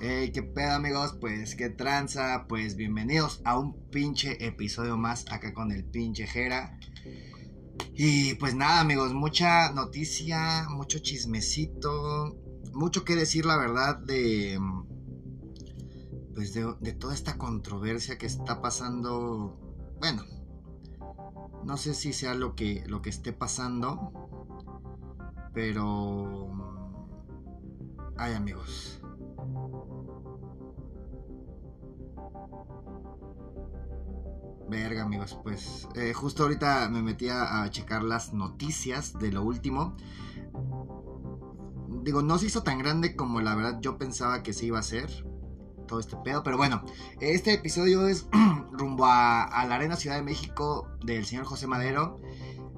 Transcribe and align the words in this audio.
Hey, 0.00 0.30
qué 0.32 0.44
pedo 0.44 0.74
amigos, 0.74 1.16
pues 1.20 1.56
qué 1.56 1.70
tranza, 1.70 2.46
pues 2.48 2.76
bienvenidos 2.76 3.40
a 3.44 3.58
un 3.58 3.74
pinche 3.90 4.46
episodio 4.46 4.96
más 4.96 5.24
acá 5.32 5.52
con 5.52 5.72
el 5.72 5.84
pinche 5.84 6.24
Jera. 6.28 6.78
Y 7.94 8.34
pues 8.34 8.54
nada 8.54 8.78
amigos, 8.78 9.12
mucha 9.12 9.72
noticia, 9.72 10.68
mucho 10.70 11.00
chismecito, 11.00 12.36
mucho 12.72 13.04
que 13.04 13.16
decir 13.16 13.44
la 13.44 13.56
verdad 13.56 13.98
de 13.98 14.60
pues 16.32 16.54
de, 16.54 16.72
de 16.80 16.92
toda 16.92 17.12
esta 17.12 17.36
controversia 17.36 18.18
que 18.18 18.26
está 18.26 18.62
pasando, 18.62 19.58
bueno, 19.98 20.22
no 21.64 21.76
sé 21.76 21.92
si 21.94 22.12
sea 22.12 22.34
lo 22.34 22.54
que, 22.54 22.84
lo 22.86 23.02
que 23.02 23.10
esté 23.10 23.32
pasando, 23.32 24.12
pero... 25.52 26.46
Ay 28.16 28.34
amigos. 28.34 28.97
Verga, 34.68 35.02
amigos, 35.02 35.38
pues 35.42 35.88
eh, 35.94 36.12
justo 36.12 36.42
ahorita 36.42 36.88
me 36.90 37.02
metí 37.02 37.28
a, 37.30 37.66
checar 37.70 38.02
las 38.02 38.34
noticias 38.34 39.18
de 39.18 39.32
lo 39.32 39.42
último. 39.42 39.96
Digo, 42.02 42.22
no 42.22 42.38
se 42.38 42.46
hizo 42.46 42.62
tan 42.62 42.78
grande 42.78 43.16
como 43.16 43.40
la 43.40 43.54
verdad 43.54 43.78
yo 43.80 43.96
pensaba 43.96 44.42
que 44.42 44.52
se 44.52 44.66
iba 44.66 44.76
a 44.76 44.80
hacer 44.80 45.24
todo 45.86 46.00
este 46.00 46.16
pedo. 46.16 46.42
Pero 46.42 46.58
bueno, 46.58 46.84
este 47.20 47.54
episodio 47.54 48.06
es 48.06 48.28
rumbo 48.72 49.06
a, 49.06 49.64
la 49.66 49.74
Arena 49.74 49.96
Ciudad 49.96 50.16
de 50.16 50.22
México 50.22 50.88
del 51.02 51.24
señor 51.24 51.46
José 51.46 51.66
Madero. 51.66 52.20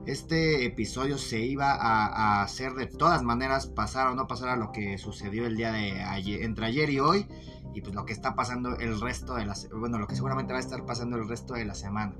Este 0.06 0.64
episodio 0.64 1.18
se 1.18 1.40
iba 1.40 1.72
a, 1.72 2.42
hacer 2.42 2.74
de 2.74 2.86
todas 2.86 3.22
maneras, 3.22 3.66
pasar 3.66 4.08
o 4.08 4.14
no 4.14 4.26
pasar 4.26 4.48
a 4.48 4.56
lo 4.56 4.72
que 4.72 4.98
sucedió 4.98 5.46
el 5.46 5.56
día 5.56 5.72
de 5.72 6.02
ayer, 6.02 6.42
entre 6.42 6.66
ayer 6.66 6.90
y 6.90 7.00
hoy 7.00 7.26
y 7.74 7.82
pues 7.82 7.94
lo 7.94 8.04
que 8.04 8.12
está 8.12 8.34
pasando 8.34 8.76
el 8.76 9.00
resto 9.00 9.34
de 9.34 9.46
la 9.46 9.54
bueno, 9.74 9.98
lo 9.98 10.06
que 10.06 10.16
seguramente 10.16 10.52
va 10.52 10.58
a 10.58 10.62
estar 10.62 10.84
pasando 10.84 11.16
el 11.16 11.28
resto 11.28 11.54
de 11.54 11.64
la 11.64 11.74
semana. 11.74 12.14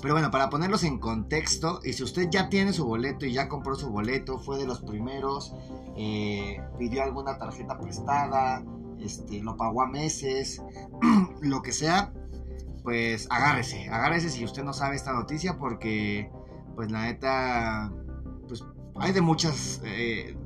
Pero 0.00 0.14
bueno, 0.14 0.30
para 0.30 0.50
ponerlos 0.50 0.84
en 0.84 0.98
contexto, 0.98 1.80
y 1.82 1.92
si 1.92 2.02
usted 2.02 2.28
ya 2.30 2.48
tiene 2.48 2.72
su 2.72 2.86
boleto 2.86 3.26
y 3.26 3.32
ya 3.32 3.48
compró 3.48 3.74
su 3.74 3.90
boleto, 3.90 4.38
fue 4.38 4.58
de 4.58 4.66
los 4.66 4.80
primeros, 4.80 5.54
eh, 5.96 6.62
pidió 6.78 7.02
alguna 7.02 7.38
tarjeta 7.38 7.78
prestada, 7.78 8.64
este, 8.98 9.42
lo 9.42 9.56
pagó 9.56 9.82
a 9.82 9.86
meses, 9.86 10.62
lo 11.40 11.62
que 11.62 11.72
sea, 11.72 12.12
pues 12.82 13.26
agárrese, 13.30 13.88
agárrese 13.88 14.28
si 14.28 14.44
usted 14.44 14.62
no 14.62 14.72
sabe 14.72 14.96
esta 14.96 15.12
noticia 15.12 15.56
porque, 15.58 16.30
pues 16.74 16.90
la 16.90 17.02
neta, 17.04 17.92
pues 18.48 18.64
hay 18.96 19.12
de 19.12 19.20
muchas, 19.20 19.80
eh, 19.84 20.36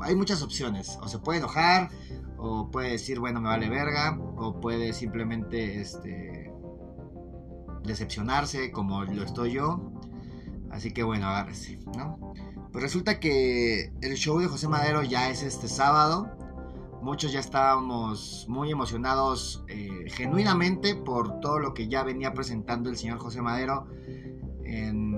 hay 0.00 0.14
muchas 0.14 0.42
opciones, 0.42 0.98
o 1.02 1.08
se 1.08 1.18
puede 1.18 1.38
enojar, 1.38 1.90
o 2.38 2.70
puede 2.70 2.92
decir, 2.92 3.20
bueno, 3.20 3.40
me 3.40 3.48
vale 3.48 3.68
verga, 3.68 4.18
o 4.36 4.60
puede 4.60 4.92
simplemente 4.92 5.80
este, 5.80 6.52
decepcionarse 7.84 8.70
como 8.70 9.04
lo 9.04 9.22
estoy 9.22 9.52
yo. 9.52 9.92
Así 10.70 10.92
que 10.92 11.02
bueno, 11.02 11.26
agárrese, 11.26 11.78
¿no? 11.96 12.32
Pues 12.72 12.82
resulta 12.82 13.18
que 13.18 13.92
el 14.00 14.14
show 14.14 14.38
de 14.38 14.46
José 14.46 14.68
Madero 14.68 15.02
ya 15.02 15.30
es 15.30 15.42
este 15.42 15.66
sábado. 15.66 16.28
Muchos 17.02 17.32
ya 17.32 17.40
estábamos 17.40 18.46
muy 18.48 18.70
emocionados 18.70 19.64
eh, 19.68 20.04
genuinamente 20.08 20.94
por 20.94 21.40
todo 21.40 21.58
lo 21.58 21.74
que 21.74 21.88
ya 21.88 22.04
venía 22.04 22.32
presentando 22.32 22.90
el 22.90 22.96
señor 22.96 23.18
José 23.18 23.42
Madero 23.42 23.88
en, 24.64 25.09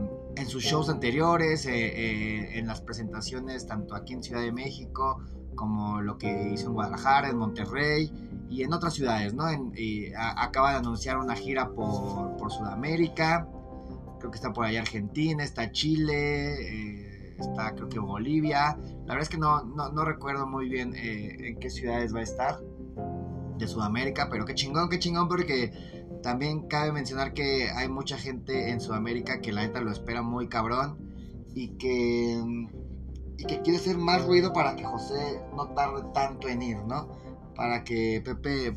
sus 0.47 0.64
shows 0.64 0.88
anteriores, 0.88 1.66
eh, 1.66 1.72
eh, 1.72 2.58
en 2.58 2.66
las 2.66 2.80
presentaciones 2.80 3.66
tanto 3.66 3.94
aquí 3.94 4.12
en 4.14 4.22
Ciudad 4.22 4.42
de 4.42 4.52
México 4.52 5.22
como 5.55 6.00
lo 6.00 6.19
que 6.19 6.50
hizo 6.52 6.69
en 6.69 6.74
Guadalajara, 6.74 7.28
en 7.28 7.36
Monterrey 7.36 8.12
y 8.48 8.62
en 8.62 8.73
otras 8.73 8.95
ciudades, 8.95 9.34
¿no? 9.34 9.45
acaba 10.17 10.73
de 10.73 10.77
anunciar 10.79 11.18
una 11.18 11.34
gira 11.34 11.70
por, 11.70 12.51
Sudamérica, 12.51 13.48
creo 14.18 14.30
que 14.30 14.36
está 14.36 14.52
por 14.52 14.64
allá 14.64 14.80
Argentina, 14.80 15.45
está 15.45 15.70
Chile, 15.73 17.33
eh, 17.33 17.36
está 17.39 17.74
creo 17.74 17.89
que 17.89 17.98
Bolivia, 17.98 18.77
la 18.77 19.14
verdad 19.14 19.23
es 19.23 19.29
que 19.29 19.39
no, 19.39 19.62
no, 19.64 20.05
recuerdo 20.05 20.46
muy 20.46 20.68
bien 20.68 20.95
en 20.95 21.58
qué 21.58 21.70
ciudades 21.70 22.14
va 22.14 22.20
a 22.20 22.23
estar 22.23 22.61
de 23.58 23.68
Sudamérica, 23.68 24.29
pero 24.30 24.45
qué 24.45 24.55
chingón, 24.55 24.89
qué 24.89 24.98
chingón 24.98 25.29
porque 25.29 25.73
también 26.22 26.68
cabe 26.68 26.92
mencionar 26.92 27.34
que 27.34 27.70
hay 27.70 27.88
mucha 27.88 28.16
gente 28.16 28.70
en 28.70 28.80
Sudamérica 28.80 29.40
que 29.40 29.52
la 29.52 29.62
neta 29.62 29.80
lo 29.80 29.90
espera 29.90 30.22
muy 30.22 30.48
cabrón 30.48 30.98
y 31.55 31.77
que 31.77 32.40
y 33.38 33.44
que 33.44 33.60
quiere 33.62 33.78
hacer 33.78 33.98
más 33.98 34.24
ruido 34.24 34.52
para 34.52 34.77
que 34.77 34.84
José 34.84 35.40
no 35.56 35.68
tarde 35.70 36.02
tanto 36.14 36.48
en 36.48 36.62
ir, 36.62 36.78
¿no? 36.78 37.08
Para 37.56 37.82
que 37.82 38.22
Pepe 38.24 38.72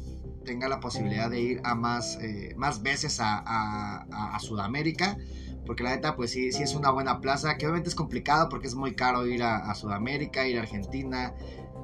tenga 0.45 0.67
la 0.67 0.79
posibilidad 0.79 1.29
de 1.29 1.41
ir 1.41 1.61
a 1.63 1.75
más, 1.75 2.17
eh, 2.21 2.53
más 2.57 2.81
veces 2.81 3.19
a, 3.21 4.05
Sudamérica, 4.39 5.17
porque 5.65 5.83
la 5.83 5.91
neta, 5.91 6.15
pues 6.15 6.31
sí, 6.31 6.51
sí 6.51 6.63
es 6.63 6.75
una 6.75 6.91
buena 6.91 7.19
plaza, 7.19 7.57
que 7.57 7.65
obviamente 7.65 7.89
es 7.89 7.95
complicado 7.95 8.49
porque 8.49 8.67
es 8.67 8.75
muy 8.75 8.93
caro 8.95 9.25
ir 9.25 9.43
a, 9.43 9.73
Sudamérica, 9.75 10.47
ir 10.47 10.57
a 10.57 10.61
Argentina, 10.61 11.33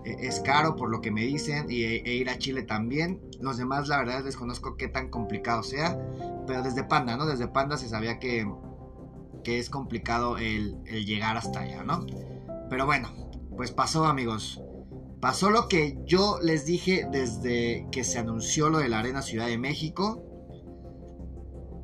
es 0.04 0.40
caro 0.40 0.76
por 0.76 0.90
lo 0.90 1.02
que 1.02 1.12
me 1.12 1.22
dicen, 1.22 1.68
y, 1.70 1.84
e, 1.84 2.16
ir 2.16 2.30
a 2.30 2.38
Chile 2.38 2.64
también. 2.64 3.22
Los 3.40 3.58
demás, 3.58 3.88
la 3.88 3.98
verdad, 3.98 4.24
desconozco 4.24 4.78
qué 4.78 4.88
tan 4.88 5.10
complicado 5.10 5.64
sea, 5.64 6.00
pero 6.48 6.64
desde 6.64 6.84
Panda, 6.84 7.18
¿no? 7.18 7.26
Desde 7.26 7.48
Panda 7.48 7.78
se 7.78 7.90
sabía 7.90 8.20
que, 8.20 8.50
que 9.44 9.60
es 9.60 9.70
complicado 9.70 10.38
el, 10.38 10.78
el 10.86 11.06
llegar 11.06 11.38
hasta 11.38 11.62
allá, 11.62 11.84
¿no? 11.84 12.06
Pero 12.70 12.86
bueno, 12.86 13.10
pues 13.56 13.72
pasó 13.72 14.06
amigos. 14.06 14.62
Pasó 15.20 15.52
lo 15.52 15.68
que 15.68 16.00
yo 16.06 16.40
les 16.42 16.66
dije 16.66 17.08
desde 17.12 17.86
que 17.92 18.04
se 18.04 18.18
anunció 18.18 18.70
lo 18.70 18.80
de 18.80 18.90
la 18.90 19.00
Arena 19.00 19.22
Ciudad 19.22 19.48
de 19.48 19.60
México. 19.60 20.24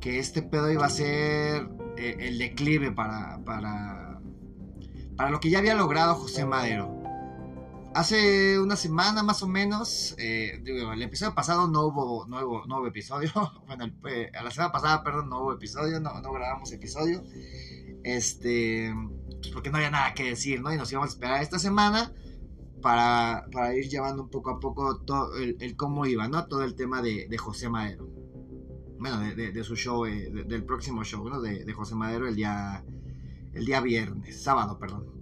Que 0.00 0.18
este 0.18 0.42
pedo 0.42 0.72
iba 0.72 0.86
a 0.86 0.90
ser 0.90 1.68
eh, 1.96 2.16
el 2.18 2.38
declive 2.38 2.90
para, 2.90 3.44
para, 3.44 4.20
para 5.16 5.30
lo 5.30 5.38
que 5.38 5.50
ya 5.50 5.58
había 5.58 5.74
logrado 5.74 6.16
José 6.16 6.46
Madero. 6.46 6.97
Hace 7.94 8.60
una 8.60 8.76
semana 8.76 9.22
más 9.22 9.42
o 9.42 9.48
menos, 9.48 10.14
eh, 10.18 10.62
el 10.64 11.02
episodio 11.02 11.34
pasado 11.34 11.68
no 11.68 11.86
hubo 11.86 12.26
nuevo, 12.26 12.86
episodio. 12.86 13.30
Bueno, 13.66 13.86
eh, 14.08 14.30
a 14.38 14.42
la 14.42 14.50
semana 14.50 14.72
pasada, 14.72 15.02
perdón, 15.02 15.28
no 15.28 15.40
hubo 15.40 15.52
episodio, 15.54 15.98
no, 16.00 16.20
no 16.20 16.32
grabamos 16.32 16.70
episodio. 16.72 17.22
Este, 18.04 18.94
pues 19.40 19.50
porque 19.52 19.70
no 19.70 19.78
había 19.78 19.90
nada 19.90 20.14
que 20.14 20.24
decir, 20.24 20.60
¿no? 20.60 20.72
Y 20.72 20.76
nos 20.76 20.90
íbamos 20.92 21.10
a 21.10 21.12
esperar 21.12 21.42
esta 21.42 21.58
semana 21.58 22.12
para, 22.80 23.46
ir 23.74 23.88
llevando 23.88 24.22
un 24.22 24.30
poco 24.30 24.50
a 24.50 24.60
poco 24.60 25.00
todo 25.00 25.36
el, 25.36 25.76
cómo 25.76 26.06
iba, 26.06 26.28
¿no? 26.28 26.46
Todo 26.46 26.64
el 26.64 26.74
tema 26.74 27.02
de, 27.02 27.36
José 27.38 27.68
Madero. 27.68 28.08
Bueno, 28.98 29.20
de, 29.20 29.64
su 29.64 29.76
show, 29.76 30.06
eh, 30.06 30.30
del 30.46 30.64
próximo 30.64 31.04
show, 31.04 31.28
¿no? 31.28 31.40
De, 31.40 31.72
José 31.72 31.94
Madero 31.94 32.28
el 32.28 32.36
día, 32.36 32.84
el 33.54 33.64
día 33.64 33.80
viernes, 33.80 34.42
sábado, 34.42 34.78
perdón. 34.78 35.17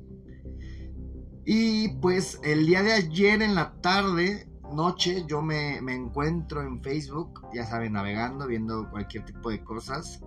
Y 1.48 1.90
pues 2.00 2.40
el 2.42 2.66
día 2.66 2.82
de 2.82 2.92
ayer 2.92 3.40
en 3.40 3.54
la 3.54 3.72
tarde, 3.80 4.48
noche, 4.74 5.24
yo 5.28 5.42
me, 5.42 5.80
me 5.80 5.94
encuentro 5.94 6.60
en 6.60 6.82
Facebook, 6.82 7.46
ya 7.54 7.64
saben, 7.64 7.92
navegando, 7.92 8.48
viendo 8.48 8.90
cualquier 8.90 9.24
tipo 9.24 9.50
de 9.50 9.62
cosas. 9.62 10.20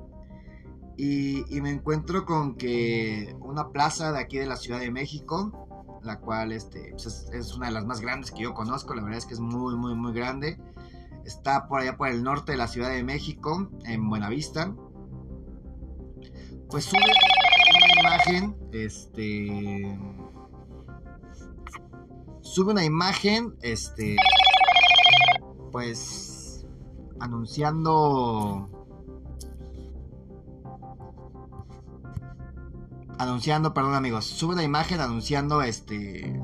Y, 0.95 1.43
me 1.61 1.71
encuentro 1.71 2.25
con 2.25 2.55
que 2.55 3.35
una 3.41 3.69
plaza 3.69 4.13
de 4.13 4.19
aquí 4.19 4.37
de 4.37 4.45
la 4.45 4.55
Ciudad 4.55 4.79
de 4.79 4.91
México, 4.91 5.99
la 6.03 6.19
cual 6.19 6.53
este, 6.53 6.91
pues, 6.91 7.29
es, 7.33 7.53
una 7.53 7.67
de 7.67 7.73
las 7.73 7.85
más 7.85 7.99
grandes 7.99 8.31
que 8.31 8.43
yo 8.43 8.53
conozco, 8.53 8.93
la 8.93 9.01
verdad 9.01 9.17
es 9.17 9.25
que 9.25 9.33
es 9.33 9.41
muy, 9.41 9.75
muy, 9.75 9.95
muy 9.95 10.13
grande. 10.13 10.57
Está 11.25 11.67
por 11.67 11.81
allá 11.81 11.97
por 11.97 12.07
el 12.07 12.23
norte 12.23 12.53
de 12.53 12.57
la 12.57 12.67
Ciudad 12.69 12.91
de 12.91 13.03
México, 13.03 13.69
en 13.83 14.09
Buenavista. 14.09 14.73
Pues 16.69 16.85
sube 16.85 17.01
una 17.01 18.09
imagen, 18.09 18.55
este... 18.71 19.97
Sube 22.49 22.71
una 22.71 22.83
imagen, 22.83 23.55
este... 23.61 24.15
Pues... 25.71 26.65
Anunciando 27.19 28.69
anunciando, 33.19 33.73
perdón 33.73 33.93
amigos, 33.95 34.25
sube 34.25 34.53
una 34.53 34.63
imagen 34.63 35.01
anunciando 35.01 35.61
este 35.61 36.41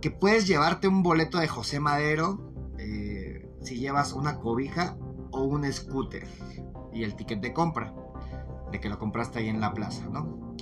que 0.00 0.10
puedes 0.12 0.46
llevarte 0.46 0.86
un 0.86 1.02
boleto 1.02 1.38
de 1.38 1.48
José 1.48 1.80
Madero 1.80 2.52
eh, 2.78 3.50
si 3.60 3.78
llevas 3.78 4.12
una 4.12 4.38
cobija 4.38 4.96
o 5.32 5.42
un 5.42 5.70
scooter 5.72 6.26
y 6.92 7.02
el 7.02 7.16
ticket 7.16 7.40
de 7.40 7.52
compra 7.52 7.92
de 8.70 8.80
que 8.80 8.88
lo 8.88 9.00
compraste 9.00 9.40
ahí 9.40 9.48
en 9.48 9.60
la 9.60 9.74
plaza, 9.74 10.06
¿no? 10.08 10.54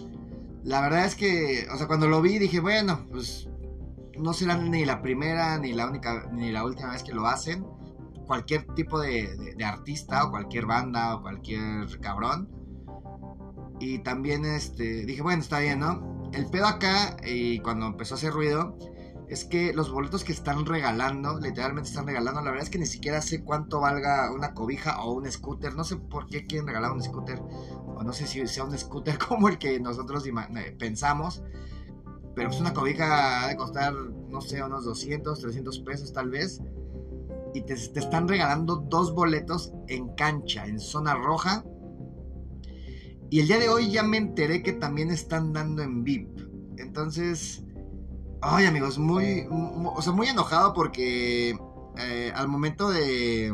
La 0.65 0.81
verdad 0.81 1.05
es 1.05 1.15
que, 1.15 1.67
o 1.73 1.77
sea, 1.77 1.87
cuando 1.87 2.09
lo 2.09 2.23
vi 2.23 2.39
dije, 2.39 2.61
bueno, 2.61 3.07
pues 3.11 3.52
no 4.23 4.33
será 4.33 4.57
ni 4.57 4.85
la 4.85 5.03
primera 5.03 5.59
ni 5.59 5.73
la 5.73 5.87
única 5.87 6.29
ni 6.33 6.51
la 6.53 6.65
última 6.65 6.93
vez 6.93 7.03
que 7.03 7.13
lo 7.13 7.27
hacen. 7.27 7.67
Cualquier 8.27 8.67
tipo 8.75 9.01
de 9.01 9.57
artista 9.65 10.25
o 10.25 10.31
cualquier 10.31 10.67
banda 10.67 11.17
o 11.17 11.23
cualquier 11.23 12.01
cabrón 12.01 12.63
y 13.83 13.99
también 13.99 14.45
este, 14.45 15.05
dije, 15.05 15.23
bueno, 15.23 15.43
está 15.43 15.59
bien, 15.59 15.81
¿no? 15.81 16.31
El 16.33 16.47
pedo 16.47 16.67
acá, 16.67 17.17
y 17.25 17.59
cuando 17.59 17.87
empezó 17.87 18.15
a 18.15 18.17
hacer 18.17 18.33
ruido, 18.33 18.79
es 19.29 19.45
que 19.45 19.73
los 19.73 19.91
boletos 19.91 20.23
que 20.23 20.31
están 20.31 20.65
regalando, 20.67 21.41
literalmente 21.41 21.91
están 21.91 22.07
regalando, 22.07 22.41
la 22.43 22.53
verdad 22.53 22.63
es 22.63 22.71
que 22.71 22.79
ni 22.79 22.87
siquiera 22.87 23.21
sé 23.21 23.43
cuánto 23.43 23.81
valga 23.81 24.31
una 24.33 24.55
cobija 24.55 25.03
o 25.03 25.13
un 25.15 25.29
scooter, 25.31 25.75
no 25.75 25.83
sé 25.83 25.97
por 25.97 26.29
qué 26.29 26.47
quieren 26.47 26.69
regalar 26.69 26.93
un 26.93 27.03
scooter, 27.03 27.41
o 27.41 28.05
no 28.05 28.13
sé 28.13 28.29
si 28.29 28.47
sea 28.47 28.63
un 28.63 28.79
scooter 28.79 29.19
como 29.29 29.49
el 29.49 29.59
que 29.59 29.81
nosotros 29.81 30.23
pensamos, 30.79 31.43
pero 32.35 32.49
pues 32.49 32.61
una 32.61 32.73
cobija 32.73 33.49
de 33.49 33.57
costar, 33.57 33.95
no 33.95 34.41
sé, 34.41 34.63
unos 34.63 34.85
200, 34.85 35.41
300 35.41 35.79
pesos 35.81 36.13
tal 36.13 36.31
vez, 36.31 36.61
y 37.55 37.63
te, 37.63 37.75
te 37.75 38.01
están 38.01 38.29
regalando 38.29 38.77
dos 38.77 39.15
boletos 39.15 39.73
en 39.89 40.15
cancha, 40.15 40.67
en 40.67 40.81
zona 40.81 41.15
roja, 41.15 41.65
y 43.31 43.41
el 43.41 43.47
día 43.47 43.59
de 43.59 43.69
hoy 43.69 43.91
ya 43.91 44.03
me 44.03 44.19
enteré 44.19 44.63
que 44.63 44.73
también 44.73 45.11
están 45.11 45.53
dando 45.53 45.83
en 45.83 46.05
VIP, 46.05 46.39
entonces 46.79 47.65
Ay, 48.45 48.67
amigos, 48.67 48.99
muy, 48.99 49.47
o 49.51 50.03
sea, 50.03 50.13
muy 50.13 50.27
enojado 50.27 50.75
porque 50.75 51.57
eh, 51.97 52.33
al 52.35 52.49
momento 52.49 52.91
de, 52.91 53.53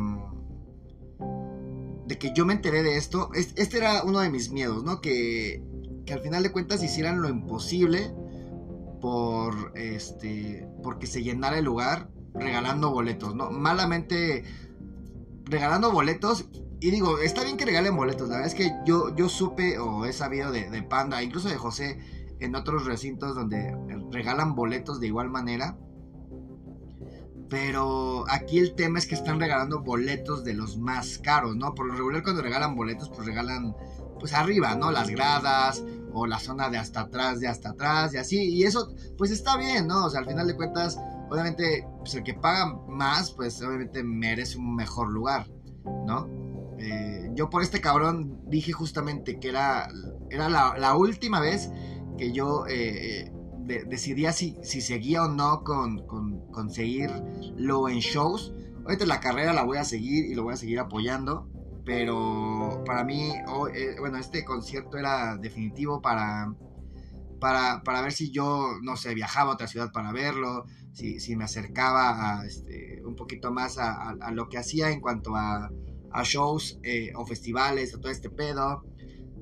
de 2.07 2.19
que 2.19 2.33
yo 2.35 2.47
me 2.47 2.55
enteré 2.55 2.83
de 2.83 2.97
esto, 2.97 3.29
este 3.35 3.77
era 3.77 4.03
uno 4.03 4.21
de 4.21 4.31
mis 4.31 4.51
miedos, 4.51 4.85
¿no? 4.85 5.03
Que, 5.03 5.63
que 6.07 6.15
al 6.15 6.21
final 6.21 6.43
de 6.43 6.53
cuentas 6.53 6.83
hicieran 6.83 7.21
lo 7.21 7.29
imposible 7.29 8.15
por, 9.01 9.73
este, 9.77 10.67
porque 10.83 11.07
se 11.07 11.23
llenara 11.23 11.59
el 11.59 11.65
lugar 11.65 12.11
regalando 12.35 12.91
boletos, 12.91 13.35
¿no? 13.35 13.51
Malamente 13.51 14.45
regalando 15.45 15.91
boletos 15.91 16.49
y 16.81 16.91
digo, 16.91 17.19
está 17.19 17.43
bien 17.43 17.57
que 17.57 17.65
regalen 17.65 17.97
boletos. 17.97 18.29
La 18.29 18.37
verdad 18.37 18.53
es 18.53 18.55
que 18.55 18.73
yo, 18.85 19.15
yo 19.17 19.29
supe 19.29 19.79
o 19.79 20.05
he 20.05 20.13
sabido 20.13 20.53
de, 20.53 20.71
de, 20.71 20.83
Panda, 20.83 21.23
incluso 21.23 21.49
de 21.49 21.57
José, 21.57 21.99
en 22.41 22.55
otros 22.55 22.87
recintos 22.87 23.35
donde 23.35 23.77
regalan 24.13 24.55
boletos 24.55 25.01
de 25.01 25.09
igual 25.09 25.29
manera. 25.29 25.77
Pero 27.49 28.27
aquí 28.29 28.59
el 28.59 28.75
tema 28.75 28.99
es 28.99 29.07
que 29.07 29.15
están 29.15 29.41
regalando 29.41 29.81
boletos 29.81 30.45
de 30.45 30.55
los 30.55 30.77
más 30.77 31.19
caros, 31.19 31.57
¿no? 31.57 31.75
Por 31.75 31.87
lo 31.87 31.95
regular 31.95 32.23
cuando 32.23 32.43
regalan 32.43 32.77
boletos, 32.77 33.09
pues 33.09 33.27
regalan 33.27 33.75
pues 34.19 34.33
arriba, 34.33 34.75
¿no? 34.75 34.91
Las 34.91 35.09
gradas 35.11 35.85
o 36.13 36.27
la 36.27 36.39
zona 36.39 36.71
de 36.71 36.79
hasta 36.79 37.01
atrás, 37.01 37.41
de 37.41 37.49
hasta 37.49 37.71
atrás 37.71 38.15
y 38.15 38.19
así. 38.19 38.55
Y 38.55 38.65
eso 38.65 38.89
pues 39.17 39.31
está 39.31 39.57
bien, 39.57 39.87
¿no? 39.87 40.07
O 40.07 40.11
sea, 40.11 40.21
al 40.21 40.27
final 40.27 40.47
de 40.47 40.57
cuentas, 40.57 40.99
obviamente, 41.31 41.87
pues 41.99 42.15
el 42.15 42.23
que 42.23 42.35
paga 42.35 42.75
más, 42.89 43.33
pues 43.33 43.61
obviamente 43.63 44.03
merece 44.03 44.59
un 44.59 44.75
mejor 44.75 45.11
lugar, 45.11 45.49
¿no? 46.07 46.29
Eh, 46.79 47.31
yo 47.35 47.51
por 47.51 47.63
este 47.63 47.81
cabrón 47.81 48.41
dije 48.47 48.73
justamente 48.73 49.41
que 49.41 49.49
era, 49.49 49.89
era 50.31 50.49
la, 50.49 50.95
última 50.97 51.41
vez 51.41 51.71
que 52.17 52.33
yo 52.33 52.67
eh, 52.69 53.33
decidía 53.87 54.33
si, 54.33 54.57
si, 54.63 54.81
seguía 54.81 55.25
o 55.25 55.29
no 55.29 55.63
con, 55.65 56.07
con, 56.07 56.71
seguirlo 56.71 57.89
en 57.89 57.99
shows. 57.99 58.55
Ahorita 58.85 59.07
la 59.07 59.21
carrera 59.21 59.53
la 59.53 59.65
voy 59.65 59.79
a 59.79 59.85
seguir 59.85 60.27
y 60.27 60.35
lo 60.35 60.45
voy 60.45 60.55
a 60.55 60.57
seguir 60.57 60.79
apoyando. 60.79 61.49
Pero 61.89 62.83
para 62.85 63.03
mí, 63.03 63.33
eh, 63.75 63.97
bueno, 63.99 64.19
este 64.19 64.45
concierto 64.45 64.99
era 64.99 65.39
definitivo 65.39 66.03
para, 66.03 66.55
para, 67.41 67.83
para, 67.83 68.03
ver 68.03 68.13
si 68.13 68.31
yo, 68.31 68.75
no 68.83 68.95
sé, 68.99 69.15
viajaba 69.15 69.53
a 69.53 69.55
otra 69.55 69.69
ciudad 69.69 69.91
para 69.91 70.13
verlo, 70.13 70.67
si, 70.93 71.19
si 71.19 71.35
me 71.35 71.45
acercaba 71.45 72.41
a, 72.41 72.47
este, 72.47 73.03
un 73.07 73.17
poquito 73.17 73.51
más 73.55 73.79
a, 73.79 74.15
lo 74.33 74.51
que 74.51 74.59
hacía 74.59 74.91
en 74.91 75.01
cuanto 75.01 75.35
a, 75.35 75.71
a 76.13 76.23
shows 76.25 76.79
eh, 76.83 77.11
o 77.15 77.25
festivales, 77.25 77.95
o 77.95 78.01
todo 78.01 78.13
este 78.13 78.29
pedo 78.29 78.85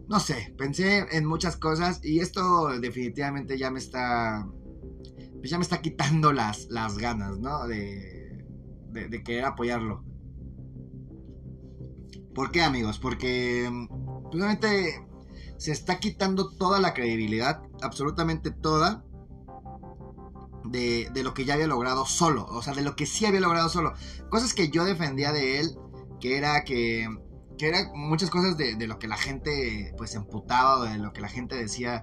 no 0.08 0.20
sé, 0.20 0.54
pensé 0.56 1.04
en 1.10 1.26
muchas 1.26 1.56
cosas 1.56 2.00
y 2.04 2.20
esto 2.20 2.78
definitivamente 2.78 3.58
ya 3.58 3.72
me 3.72 3.80
está, 3.80 4.48
pues 5.38 5.50
ya 5.50 5.58
me 5.58 5.64
está 5.64 5.82
quitando 5.82 6.32
las, 6.32 6.68
las 6.70 6.96
ganas, 6.96 7.40
¿no? 7.40 7.66
De, 7.66 8.44
de, 8.92 9.22
querer 9.24 9.46
apoyarlo. 9.46 10.04
¿Por 12.36 12.52
qué, 12.52 12.62
amigos? 12.62 13.00
Porque, 13.00 13.68
pues, 14.30 14.34
obviamente, 14.34 15.04
se 15.56 15.72
está 15.72 15.98
quitando 15.98 16.50
toda 16.50 16.78
la 16.78 16.94
credibilidad, 16.94 17.62
absolutamente 17.82 18.52
toda, 18.52 19.02
de, 20.64 21.10
de, 21.12 21.22
lo 21.24 21.34
que 21.34 21.44
ya 21.44 21.54
había 21.54 21.66
logrado 21.66 22.06
solo, 22.06 22.46
o 22.46 22.62
sea, 22.62 22.74
de 22.74 22.82
lo 22.82 22.94
que 22.94 23.06
sí 23.06 23.26
había 23.26 23.40
logrado 23.40 23.68
solo. 23.68 23.94
Cosas 24.28 24.54
que 24.54 24.68
yo 24.68 24.84
defendía 24.84 25.32
de 25.32 25.60
él, 25.60 25.78
que 26.20 26.36
era 26.36 26.62
que 26.62 27.08
que 27.56 27.68
eran 27.68 27.90
muchas 27.94 28.30
cosas 28.30 28.56
de, 28.56 28.86
lo 28.86 28.98
que 28.98 29.08
la 29.08 29.16
gente 29.16 29.94
pues 29.96 30.14
emputaba 30.14 30.90
de 30.90 30.98
lo 30.98 31.12
que 31.12 31.20
la 31.20 31.28
gente 31.28 31.56
decía 31.56 32.02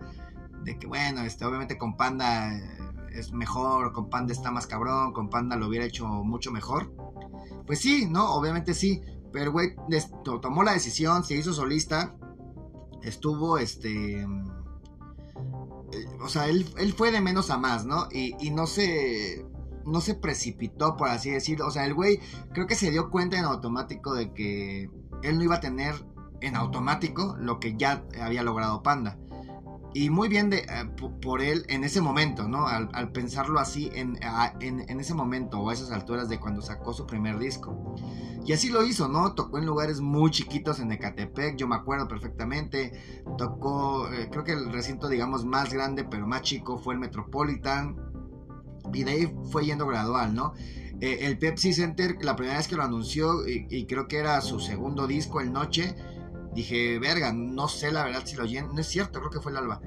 de 0.63 0.79
que 0.79 0.87
bueno, 0.87 1.21
este, 1.21 1.45
obviamente 1.45 1.77
con 1.77 1.95
Panda 1.95 2.55
eh, 2.55 2.61
es 3.13 3.33
mejor, 3.33 3.91
con 3.93 4.09
Panda 4.09 4.33
está 4.33 4.49
más 4.49 4.65
cabrón, 4.65 5.13
con 5.13 5.29
Panda 5.29 5.55
lo 5.55 5.67
hubiera 5.67 5.85
hecho 5.85 6.07
mucho 6.07 6.51
mejor. 6.51 6.91
Pues 7.67 7.79
sí, 7.79 8.07
¿no? 8.09 8.33
Obviamente 8.33 8.73
sí, 8.73 9.01
pero 9.33 9.51
güey 9.51 9.75
tomó 10.41 10.63
la 10.63 10.73
decisión, 10.73 11.23
se 11.23 11.35
hizo 11.35 11.51
solista, 11.51 12.15
estuvo 13.01 13.57
este... 13.57 14.21
Eh, 14.21 14.27
o 16.21 16.29
sea, 16.29 16.47
él, 16.47 16.65
fue 16.95 17.11
de 17.11 17.19
menos 17.19 17.49
a 17.49 17.57
más, 17.57 17.85
¿no? 17.85 18.07
Y, 18.11 18.35
y 18.39 18.51
no 18.51 18.65
se 18.67 19.45
no 19.85 20.01
se 20.01 20.15
precipitó, 20.15 20.95
por 20.95 21.09
así 21.09 21.31
decirlo. 21.31 21.67
O 21.67 21.71
sea, 21.71 21.85
el 21.85 21.93
güey 21.93 22.19
creo 22.53 22.67
que 22.67 22.75
se 22.75 22.91
dio 22.91 23.09
cuenta 23.09 23.37
en 23.37 23.45
automático 23.45 24.13
de 24.13 24.33
que 24.33 24.89
él 25.23 25.37
no 25.37 25.43
iba 25.43 25.55
a 25.55 25.59
tener 25.59 25.95
en 26.41 26.55
automático 26.55 27.35
lo 27.39 27.59
que 27.59 27.75
ya 27.75 28.05
había 28.21 28.43
logrado 28.43 28.83
Panda. 28.83 29.17
Y 29.93 30.09
muy 30.09 30.27
bien 30.27 30.49
de, 30.49 30.59
eh, 30.59 30.65
por 31.21 31.41
él 31.41 31.65
en 31.69 31.83
ese 31.83 32.01
momento, 32.01 32.47
¿no? 32.47 32.67
Al, 32.67 33.11
pensarlo 33.11 33.59
así 33.59 33.91
en, 33.93 34.17
en, 34.59 34.99
ese 34.99 35.13
momento 35.13 35.59
o 35.59 35.69
a 35.69 35.73
esas 35.73 35.91
alturas 35.91 36.29
de 36.29 36.39
cuando 36.39 36.61
sacó 36.61 36.93
su 36.93 37.05
primer 37.05 37.37
disco. 37.37 37.95
Y 38.45 38.53
así 38.53 38.69
lo 38.69 38.83
hizo, 38.83 39.07
¿no? 39.07 39.33
Tocó 39.33 39.59
en 39.59 39.65
lugares 39.65 40.01
muy 40.01 40.31
chiquitos 40.31 40.79
en 40.79 40.91
Ecatepec, 40.91 41.55
yo 41.55 41.67
me 41.67 41.75
acuerdo 41.75 42.07
perfectamente. 42.07 42.91
Tocó, 43.37 44.11
eh, 44.11 44.29
creo 44.31 44.43
que 44.43 44.53
el 44.53 44.71
recinto, 44.73 45.07
digamos, 45.07 45.45
más 45.45 45.71
grande 45.71 46.03
pero 46.03 46.27
más 46.27 46.41
chico 46.41 46.77
fue 46.77 46.95
el 46.95 46.99
Metropolitan. 46.99 47.95
Y 48.93 49.03
de 49.03 49.11
ahí 49.11 49.35
fue 49.51 49.65
yendo 49.65 49.87
gradual, 49.87 50.33
¿no? 50.33 50.53
Eh, 51.03 51.25
el 51.25 51.37
Pepsi 51.37 51.73
Center, 51.73 52.17
la 52.21 52.35
primera 52.35 52.57
vez 52.57 52.67
que 52.67 52.75
lo 52.75 52.83
anunció, 52.83 53.47
y, 53.47 53.85
creo 53.87 54.07
que 54.07 54.17
era 54.17 54.39
su 54.39 54.59
segundo 54.59 55.05
disco, 55.05 55.41
El 55.41 55.51
Noche, 55.51 55.95
dije, 56.53 56.99
verga, 56.99 57.33
no 57.33 57.67
sé 57.67 57.91
la 57.91 58.03
verdad 58.03 58.23
si 58.25 58.35
lo 58.35 58.45
llene. 58.45 58.69
No 58.73 58.79
es 58.79 58.87
cierto, 58.87 59.19
creo 59.19 59.31
que 59.31 59.39
fue 59.39 59.51
el 59.51 59.57
Alba. 59.57 59.81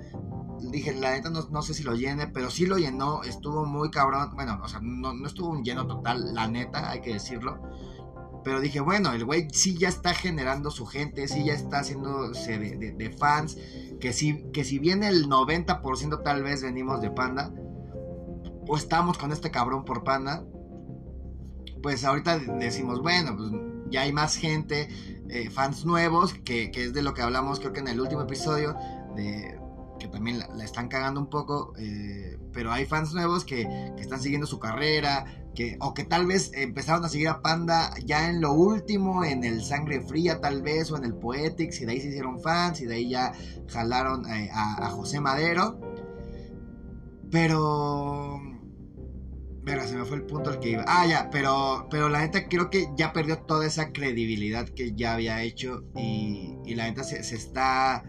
Dije, 0.71 0.95
la 0.95 1.13
neta 1.13 1.31
no, 1.31 1.62
sé 1.62 1.75
si 1.75 1.83
lo 1.83 1.95
llene, 1.95 2.29
pero 2.29 2.50
sí 2.50 2.67
lo 2.67 2.79
llenó, 2.79 3.23
estuvo 3.23 3.64
muy 3.67 3.90
cabrón. 3.90 4.31
Bueno, 4.35 4.59
o 4.62 4.69
sea, 4.69 4.81
no, 4.83 5.26
estuvo 5.26 5.50
un 5.50 5.64
lleno 5.64 5.87
total, 5.87 6.35
la 6.35 6.49
neta, 6.49 6.90
hay 6.90 7.00
que 7.00 7.12
decirlo. 7.12 7.61
Pero 8.43 8.61
dije, 8.61 8.81
bueno, 8.81 9.12
el 9.12 9.25
güey 9.25 9.49
sí 9.52 9.76
ya 9.76 9.88
está 9.88 10.14
generando 10.14 10.71
su 10.71 10.87
gente, 10.87 11.29
sí 11.29 11.45
ya 11.45 11.52
está 11.52 11.81
haciéndose 11.81 12.59
de, 12.59 13.17
fans. 13.19 13.57
Que 14.00 14.12
si, 14.12 14.45
que 14.52 14.64
si 14.64 14.79
bien 14.79 15.02
el 15.02 15.29
90% 15.29 16.23
tal 16.23 16.43
vez 16.43 16.62
venimos 16.62 17.00
de 17.00 17.11
Panda, 17.11 17.52
o 18.69 18.76
estamos 18.76 19.19
con 19.19 19.33
este 19.33 19.50
cabrón 19.50 19.85
por 19.85 20.05
Panda, 20.05 20.45
pues 21.83 22.05
ahorita 22.05 22.38
decimos, 22.38 23.00
bueno, 23.00 23.37
pues 23.37 23.50
ya 23.90 24.02
hay 24.02 24.12
más 24.12 24.37
gente, 24.37 24.88
eh, 25.30 25.50
fans 25.50 25.85
nuevos, 25.85 26.35
que, 26.45 26.71
es 26.75 26.92
de 26.92 27.02
lo 27.02 27.14
que 27.14 27.23
hablamos 27.23 27.61
creo 27.61 27.73
que 27.73 27.80
en 27.80 27.88
el 27.88 28.00
último 28.00 28.23
episodio, 28.23 28.76
que 29.99 30.09
también 30.09 30.38
la, 30.38 30.64
están 30.64 30.88
cagando 30.88 31.21
un 31.21 31.28
poco, 31.28 31.73
eh, 31.78 32.38
pero 32.52 32.73
hay 32.73 32.87
fans 32.87 33.14
nuevos 33.14 33.45
que, 33.45 33.62
están 33.99 34.21
siguiendo 34.21 34.47
su 34.47 34.59
carrera, 34.59 35.25
que, 35.54 35.76
o 35.80 35.95
que 35.95 36.04
tal 36.04 36.26
vez 36.26 36.50
empezaron 36.54 37.04
a 37.04 37.09
seguir 37.09 37.28
a 37.28 37.40
Panda 37.40 37.95
ya 38.04 38.28
en 38.28 38.40
lo 38.40 38.52
último, 38.52 39.25
en 39.25 39.45
el 39.45 39.62
Sangre 39.62 40.00
Fría 40.02 40.40
tal 40.40 40.62
vez, 40.62 40.90
o 40.90 40.97
en 40.97 41.04
el 41.04 41.14
Poetics, 41.14 41.80
y 41.80 41.87
de 41.87 41.92
ahí 41.92 42.00
se 42.00 42.09
hicieron 42.09 42.40
fans, 42.40 42.80
y 42.80 42.87
de 42.87 42.95
ahí 42.95 43.09
ya 43.11 43.33
jalaron 43.68 44.30
eh, 44.30 44.50
a 44.52 44.88
José 44.90 45.21
Madero. 45.21 45.80
Pero 47.30 48.40
Verga, 49.66 49.85
se 49.88 49.96
me 49.96 50.04
fue 50.04 50.18
el 50.18 50.23
punto 50.23 50.50
al 50.50 50.61
que 50.61 50.70
iba. 50.70 50.85
Ah, 50.87 51.08
ya, 51.08 51.28
pero, 51.28 51.88
pero 51.90 52.08
la 52.08 52.20
neta 52.20 52.49
creo 52.49 52.70
que 52.70 52.88
ya 52.96 53.12
perdió 53.12 53.38
toda 53.38 53.66
esa 53.66 53.92
credibilidad 53.92 54.68
que 54.68 54.94
ya 54.94 55.14
había 55.14 55.42
hecho 55.42 55.82
y, 55.96 56.56
y 56.64 56.76
la 56.76 56.85
neta 56.85 57.02
se, 57.02 57.18
está... 57.18 58.04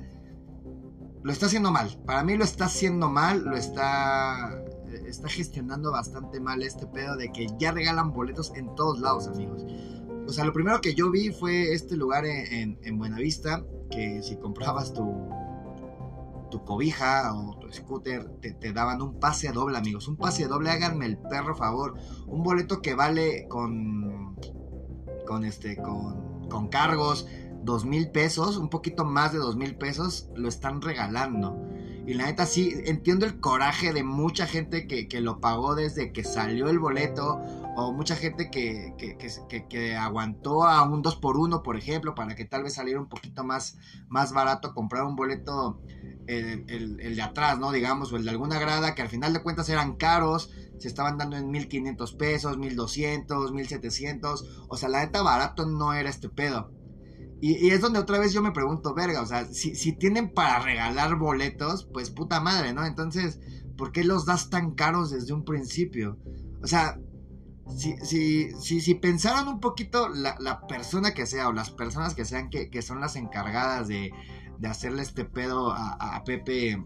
Lo 1.24 1.32
está 1.32 1.48
haciendo 1.48 1.72
mal. 1.72 2.00
Para 2.06 2.24
mí 2.24 2.38
lo 2.38 2.44
está 2.44 2.66
haciendo 2.66 3.10
mal, 3.10 3.44
lo 3.44 3.58
está... 3.58 4.64
Está 5.08 5.30
gestionando 5.30 5.92
bastante 5.92 6.40
mal 6.40 6.62
este 6.62 6.86
pedo 6.86 7.18
de 7.18 7.32
que 7.32 7.48
ya 7.58 7.72
regalan 7.72 8.14
boletos 8.14 8.54
en 8.56 8.76
todos 8.76 9.00
lados, 9.00 9.28
amigos. 9.28 9.66
O 10.28 10.32
sea, 10.32 10.46
lo 10.46 10.54
primero 10.54 10.80
que 10.80 10.94
yo 10.94 11.10
vi 11.10 11.32
fue 11.32 11.74
este 11.74 11.98
lugar 11.98 12.24
en, 12.26 12.78
en 12.84 12.98
Buenavista, 13.00 13.66
que 13.90 14.22
si 14.22 14.38
comprabas 14.38 14.94
tu, 14.94 15.28
tu 16.50 16.64
cobija 16.64 17.34
o 17.34 17.58
tu 17.60 17.72
scooter, 17.72 18.30
te, 18.42 18.74
daban 18.74 19.02
un 19.02 19.20
pase 19.20 19.52
doble, 19.52 19.78
amigos. 19.78 20.08
Un 20.08 20.18
pase 20.18 20.48
doble, 20.48 20.70
háganme 20.70 21.06
el 21.06 21.18
perro 21.18 21.56
favor. 21.56 21.96
Un 22.26 22.44
boleto 22.44 22.82
que 22.82 22.96
vale 22.96 23.48
con. 23.48 24.36
con 25.26 25.46
este. 25.46 25.78
con, 25.78 26.48
con 26.50 26.68
cargos. 26.68 27.28
Dos 27.64 27.84
mil 27.84 28.12
pesos, 28.12 28.56
un 28.56 28.70
poquito 28.70 29.04
más 29.04 29.34
de 29.34 29.40
dos 29.40 29.58
mil 29.58 29.76
pesos, 29.76 30.30
lo 30.36 30.48
están 30.48 30.82
regalando. 30.82 31.68
Y 32.08 32.14
la 32.14 32.28
neta 32.28 32.46
sí, 32.46 32.74
entiendo 32.86 33.26
el 33.26 33.42
coraje 33.42 33.92
de 33.92 34.02
mucha 34.02 34.48
gente 34.48 34.88
que, 34.88 35.20
lo 35.20 35.42
pagó 35.42 35.76
desde 35.76 36.14
que 36.14 36.24
salió 36.24 36.70
el 36.70 36.80
boleto, 36.80 37.42
o 37.80 37.94
mucha 37.94 38.16
gente 38.16 38.50
que, 38.50 38.96
que, 39.70 39.96
aguantó 39.96 40.64
a 40.64 40.82
un 40.82 41.04
2 41.04 41.18
por 41.18 41.38
1 41.38 41.62
por 41.62 41.78
ejemplo, 41.78 42.16
para 42.16 42.36
que 42.36 42.44
tal 42.44 42.64
vez 42.64 42.74
saliera 42.74 43.00
un 43.00 43.08
poquito 43.08 43.44
más, 43.44 43.78
más 44.08 44.34
barato 44.34 44.74
comprar 44.74 45.04
un 45.04 45.16
boleto, 45.16 45.80
el, 46.26 46.66
el, 47.00 47.16
de 47.16 47.22
atrás, 47.22 47.60
¿no? 47.60 47.72
Digamos, 47.72 48.12
o 48.12 48.18
el 48.18 48.24
de 48.24 48.32
alguna 48.32 48.58
grada, 48.58 48.96
que 48.96 49.04
al 49.04 49.10
final 49.10 49.32
de 49.32 49.44
cuentas 49.44 49.70
eran 49.70 49.96
caros, 49.96 50.50
se 50.80 50.88
estaban 50.88 51.20
dando 51.20 51.38
en 51.38 51.52
1500 51.52 52.14
pesos, 52.14 52.58
1200, 52.58 53.54
1700, 53.54 54.66
o 54.68 54.76
sea, 54.76 54.90
la 54.90 55.02
neta 55.02 55.22
barato 55.22 55.68
no 55.68 55.94
era 55.94 56.10
este 56.10 56.30
pedo. 56.30 56.72
Y, 57.42 57.70
es 57.70 57.80
donde 57.80 58.00
otra 58.00 58.18
vez 58.18 58.34
yo 58.34 58.42
me 58.42 58.54
pregunto, 58.54 58.96
verga, 58.96 59.22
o 59.22 59.28
sea, 59.28 59.46
si, 59.46 59.76
si, 59.76 59.94
tienen 59.94 60.34
para 60.34 60.58
regalar 60.58 61.16
boletos, 61.18 61.88
pues 61.94 62.10
puta 62.10 62.40
madre, 62.40 62.74
¿no? 62.74 62.84
Entonces, 62.88 63.40
¿por 63.78 63.92
qué 63.92 64.04
los 64.04 64.26
das 64.26 64.50
tan 64.50 64.72
caros 64.72 65.12
desde 65.12 65.34
un 65.34 65.46
principio? 65.46 66.18
O 66.64 66.66
sea, 66.66 67.00
si, 67.76 67.98
si, 68.60 68.82
si, 68.82 68.96
pensaron 68.96 69.48
un 69.48 69.60
poquito 69.60 70.10
la, 70.10 70.62
persona 70.68 71.14
que 71.14 71.26
sea 71.26 71.50
o 71.50 71.54
las 71.54 71.70
personas 71.70 72.16
que 72.16 72.26
sean 72.26 72.50
que, 72.50 72.82
son 72.82 73.02
las 73.02 73.16
encargadas 73.16 73.88
de, 73.88 74.12
hacerle 74.68 75.02
este 75.02 75.26
pedo 75.26 75.72
a, 75.72 76.24
Pepe 76.26 76.84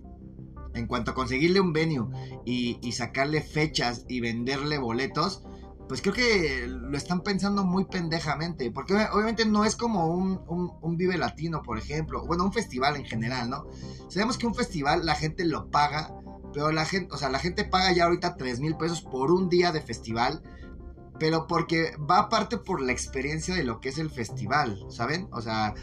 en 0.73 0.87
cuanto 0.87 1.11
a 1.11 1.13
conseguirle 1.13 1.59
un 1.59 1.73
venue 1.73 2.07
y, 2.45 2.79
y 2.81 2.93
sacarle 2.93 3.41
fechas 3.41 4.05
y 4.07 4.21
venderle 4.21 4.77
boletos, 4.77 5.43
pues 5.91 6.01
creo 6.01 6.13
que 6.13 6.67
lo 6.69 6.95
están 6.95 7.19
pensando 7.19 7.65
muy 7.65 7.83
pendejamente, 7.83 8.71
porque 8.71 8.93
obviamente 9.11 9.43
no 9.43 9.65
es 9.65 9.75
como 9.75 10.07
un, 10.07 10.97
Vive 10.97 11.17
Latino, 11.17 11.61
por 11.63 11.77
ejemplo, 11.77 12.25
bueno, 12.25 12.45
un 12.45 12.53
festival 12.53 12.95
en 12.95 13.03
general, 13.03 13.49
¿no? 13.49 13.65
Sabemos 14.07 14.37
que 14.37 14.47
un 14.47 14.55
festival 14.55 15.05
la 15.05 15.15
gente 15.15 15.43
lo 15.43 15.69
paga, 15.69 16.13
pero 16.53 16.71
la 16.71 16.85
gente, 16.85 17.13
o 17.13 17.17
sea, 17.17 17.29
la 17.29 17.39
gente 17.39 17.65
paga 17.65 17.91
ya 17.91 18.05
ahorita 18.05 18.37
3 18.37 18.61
mil 18.61 18.77
pesos 18.77 19.01
por 19.01 19.33
un 19.33 19.49
día 19.49 19.73
de 19.73 19.81
festival, 19.81 20.41
pero 21.21 21.45
porque 21.45 21.95
va 21.97 22.17
aparte 22.17 22.57
por 22.57 22.81
la 22.81 22.91
experiencia 22.91 23.53
de 23.53 23.63
lo 23.63 23.79
que 23.79 23.89
es 23.89 23.99
el 23.99 24.09
festival, 24.09 24.83
¿saben? 24.89 25.27
O 25.31 25.39
sea, 25.39 25.75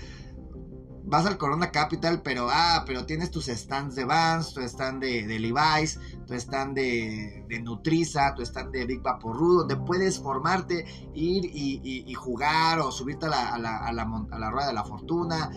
vas 1.05 1.27
al 1.27 1.39
Corona 1.39 1.71
Capital, 1.71 2.23
pero 2.23 2.49
ah, 2.51 2.83
pero 2.85 3.07
tienes 3.07 3.31
tus 3.31 3.47
stands 3.47 3.95
de 3.95 4.05
Vans, 4.05 4.53
tu 4.53 4.61
stand 4.63 5.01
de, 5.01 5.39
Levi's, 5.39 6.01
tu 6.27 6.35
stand 6.35 6.75
de, 6.75 7.45
de 7.49 7.63
Nutriza, 7.63 8.35
tu 8.35 8.43
stand 8.43 8.73
de 8.73 8.85
Big 8.85 9.01
Vaporru, 9.01 9.59
donde 9.59 9.77
puedes 9.77 10.19
formarte, 10.19 10.85
ir 11.15 11.45
y, 11.45 12.13
jugar 12.15 12.81
o 12.81 12.91
subirte 12.91 13.27
a 13.27 13.29
la, 13.29 13.49
a, 13.51 13.59
la, 13.61 13.77
a, 14.33 14.39
la, 14.41 14.51
rueda 14.51 14.67
de 14.67 14.75
la 14.75 14.83
fortuna. 14.83 15.53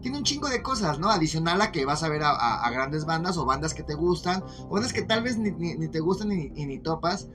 Tiene 0.00 0.16
un 0.16 0.24
chingo 0.24 0.48
de 0.48 0.62
cosas, 0.62 0.98
¿no? 0.98 1.10
Adicional 1.10 1.60
a 1.60 1.72
que 1.72 1.84
vas 1.84 2.02
a 2.02 2.08
ver 2.08 2.22
a, 2.24 2.70
grandes 2.70 3.04
bandas 3.04 3.36
o 3.36 3.44
bandas 3.44 3.74
que 3.74 3.82
te 3.82 3.92
gustan, 3.94 4.42
o 4.62 4.68
bandas 4.70 4.94
que 4.94 5.02
tal 5.02 5.22
vez 5.22 5.36
ni, 5.36 5.50
ni, 5.50 5.88
te 5.88 6.00
gustan 6.00 6.28
ni, 6.28 6.48
ni 6.48 6.78
topas, 6.78 7.28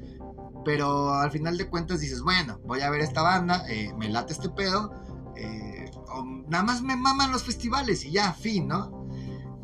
pero 0.64 1.14
al 1.14 1.32
final 1.32 1.58
de 1.58 1.70
cuentas 1.70 2.00
dices, 2.00 2.22
bueno, 2.22 2.60
voy 2.66 2.82
a 2.82 2.90
ver 2.90 3.02
esta 3.02 3.22
banda, 3.22 3.64
eh, 3.70 3.92
me 3.98 4.10
late 4.10 4.34
este 4.34 4.50
pedo, 4.50 4.92
eh, 5.36 5.90
nada 6.48 6.64
más 6.64 6.82
me 6.82 6.96
maman 6.96 7.32
los 7.32 7.44
festivales 7.44 8.06
y 8.06 8.12
ya, 8.12 8.34
fin, 8.34 8.68
¿no? 8.68 9.08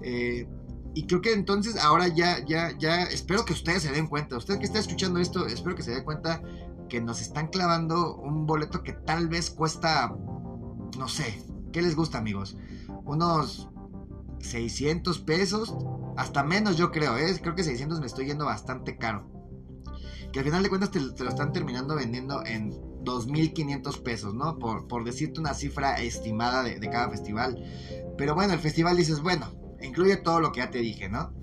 Eh, 0.01 0.47
y 0.93 1.05
creo 1.05 1.21
que 1.21 1.33
entonces 1.33 1.77
ahora 1.77 2.07
ya, 2.07 2.43
ya, 2.45 2.75
ya, 2.77 3.03
espero 3.03 3.45
que 3.45 3.53
ustedes 3.53 3.83
se 3.83 3.91
den 3.91 4.07
cuenta, 4.07 4.37
usted 4.37 4.57
que 4.57 4.65
está 4.65 4.79
escuchando 4.79 5.19
esto, 5.19 5.45
espero 5.45 5.75
que 5.75 5.83
se 5.83 5.91
dé 5.91 6.03
cuenta 6.03 6.41
que 6.89 7.01
nos 7.01 7.21
están 7.21 7.47
clavando 7.47 8.15
un 8.15 8.45
boleto 8.47 8.81
que 8.81 8.93
tal 8.93 9.27
vez 9.27 9.51
cuesta, 9.51 10.15
no 10.97 11.07
sé, 11.07 11.43
¿qué 11.71 11.81
les 11.81 11.95
gusta 11.95 12.17
amigos? 12.17 12.57
Unos 13.05 13.69
600 14.39 15.19
pesos, 15.19 15.75
hasta 16.15 16.43
menos 16.43 16.77
yo 16.77 16.91
creo, 16.91 17.17
¿eh? 17.17 17.37
creo 17.41 17.53
que 17.53 17.63
600 17.63 17.99
me 17.99 18.07
estoy 18.07 18.25
yendo 18.25 18.45
bastante 18.45 18.97
caro. 18.97 19.36
Que 20.31 20.39
al 20.39 20.45
final 20.45 20.63
de 20.63 20.69
cuentas 20.69 20.91
te 20.91 20.99
lo 20.99 21.29
están 21.29 21.53
terminando 21.53 21.95
vendiendo 21.95 22.45
en 22.45 22.73
2.500 23.07 24.03
pesos, 24.03 24.33
¿no? 24.33 24.59
Por, 24.59 25.03
decirte 25.03 25.39
una 25.39 25.53
cifra 25.53 25.95
estimada 25.95 26.63
de, 26.63 26.79
cada 26.89 27.09
festival. 27.09 27.63
Pero 28.17 28.35
bueno, 28.35 28.53
el 28.53 28.59
festival 28.59 28.97
dices, 28.97 29.21
bueno, 29.21 29.51
incluye 29.81 30.17
todo 30.17 30.41
lo 30.41 30.51
que 30.51 30.59
ya 30.59 30.69
te 30.69 30.79
dije, 30.79 31.09
¿no? 31.09 31.33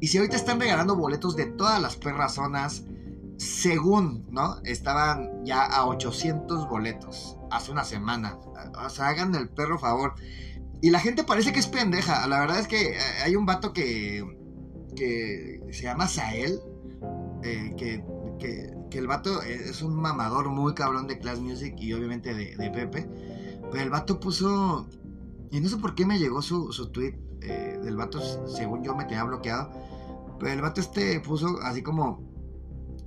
Y 0.00 0.08
si 0.08 0.18
ahorita 0.18 0.36
están 0.36 0.60
regalando 0.60 0.96
boletos 0.96 1.36
de 1.36 1.46
todas 1.46 1.80
las 1.80 1.96
perras 1.96 2.34
zonas, 2.34 2.84
según, 3.38 4.26
¿no? 4.30 4.60
Estaban 4.64 5.44
ya 5.44 5.64
a 5.64 5.86
800 5.86 6.68
boletos 6.68 7.36
hace 7.50 7.72
una 7.72 7.84
semana. 7.84 8.36
O 8.84 8.88
sea, 8.90 9.08
hagan 9.08 9.34
el 9.34 9.48
perro 9.48 9.78
favor. 9.78 10.14
Y 10.80 10.90
la 10.90 10.98
gente 10.98 11.24
parece 11.24 11.52
que 11.52 11.60
es 11.60 11.68
pendeja. 11.68 12.26
La 12.26 12.40
verdad 12.40 12.58
es 12.58 12.66
que 12.68 12.96
eh, 12.96 13.00
hay 13.24 13.36
un 13.36 13.46
vato 13.46 13.72
que, 13.72 14.24
que 14.96 15.60
se 15.70 15.82
llama 15.84 16.08
Sael, 16.08 16.60
eh, 17.42 17.74
que, 17.76 18.04
que 18.38 18.82
que 18.92 18.98
el 18.98 19.06
vato 19.06 19.42
es 19.42 19.80
un 19.80 19.94
mamador 19.94 20.50
muy 20.50 20.74
cabrón 20.74 21.06
de 21.06 21.18
Class 21.18 21.40
Music 21.40 21.74
y 21.78 21.94
obviamente 21.94 22.34
de, 22.34 22.70
Pepe. 22.70 23.08
Pero 23.70 23.82
el 23.82 23.90
vato 23.90 24.20
puso. 24.20 24.86
Y 25.50 25.60
no 25.60 25.68
sé 25.68 25.78
por 25.78 25.94
qué 25.94 26.04
me 26.04 26.18
llegó 26.18 26.42
su, 26.42 26.72
su 26.72 26.90
tweet 26.92 27.18
eh, 27.40 27.78
del 27.82 27.96
vato, 27.96 28.20
según 28.46 28.84
yo 28.84 28.94
me 28.94 29.04
tenía 29.04 29.24
bloqueado. 29.24 29.70
Pero 30.38 30.52
el 30.52 30.60
vato 30.60 30.80
este 30.82 31.20
puso 31.20 31.58
así 31.62 31.82
como. 31.82 32.30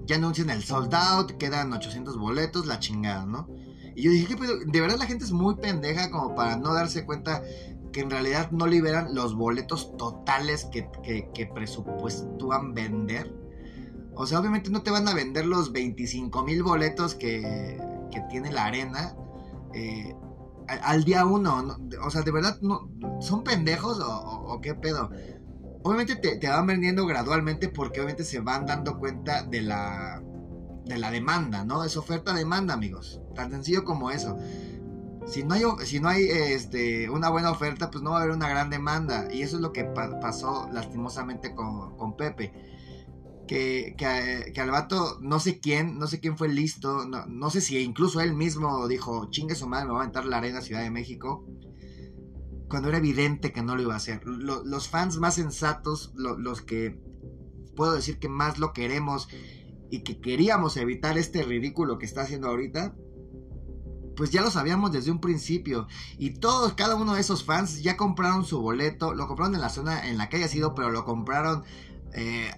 Ya 0.07 0.17
anuncian 0.17 0.51
el 0.51 0.63
sold 0.63 0.93
out, 0.93 1.31
quedan 1.33 1.73
800 1.73 2.17
boletos, 2.17 2.67
la 2.67 2.79
chingada, 2.79 3.25
¿no? 3.25 3.47
Y 3.95 4.03
yo 4.03 4.11
dije, 4.11 4.35
¿qué 4.35 4.65
De 4.67 4.81
verdad 4.81 4.97
la 4.97 5.07
gente 5.07 5.23
es 5.23 5.31
muy 5.31 5.55
pendeja 5.55 6.11
como 6.11 6.35
para 6.35 6.57
no 6.57 6.73
darse 6.73 7.05
cuenta 7.05 7.43
que 7.91 8.01
en 8.01 8.11
realidad 8.11 8.51
no 8.51 8.67
liberan 8.67 9.15
los 9.15 9.35
boletos 9.35 9.97
totales 9.97 10.65
que, 10.65 10.89
que, 11.01 11.31
que 11.33 11.49
vender. 12.73 13.44
O 14.15 14.25
sea, 14.25 14.39
obviamente 14.39 14.69
no 14.69 14.81
te 14.81 14.91
van 14.91 15.07
a 15.07 15.13
vender 15.13 15.45
los 15.45 15.71
25 15.71 16.43
mil 16.43 16.63
boletos 16.63 17.15
que, 17.15 17.79
que, 18.11 18.21
tiene 18.29 18.51
la 18.51 18.65
arena 18.65 19.15
eh, 19.73 20.15
al, 20.67 21.03
día 21.03 21.25
uno. 21.25 21.77
O 22.03 22.09
sea, 22.09 22.21
de 22.21 22.31
verdad, 22.31 22.57
no, 22.61 22.89
¿son 23.19 23.43
pendejos 23.43 23.99
o, 24.01 24.59
qué 24.61 24.73
pedo? 24.73 25.09
Obviamente 25.83 26.15
te, 26.15 26.37
te, 26.37 26.47
van 26.47 26.65
vendiendo 26.65 27.05
gradualmente 27.05 27.67
porque 27.67 27.99
obviamente 27.99 28.23
se 28.23 28.39
van 28.39 28.65
dando 28.65 28.97
cuenta 28.97 29.43
de 29.43 29.61
la, 29.61 30.23
de 30.85 30.97
la 30.97 31.11
demanda, 31.11 31.65
¿no? 31.65 31.83
Es 31.83 31.97
oferta-demanda, 31.97 32.73
amigos. 32.73 33.21
Tan 33.35 33.51
sencillo 33.51 33.83
como 33.83 34.11
eso. 34.11 34.37
Si 35.27 35.43
no 35.43 35.55
hay, 35.55 35.63
si 35.83 35.99
no 35.99 36.07
hay 36.07 36.23
este, 36.29 37.09
una 37.09 37.29
buena 37.29 37.51
oferta, 37.51 37.91
pues 37.91 38.01
no 38.01 38.11
va 38.11 38.19
a 38.19 38.21
haber 38.21 38.33
una 38.33 38.47
gran 38.47 38.69
demanda. 38.69 39.27
Y 39.29 39.41
eso 39.41 39.57
es 39.57 39.61
lo 39.61 39.73
que 39.73 39.83
pasó 39.83 40.69
lastimosamente 40.71 41.53
con, 41.53 41.97
con 41.97 42.15
Pepe 42.15 42.74
que, 43.47 43.95
que, 43.97 44.61
al 44.61 44.71
vato, 44.71 45.19
no 45.21 45.39
sé 45.39 45.59
quién, 45.59 45.97
no 45.97 46.07
sé 46.07 46.19
quién 46.19 46.37
fue 46.37 46.49
listo, 46.49 47.05
no, 47.05 47.49
sé 47.49 47.61
si 47.61 47.77
incluso 47.79 48.21
él 48.21 48.33
mismo 48.33 48.87
dijo, 48.87 49.29
chingue 49.29 49.55
su 49.55 49.67
madre, 49.67 49.85
me 49.85 49.91
voy 49.91 49.99
a 49.99 50.03
aventar 50.03 50.25
la 50.25 50.37
arena 50.37 50.61
Ciudad 50.61 50.81
de 50.81 50.91
México, 50.91 51.45
cuando 52.69 52.89
era 52.89 52.97
evidente 52.97 53.51
que 53.51 53.61
no 53.61 53.75
lo 53.75 53.83
iba 53.83 53.93
a 53.93 53.97
hacer. 53.97 54.25
los 54.25 54.89
fans 54.89 55.17
más 55.17 55.35
sensatos, 55.35 56.13
los 56.15 56.61
que 56.61 56.99
puedo 57.75 57.93
decir 57.93 58.17
que 58.19 58.29
más 58.29 58.57
lo 58.57 58.73
queremos 58.73 59.27
y 59.91 60.03
que 60.03 60.19
queríamos 60.19 60.77
evitar 60.77 61.17
este 61.17 61.43
ridículo 61.43 61.97
que 61.99 62.05
está 62.05 62.21
haciendo 62.21 62.47
ahorita, 62.47 62.95
pues 64.15 64.31
ya 64.31 64.41
lo 64.41 64.49
sabíamos 64.49 64.91
desde 64.91 65.11
un 65.11 65.19
principio. 65.19 65.87
Y 66.17 66.31
todos, 66.31 66.73
cada 66.73 66.95
uno 66.95 67.13
de 67.13 67.21
esos 67.21 67.43
fans 67.43 67.83
ya 67.83 67.97
compraron 67.97 68.45
su 68.45 68.61
boleto. 68.61 69.13
Lo 69.13 69.27
compraron 69.27 69.55
en 69.55 69.61
la 69.61 69.69
zona 69.69 70.07
en 70.07 70.17
la 70.17 70.29
que 70.29 70.37
haya 70.37 70.47
sido, 70.47 70.73
pero 70.73 70.89
lo 70.89 71.05
compraron. 71.05 71.63
Eh, 72.13 72.49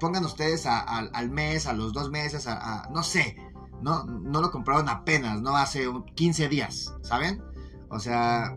pongan 0.00 0.24
ustedes 0.24 0.66
al 0.66 1.30
mes, 1.30 1.66
a 1.66 1.72
los 1.72 1.92
dos 1.92 2.10
meses, 2.10 2.46
a, 2.46 2.88
no 2.92 3.02
sé, 3.02 3.36
no, 3.80 4.04
no 4.04 4.40
lo 4.40 4.50
compraron 4.50 4.88
apenas, 4.88 5.40
no 5.42 5.56
hace 5.56 5.86
15 6.14 6.48
días, 6.48 6.94
¿saben? 7.02 7.42
O 7.88 7.98
sea, 7.98 8.56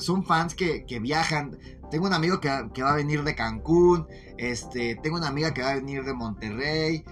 son 0.00 0.24
fans 0.24 0.54
que, 0.54 0.84
viajan. 1.00 1.58
Tengo 1.90 2.06
un 2.06 2.14
amigo 2.14 2.40
que, 2.40 2.48
va 2.48 2.92
a 2.92 2.96
venir 2.96 3.22
de 3.24 3.34
Cancún, 3.34 4.06
este, 4.38 4.96
tengo 4.96 5.16
una 5.16 5.28
amiga 5.28 5.52
que 5.54 5.62
va 5.62 5.70
a 5.70 5.74
venir 5.74 6.04
de 6.04 6.14
Monterrey, 6.14 7.04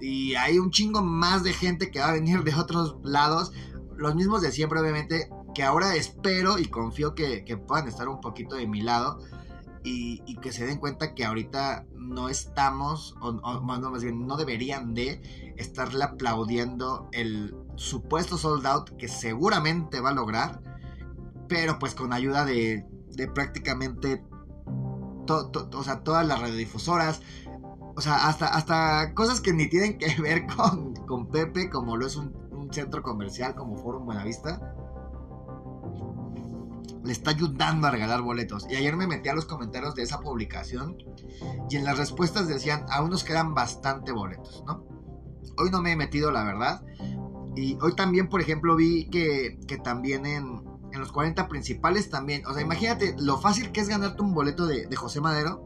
y 0.00 0.34
hay 0.34 0.58
un 0.58 0.70
chingo 0.70 1.02
más 1.02 1.42
de 1.42 1.52
gente 1.52 1.90
que 1.90 2.00
va 2.00 2.08
a 2.08 2.12
venir 2.12 2.44
de 2.44 2.54
otros 2.54 2.96
lados, 3.02 3.52
los 3.96 4.14
mismos 4.14 4.42
de 4.42 4.52
siempre, 4.52 4.80
obviamente, 4.80 5.28
que 5.54 5.64
ahora 5.64 5.96
espero 5.96 6.58
y 6.58 6.66
confío 6.66 7.14
que, 7.14 7.44
que 7.44 7.56
puedan 7.56 7.88
estar 7.88 8.08
un 8.08 8.20
poquito 8.20 8.54
de 8.54 8.68
mi 8.68 8.82
lado 8.82 9.18
y, 9.88 10.36
que 10.36 10.52
se 10.52 10.66
den 10.66 10.78
cuenta 10.78 11.14
que 11.14 11.24
ahorita 11.24 11.86
no 11.94 12.28
estamos, 12.28 13.16
o, 13.20 13.32
más 13.32 14.02
bien, 14.02 14.26
no 14.26 14.36
deberían 14.36 14.94
de 14.94 15.52
estarle 15.56 16.04
aplaudiendo 16.04 17.08
el 17.12 17.56
supuesto 17.76 18.38
sold 18.38 18.66
out 18.66 18.90
que 18.96 19.08
seguramente 19.08 20.00
va 20.00 20.10
a 20.10 20.14
lograr, 20.14 20.62
pero 21.48 21.78
pues 21.78 21.94
con 21.94 22.12
ayuda 22.12 22.44
de, 22.44 22.86
de 23.10 23.28
prácticamente 23.28 24.24
o 25.30 25.82
sea, 25.82 26.00
todas 26.00 26.26
las 26.26 26.40
radiodifusoras, 26.40 27.20
o 27.94 28.00
sea, 28.00 28.28
hasta, 28.28 28.46
hasta 28.46 29.12
cosas 29.14 29.40
que 29.40 29.52
ni 29.52 29.68
tienen 29.68 29.98
que 29.98 30.14
ver 30.22 30.46
con, 30.46 30.94
con 31.06 31.28
Pepe, 31.28 31.68
como 31.68 31.96
lo 31.96 32.06
es 32.06 32.16
un, 32.16 32.34
un 32.52 32.72
centro 32.72 33.02
comercial 33.02 33.54
como 33.54 33.76
Forum 33.76 34.06
Buenavista 34.06 34.77
le 37.08 37.14
está 37.14 37.30
ayudando 37.30 37.86
a 37.86 37.90
regalar 37.90 38.20
boletos. 38.20 38.66
Y 38.68 38.76
ayer 38.76 38.94
me 38.94 39.06
metí 39.06 39.30
a 39.30 39.34
los 39.34 39.46
comentarios 39.46 39.94
de 39.94 40.02
esa 40.02 40.20
publicación 40.20 40.98
y 41.70 41.76
en 41.76 41.84
las 41.84 41.96
respuestas 41.96 42.48
decían, 42.48 42.84
aún 42.90 43.08
nos 43.08 43.24
quedan 43.24 43.54
bastante 43.54 44.12
boletos, 44.12 44.62
¿no? 44.66 44.84
Hoy 45.56 45.70
no 45.70 45.80
me 45.80 45.92
he 45.92 45.96
metido, 45.96 46.30
la 46.30 46.44
verdad. 46.44 46.84
Y 47.56 47.78
hoy 47.80 47.96
también, 47.96 48.28
por 48.28 48.42
ejemplo, 48.42 48.76
vi 48.76 49.08
que, 49.08 49.58
también 49.82 50.26
en, 50.26 50.62
los 50.92 51.10
40 51.10 51.48
principales 51.48 52.10
también, 52.10 52.44
o 52.44 52.52
sea, 52.52 52.62
imagínate 52.62 53.14
lo 53.18 53.38
fácil 53.38 53.72
que 53.72 53.80
es 53.80 53.88
ganarte 53.88 54.20
un 54.20 54.34
boleto 54.34 54.66
de, 54.66 54.86
de 54.86 54.96
José 54.96 55.22
Madero, 55.22 55.64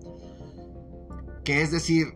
que 1.45 1.63
es 1.63 1.73
decir, 1.73 2.15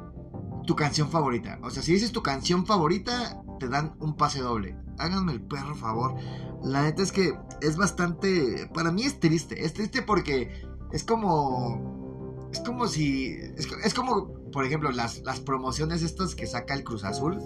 tu 0.66 0.76
canción 0.76 1.10
favorita. 1.10 1.58
O 1.64 1.70
sea, 1.70 1.82
si 1.82 1.94
dices 1.94 2.12
tu 2.12 2.22
canción 2.22 2.64
favorita, 2.64 3.42
te 3.58 3.68
dan 3.68 3.96
un 3.98 4.16
pase 4.16 4.38
doble. 4.38 4.76
Háganme 4.98 5.32
el 5.32 5.42
perro 5.42 5.74
favor. 5.74 6.14
La 6.62 6.82
neta 6.82 7.02
es 7.02 7.12
que 7.12 7.34
es 7.62 7.76
bastante. 7.76 8.70
Para 8.74 8.90
mí 8.90 9.04
es 9.04 9.20
triste. 9.20 9.64
Es 9.64 9.74
triste 9.74 10.02
porque 10.02 10.62
es 10.92 11.04
como. 11.04 12.48
Es 12.52 12.60
como 12.60 12.86
si. 12.86 13.36
Es, 13.84 13.94
como, 13.94 14.32
por 14.52 14.64
ejemplo, 14.64 14.90
las, 14.90 15.22
las 15.24 15.40
promociones 15.40 16.02
estas 16.02 16.34
que 16.34 16.46
saca 16.46 16.74
el 16.74 16.84
Cruz 16.84 17.04
Azul 17.04 17.38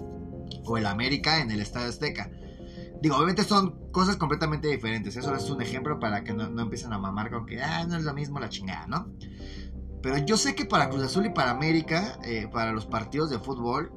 o 0.65 0.77
el 0.77 0.85
América 0.85 1.41
en 1.41 1.51
el 1.51 1.61
Estadio 1.61 1.89
Azteca. 1.89 2.29
Digo, 3.01 3.15
obviamente 3.15 3.43
son 3.43 3.91
cosas 3.91 4.17
completamente 4.17 4.67
diferentes. 4.67 5.15
Eso 5.15 5.35
es 5.35 5.49
un 5.49 5.61
ejemplo 5.61 5.99
para 5.99 6.23
que 6.23 6.33
no, 6.33 6.49
no 6.49 6.61
empiecen 6.61 6.93
a 6.93 6.99
mamar 6.99 7.31
con 7.31 7.45
que, 7.47 7.61
ah, 7.61 7.85
no 7.87 7.97
es 7.97 8.03
lo 8.03 8.13
mismo 8.13 8.39
la 8.39 8.49
chingada, 8.49 8.85
¿no? 8.87 9.11
Pero 10.01 10.17
yo 10.17 10.37
sé 10.37 10.55
que 10.55 10.65
para 10.65 10.89
Cruz 10.89 11.03
Azul 11.03 11.25
y 11.25 11.29
para 11.29 11.51
América, 11.51 12.19
eh, 12.23 12.47
para 12.51 12.71
los 12.71 12.85
partidos 12.85 13.29
de 13.29 13.39
fútbol 13.39 13.91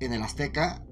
en 0.00 0.12
el 0.12 0.22
Azteca, 0.22 0.82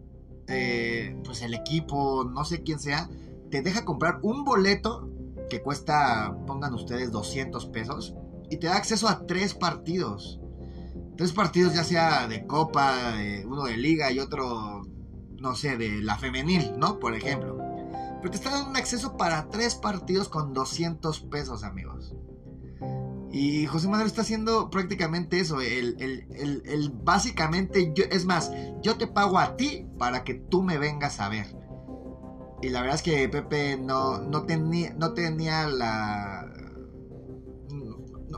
eh, 0.49 1.17
pues 1.25 1.43
el 1.43 1.55
equipo, 1.55 2.25
no 2.25 2.45
sé 2.45 2.63
quién 2.63 2.79
sea, 2.79 3.09
te 3.51 3.63
deja 3.63 3.85
comprar 3.85 4.21
un 4.23 4.45
boleto 4.45 5.09
que 5.49 5.63
cuesta, 5.63 6.37
pongan 6.47 6.75
ustedes, 6.75 7.13
200 7.13 7.67
pesos 7.67 8.15
y 8.51 8.57
te 8.57 8.67
da 8.67 8.77
acceso 8.77 9.09
a 9.09 9.27
tres 9.27 9.55
partidos. 9.55 10.41
Tres 11.17 11.33
partidos 11.33 11.75
ya 11.75 11.85
sea 11.85 12.27
de 12.27 12.47
copa, 12.47 13.15
uno 13.47 13.65
de 13.65 13.77
liga 13.77 14.11
y 14.11 14.19
otro, 14.19 14.83
no 15.39 15.55
sé, 15.55 15.77
de 15.77 16.03
la 16.03 16.19
femenil, 16.19 16.73
¿no? 16.79 16.99
Por 16.99 17.15
ejemplo. 17.15 17.59
Pero 18.19 18.31
te 18.31 18.37
está 18.37 18.51
dando 18.51 18.71
un 18.71 18.77
acceso 18.77 19.17
para 19.17 19.49
tres 19.51 19.75
partidos 19.75 20.29
con 20.29 20.53
200 20.53 21.21
pesos, 21.23 21.65
amigos. 21.65 22.15
Y 23.33 23.65
José 23.65 23.89
Madero 23.89 24.07
está 24.07 24.21
haciendo 24.21 24.69
prácticamente 24.69 25.41
eso. 25.41 25.61
El, 25.63 26.93
básicamente, 27.03 27.95
es 28.11 28.27
más, 28.27 28.53
yo 28.83 28.97
te 28.97 29.07
pago 29.07 29.39
a 29.39 29.57
ti 29.57 29.87
para 29.99 30.23
que 30.23 30.35
tú 30.35 30.63
me 30.63 30.77
vengas 30.77 31.19
a 31.19 31.31
ver. 31.31 31.47
Y 32.61 32.69
la 32.69 32.83
verdad 32.83 32.97
es 32.97 33.03
que 33.03 33.29
Pepe 33.31 33.79
no, 33.79 34.19
no, 34.19 34.45
tenía, 34.45 34.95
no 34.95 35.15
tenía 35.15 35.67
la... 35.67 36.47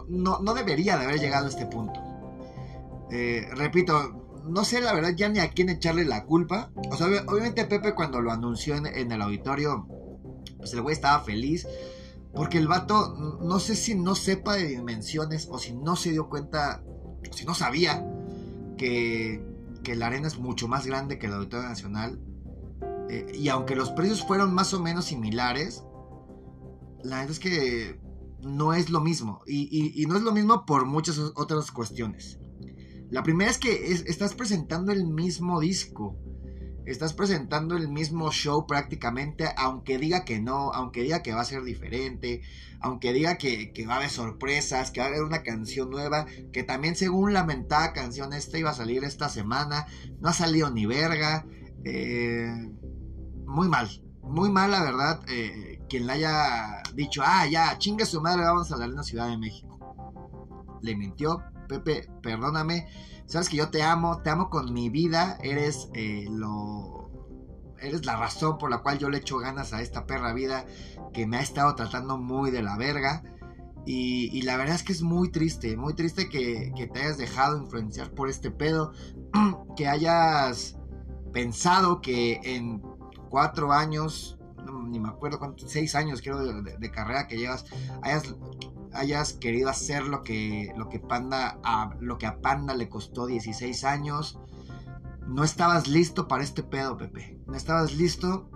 No, 0.09 0.39
no, 0.41 0.55
debería 0.55 0.97
de 0.97 1.05
haber 1.05 1.19
llegado 1.19 1.47
a 1.47 1.49
este 1.49 1.67
punto. 1.67 2.01
Eh, 3.11 3.49
repito, 3.53 4.43
no 4.47 4.65
sé 4.65 4.81
la 4.81 4.93
verdad 4.93 5.15
ya 5.17 5.29
ni 5.29 5.41
a 5.41 5.51
quién 5.51 5.71
echarle 5.71 6.05
la 6.05 6.25
culpa. 6.25 6.71
O 6.91 6.97
sea, 6.97 7.09
obviamente 7.27 7.65
Pepe 7.65 7.95
cuando 7.95 8.21
lo 8.21 8.31
anunció 8.31 8.77
en, 8.77 8.87
en 8.87 9.11
el 9.11 9.21
auditorio, 9.21 9.89
pues 10.57 10.73
el 10.73 10.83
güey 10.83 10.95
estaba 10.95 11.25
feliz. 11.25 11.67
Porque 12.35 12.59
el 12.59 12.67
vato, 12.67 13.39
no 13.41 13.61
sé 13.61 13.77
si 13.77 13.95
no 13.95 14.15
sepa 14.15 14.55
de 14.55 14.67
dimensiones 14.67 15.49
o 15.51 15.59
si 15.59 15.73
no 15.73 15.95
se 15.95 16.11
dio 16.11 16.29
cuenta, 16.29 16.83
si 17.31 17.45
no 17.45 17.55
sabía 17.55 18.05
que, 18.77 19.41
la 19.95 20.07
arena 20.07 20.27
es 20.27 20.39
mucho 20.39 20.67
más 20.67 20.87
grande 20.87 21.19
que 21.19 21.27
el 21.27 21.35
Auditorio 21.35 21.69
Nacional. 21.69 22.19
Eh, 23.09 23.33
y 23.35 23.49
aunque 23.49 23.77
los 23.77 23.91
precios 23.91 24.25
fueron 24.25 24.53
más 24.55 24.75
o 24.75 24.81
menos 24.81 25.05
similares, 25.05 25.85
la 27.03 27.19
verdad 27.19 27.31
es 27.31 27.39
que 27.39 28.01
no 28.43 28.73
es 28.73 28.91
lo 28.91 29.01
mismo. 29.01 29.43
Y, 29.47 30.05
no 30.09 30.17
es 30.17 30.23
lo 30.23 30.33
mismo 30.33 30.65
por 30.67 30.87
muchas 30.87 31.19
otras 31.19 31.71
cuestiones. 31.71 32.39
La 33.11 33.23
primera 33.23 33.51
es 33.51 33.59
que 33.59 33.93
estás 33.93 34.35
presentando 34.35 34.91
el 34.91 35.07
mismo 35.07 35.61
disco 35.61 36.19
estás 36.87 37.13
presentando 37.13 37.77
el 37.77 37.89
mismo 37.89 38.31
show 38.31 38.67
prácticamente, 38.67 39.49
aunque 39.57 39.99
diga 39.99 40.25
que 40.25 40.41
no, 40.41 40.73
aunque 40.73 41.03
diga 41.03 41.23
que 41.23 41.33
va 41.33 41.41
a 41.41 41.47
ser 41.47 41.63
diferente, 41.63 42.43
aunque 42.81 43.13
diga 43.13 43.39
que, 43.39 43.73
va 43.89 43.95
a 43.95 43.97
haber 43.97 44.11
sorpresas, 44.11 44.91
que 44.91 45.01
va 45.01 45.07
a 45.07 45.09
haber 45.09 45.23
una 45.23 45.43
canción 45.43 45.91
nueva, 45.91 46.27
que 46.53 46.63
también 46.63 46.97
según 46.97 47.33
la 47.33 47.45
mentada 47.45 47.93
canción 47.93 48.33
esta 48.33 48.59
iba 48.59 48.71
a 48.71 48.75
salir 48.75 49.05
esta 49.05 49.29
semana, 49.29 49.87
no 50.21 50.29
ha 50.29 50.35
salido 50.35 50.71
ni 50.71 50.85
verga, 50.85 51.47
eh, 51.85 52.71
muy 53.47 53.69
mal, 53.69 53.89
muy 54.23 54.51
mal 54.51 54.71
la 54.71 54.83
verdad, 54.83 55.21
eh, 55.29 55.81
quien 55.89 56.07
le 56.07 56.13
haya 56.13 56.83
dicho, 56.95 57.23
ah, 57.25 57.47
ya, 57.47 57.79
chingue 57.79 58.05
su 58.05 58.21
madre, 58.21 58.43
vamos 58.43 58.71
a 58.73 58.77
la 58.77 59.03
Ciudad 59.03 59.29
de 59.29 59.39
México. 59.39 59.79
Le 60.83 60.97
mintió, 60.97 61.43
Pepe, 61.67 62.09
perdóname. 62.23 62.87
Sabes 63.27 63.49
que 63.49 63.57
yo 63.57 63.71
te 63.71 63.83
amo, 63.83 64.21
te 64.23 64.31
amo 64.31 64.51
con 64.51 64.73
mi 64.73 64.91
vida, 64.91 65.39
eres 65.43 65.89
eh, 65.95 66.27
lo... 66.31 67.11
Eres 67.81 68.07
la 68.07 68.17
razón 68.17 68.57
por 68.57 68.71
la 68.71 68.79
cual 68.79 68.99
yo 68.99 69.11
le 69.11 69.19
echo 69.19 69.39
ganas 69.39 69.75
a 69.75 69.83
esta 69.83 70.07
perra 70.07 70.33
vida 70.33 70.65
que 71.13 71.27
me 71.27 71.37
ha 71.37 71.41
estado 71.41 71.75
tratando 71.75 72.17
muy 72.17 72.51
de 72.51 72.63
la 72.63 72.79
verga. 72.79 73.23
Y, 73.87 74.41
la 74.43 74.57
verdad 74.57 74.77
es 74.77 74.83
que 74.83 74.93
es 74.93 75.03
muy 75.03 75.31
triste, 75.31 75.77
muy 75.77 75.93
triste 75.93 76.31
que, 76.31 76.73
te 76.93 77.01
hayas 77.01 77.19
dejado 77.19 77.59
influenciar 77.59 78.11
por 78.13 78.31
este 78.31 78.51
pedo, 78.51 78.93
que 79.77 79.87
hayas 79.87 80.79
pensado 81.33 82.01
que 82.01 82.41
en 82.43 82.81
cuatro 83.29 83.73
años, 83.73 84.39
ni 84.89 84.99
me 84.99 85.11
acuerdo 85.11 85.39
cuántos, 85.39 85.71
seis 85.71 85.95
años 85.95 86.23
creo 86.23 86.39
de, 86.39 86.79
de, 86.79 86.91
carrera 86.91 87.27
que 87.27 87.37
llevas, 87.37 87.67
hayas 88.01 88.35
hayas 88.95 89.33
querido 89.33 89.69
hacer 89.69 90.05
lo 90.05 90.23
que, 90.23 90.73
lo 90.77 90.89
que, 90.89 90.99
Panda, 90.99 91.59
a, 91.63 91.95
lo 92.01 92.19
que 92.19 92.27
a 92.27 92.41
Panda 92.41 92.75
le 92.75 92.89
costó 92.89 93.27
16 93.27 93.85
años. 93.85 94.39
No 95.27 95.45
estabas 95.45 95.89
listo 95.89 96.29
para 96.29 96.43
este 96.43 96.63
pedo, 96.63 96.97
Pepe. 96.97 97.39
No 97.47 97.55
estabas 97.55 97.95
listo. 97.95 98.49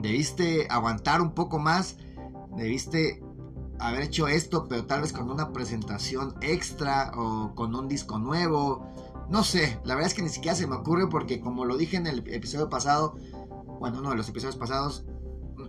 Debiste 0.00 0.66
aguantar 0.70 1.20
un 1.20 1.34
poco 1.34 1.58
más. 1.58 1.96
Debiste 2.56 3.22
haber 3.78 4.02
hecho 4.02 4.28
esto, 4.28 4.66
pero 4.68 4.86
tal 4.86 5.02
vez 5.02 5.12
con 5.12 5.30
una 5.30 5.52
presentación 5.52 6.34
extra 6.40 7.12
o 7.16 7.54
con 7.54 7.74
un 7.74 7.88
disco 7.88 8.18
nuevo. 8.18 8.86
No 9.28 9.42
sé, 9.42 9.80
la 9.84 9.94
verdad 9.94 10.10
es 10.10 10.14
que 10.14 10.22
ni 10.22 10.28
siquiera 10.28 10.54
se 10.54 10.66
me 10.66 10.76
ocurre 10.76 11.08
porque 11.08 11.40
como 11.40 11.64
lo 11.64 11.76
dije 11.76 11.96
en 11.96 12.06
el 12.06 12.18
episodio 12.28 12.68
pasado, 12.68 13.16
bueno, 13.80 13.98
uno 13.98 14.10
de 14.10 14.16
los 14.16 14.28
episodios 14.28 14.56
pasados, 14.56 15.04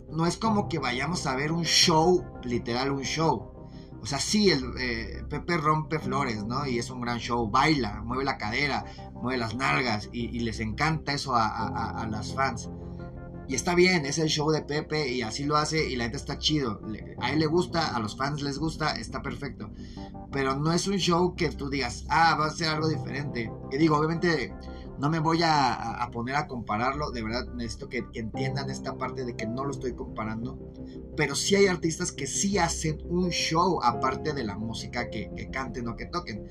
no 0.09 0.25
es 0.25 0.38
como 0.38 0.67
que 0.67 0.79
vayamos 0.79 1.25
a 1.25 1.35
ver 1.35 1.51
un 1.51 1.63
show, 1.63 2.23
literal 2.43 2.91
un 2.91 3.03
show. 3.03 3.55
O 4.06 4.08
sea, 4.08 4.20
sí, 4.20 4.52
el 4.52 4.63
eh, 4.78 5.24
Pepe 5.28 5.58
rompe 5.58 5.98
flores, 5.98 6.46
¿no? 6.46 6.68
Y 6.68 6.78
es 6.78 6.91
un 6.91 7.02
gran 7.02 7.18
show, 7.18 7.50
baila, 7.50 8.04
mueve 8.04 8.24
la 8.24 8.38
cadera, 8.38 8.86
mueve 9.15 9.39
las 9.39 9.56
nalgas 9.56 10.10
y, 10.12 10.28
les 10.41 10.60
encanta 10.60 11.13
eso 11.13 11.34
a, 11.36 12.08
las 12.12 12.32
fans. 12.36 12.70
Y 13.48 13.56
está 13.56 13.74
bien, 13.74 14.06
es 14.06 14.20
el 14.20 14.28
show 14.28 14.52
de 14.52 14.62
Pepe 14.62 15.12
y 15.12 15.24
así 15.24 15.46
lo 15.46 15.58
hace 15.58 15.89
y 15.89 15.96
la 15.96 16.04
gente 16.04 16.18
está 16.18 16.38
chido. 16.38 16.82
A 17.20 17.32
él 17.32 17.39
le 17.39 17.48
gusta, 17.48 17.96
a 17.96 18.00
los 18.00 18.15
fans 18.15 18.44
les 18.44 18.60
gusta, 18.60 18.91
está 18.91 19.24
perfecto. 19.24 19.72
Pero 20.32 20.56
no 20.56 20.72
es 20.72 20.86
un 20.86 20.98
show 20.98 21.36
que 21.36 21.50
tú 21.50 21.72
digas, 21.72 22.06
ah, 22.10 22.38
va 22.39 22.46
a 22.46 22.52
ser 22.52 22.68
algo 22.68 22.88
diferente. 22.88 23.52
Y 23.72 23.78
digo, 23.78 23.98
obviamente 23.98 24.54
no 24.99 25.10
me 25.10 25.19
voy 25.19 25.41
a, 25.43 26.10
poner 26.12 26.36
a 26.36 26.47
compararlo, 26.47 27.12
de 27.12 27.23
verdad 27.23 27.53
necesito 27.53 27.89
que, 27.89 28.05
entiendan 28.13 28.69
esta 28.69 28.97
parte 28.97 29.25
de 29.25 29.36
que 29.36 29.45
no 29.45 29.65
lo 29.65 29.71
estoy 29.71 29.93
comparando, 29.93 30.58
pero 31.17 31.36
sí 31.36 31.55
hay 31.55 31.67
artistas 31.67 32.12
que 32.12 32.27
sí 32.27 32.58
hacen 32.58 33.01
un 33.10 33.29
show 33.29 33.79
aparte 33.84 34.34
de 34.34 34.43
la 34.43 34.58
música 34.58 35.10
que, 35.10 35.49
canten 35.51 35.88
o 35.88 35.95
que 35.95 36.05
toquen. 36.05 36.47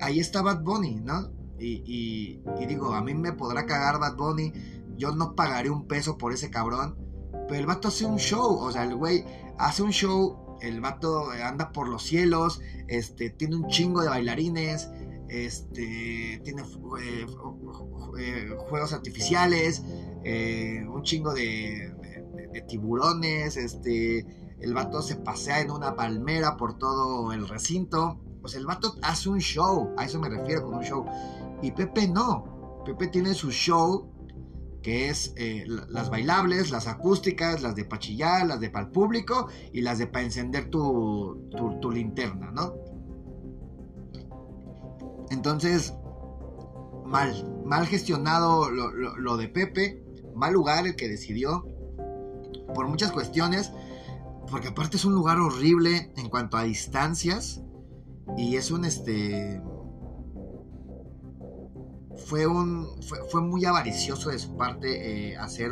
Ahí 0.00 0.20
está 0.20 0.42
Bad 0.42 0.62
Bunny, 0.62 1.00
¿no? 1.00 1.32
Y, 1.58 2.42
digo, 2.66 2.94
a 2.94 3.02
mí 3.02 3.14
me 3.14 3.32
podrá 3.32 3.66
cagar 3.66 3.98
Bad 3.98 4.16
Bunny, 4.16 4.52
yo 4.96 5.14
no 5.14 5.34
pagaré 5.34 5.70
un 5.70 5.86
peso 5.86 6.16
por 6.16 6.32
ese 6.32 6.50
cabrón, 6.50 6.96
pero 7.48 7.60
el 7.60 7.66
vato 7.66 7.88
hace 7.88 8.06
un 8.06 8.18
show, 8.18 8.58
o 8.58 8.70
sea, 8.70 8.84
el 8.84 8.94
güey 8.94 9.24
hace 9.58 9.82
un 9.82 9.90
show, 9.90 10.56
el 10.62 10.80
vato 10.80 11.30
anda 11.30 11.72
por 11.72 11.88
los 11.88 12.02
cielos, 12.02 12.60
este, 12.86 13.30
tiene 13.30 13.56
un 13.56 13.66
chingo 13.68 14.02
de 14.02 14.08
bailarines, 14.08 14.90
este, 15.30 16.40
tiene 16.42 16.62
eh, 16.62 17.26
eh, 18.18 18.50
juegos 18.68 18.92
artificiales, 18.92 19.82
eh, 20.24 20.84
un 20.86 21.02
chingo 21.02 21.32
de, 21.32 21.94
tiburones, 22.66 23.56
este, 23.56 24.26
el 24.58 24.74
vato 24.74 25.02
se 25.02 25.16
pasea 25.16 25.60
en 25.60 25.70
una 25.70 25.94
palmera 25.94 26.56
por 26.56 26.78
todo 26.78 27.32
el 27.32 27.48
recinto. 27.48 28.20
Pues 28.40 28.54
el 28.54 28.66
vato 28.66 28.94
hace 29.02 29.28
un 29.28 29.38
show, 29.38 29.94
a 29.96 30.04
eso 30.04 30.18
me 30.18 30.28
refiero 30.28 30.64
con 30.64 30.74
un 30.74 30.82
show. 30.82 31.06
Y 31.62 31.72
Pepe 31.72 32.08
no, 32.08 32.82
Pepe 32.84 33.08
tiene 33.08 33.34
su 33.34 33.50
show 33.50 34.10
que 34.82 35.10
es 35.10 35.34
las 35.88 36.08
bailables, 36.08 36.70
las 36.70 36.86
acústicas, 36.88 37.62
las 37.62 37.76
de 37.76 37.84
pachillar, 37.84 38.46
las 38.46 38.60
de 38.60 38.70
para 38.70 38.86
el 38.86 38.90
público 38.90 39.48
y 39.72 39.82
las 39.82 39.98
de 39.98 40.06
para 40.06 40.24
encender 40.24 40.70
tu 40.70 41.90
linterna, 41.92 42.50
¿no? 42.50 42.89
Entonces, 45.30 45.94
mal, 47.06 47.62
mal 47.64 47.86
gestionado 47.86 48.70
lo, 48.70 49.36
de 49.36 49.48
Pepe, 49.48 50.04
mal 50.34 50.52
lugar 50.52 50.86
el 50.86 50.96
que 50.96 51.08
decidió, 51.08 51.66
por 52.74 52.88
muchas 52.88 53.12
cuestiones. 53.12 53.72
porque 54.50 54.68
aparte 54.68 54.96
es 54.96 55.04
un 55.04 55.14
lugar 55.14 55.38
horrible 55.38 56.12
en 56.16 56.28
cuanto 56.28 56.56
a 56.56 56.64
distancias. 56.64 57.62
Y 58.36 58.56
es 58.56 58.70
un 58.70 58.84
este. 58.84 59.60
Fue 62.26 62.46
un. 62.46 62.86
Fue, 63.30 63.40
muy 63.40 63.64
avaricioso 63.64 64.30
de 64.30 64.38
su 64.38 64.56
parte 64.56 65.30
eh, 65.30 65.36
hacer. 65.36 65.70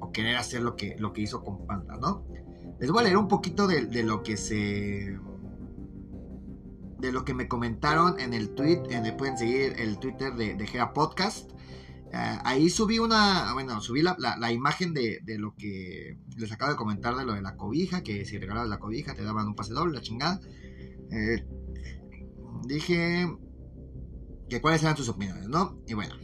O 0.00 0.12
querer 0.12 0.36
hacer 0.36 0.62
lo 0.62 0.76
que, 0.76 0.96
lo 0.98 1.12
que 1.12 1.22
hizo 1.22 1.42
con 1.42 1.66
Panda, 1.66 1.96
¿no? 1.96 2.24
Les 2.78 2.90
voy 2.90 3.00
a 3.00 3.04
leer 3.04 3.16
un 3.16 3.28
poquito 3.28 3.66
de, 3.66 4.02
lo 4.02 4.22
que 4.22 4.36
se. 4.36 5.18
De 6.98 7.12
lo 7.12 7.24
que 7.24 7.34
me 7.34 7.48
comentaron 7.48 8.18
en 8.18 8.32
el 8.32 8.54
tweet. 8.54 8.82
En, 8.90 9.16
pueden 9.16 9.36
seguir 9.36 9.74
el 9.78 9.98
Twitter 9.98 10.34
de, 10.34 10.54
de 10.54 10.86
Podcast. 10.94 11.50
Ah, 12.12 12.40
ahí 12.44 12.70
subí 12.70 12.98
una, 12.98 13.52
bueno, 13.52 13.80
subí 13.80 14.00
la, 14.02 14.52
imagen 14.52 14.94
de, 14.94 15.20
lo 15.38 15.54
que 15.54 16.18
les 16.36 16.52
acabo 16.52 16.70
de 16.70 16.76
comentar 16.76 17.14
de 17.16 17.24
lo 17.24 17.34
de 17.34 17.42
la 17.42 17.56
cobija, 17.56 18.02
que 18.02 18.24
si 18.24 18.38
regalabas 18.38 18.68
la 18.70 18.78
cobija 18.78 19.14
te 19.14 19.24
daban 19.24 19.48
un 19.48 19.54
pase 19.54 19.74
doble, 19.74 19.94
la 19.94 20.00
chingada. 20.00 20.40
Eh, 21.10 21.44
dije 22.66 23.26
que 24.48 24.60
cuáles 24.60 24.82
eran 24.82 24.96
sus 24.96 25.08
opiniones, 25.08 25.48
¿no? 25.48 25.78
Y 25.86 25.94
bueno, 25.94 26.14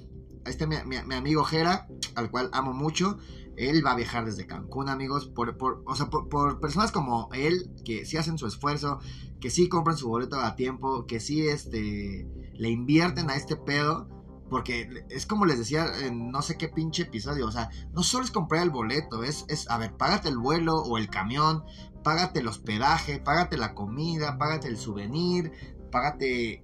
este 0.46 0.66
mi, 0.66 0.76
mi, 0.86 1.14
amigo 1.14 1.44
Jera, 1.44 1.88
al 2.14 2.30
cual 2.30 2.48
amo 2.52 2.72
mucho, 2.72 3.18
él 3.56 3.84
va 3.84 3.92
a 3.92 3.96
viajar 3.96 4.24
desde 4.24 4.46
Cancún, 4.46 4.88
amigos, 4.88 5.26
por, 5.26 5.56
por 5.56 5.82
o 5.86 5.94
sea, 5.94 6.08
por, 6.08 6.60
personas 6.60 6.92
como 6.92 7.28
él, 7.32 7.70
que 7.84 8.04
sí 8.04 8.16
hacen 8.16 8.38
su 8.38 8.46
esfuerzo, 8.46 8.98
que 9.40 9.50
sí 9.50 9.68
compran 9.68 9.96
su 9.96 10.08
boleto 10.08 10.40
a 10.40 10.56
tiempo, 10.56 11.06
que 11.06 11.20
sí 11.20 11.46
este, 11.46 12.26
le 12.54 12.70
invierten 12.70 13.30
a 13.30 13.36
este 13.36 13.56
pedo 13.56 14.08
porque 14.52 15.06
es 15.08 15.24
como 15.24 15.46
les 15.46 15.58
decía 15.58 15.86
en 16.04 16.30
no 16.30 16.42
sé 16.42 16.58
qué 16.58 16.68
pinche 16.68 17.04
episodio, 17.04 17.46
o 17.46 17.50
sea, 17.50 17.70
no 17.94 18.02
solo 18.02 18.26
es 18.26 18.30
comprar 18.30 18.62
el 18.62 18.68
boleto, 18.68 19.24
es, 19.24 19.46
a 19.70 19.78
ver, 19.78 19.96
págate 19.96 20.28
el 20.28 20.36
vuelo 20.36 20.76
o 20.76 20.98
el 20.98 21.08
camión, 21.08 21.64
págate 22.04 22.40
el 22.40 22.48
hospedaje, 22.48 23.18
págate 23.18 23.56
la 23.56 23.74
comida, 23.74 24.36
págate 24.36 24.68
el 24.68 24.76
souvenir, 24.76 25.52
págate 25.90 26.62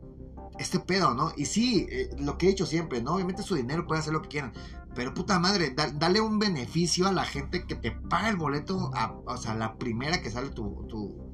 este 0.58 0.80
pedo, 0.80 1.14
¿no? 1.14 1.32
Y 1.34 1.46
sí, 1.46 1.86
eh, 1.90 2.10
lo 2.18 2.36
que 2.36 2.46
he 2.46 2.50
dicho 2.50 2.66
siempre, 2.66 3.00
¿no? 3.00 3.14
Obviamente 3.14 3.42
su 3.42 3.54
dinero 3.54 3.86
puede 3.86 4.00
hacer 4.00 4.12
lo 4.12 4.20
que 4.20 4.28
quieran, 4.28 4.52
pero 4.94 5.14
puta 5.14 5.38
madre, 5.38 5.74
dale 5.94 6.20
un 6.20 6.38
beneficio 6.38 7.06
a 7.06 7.12
la 7.12 7.24
gente 7.24 7.66
que 7.66 7.76
te 7.76 7.92
paga 7.92 8.28
el 8.28 8.36
boleto, 8.36 8.90
o 9.26 9.36
sea, 9.36 9.54
la 9.54 9.76
primera 9.76 10.20
que 10.20 10.30
sale 10.30 10.50
tu, 10.50 10.86
tu 10.88 11.28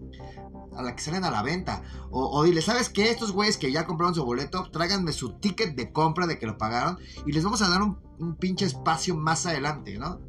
a 0.77 0.83
la 0.83 0.95
que 0.95 1.03
salen 1.03 1.25
a 1.25 1.31
la 1.31 1.43
venta. 1.43 1.83
O, 2.11 2.43
dile, 2.45 2.63
¿sabes 2.63 2.89
qué? 2.89 3.11
Estos 3.11 3.33
güeyes 3.33 3.57
que 3.57 3.73
ya 3.73 3.87
compraron 3.87 4.15
su 4.15 4.25
boleto, 4.25 4.71
tráiganme 4.71 5.13
su 5.13 5.39
ticket 5.39 5.75
de 5.75 5.93
compra 5.93 6.27
de 6.27 6.39
que 6.39 6.47
lo 6.47 6.59
pagaron 6.59 6.99
y 7.27 7.33
les 7.33 7.45
vamos 7.45 7.63
a 7.63 7.69
dar 7.69 7.83
un, 7.83 7.99
pinche 8.39 8.65
espacio 8.65 9.17
más 9.17 9.47
adelante, 9.47 9.99
¿no? 9.99 10.21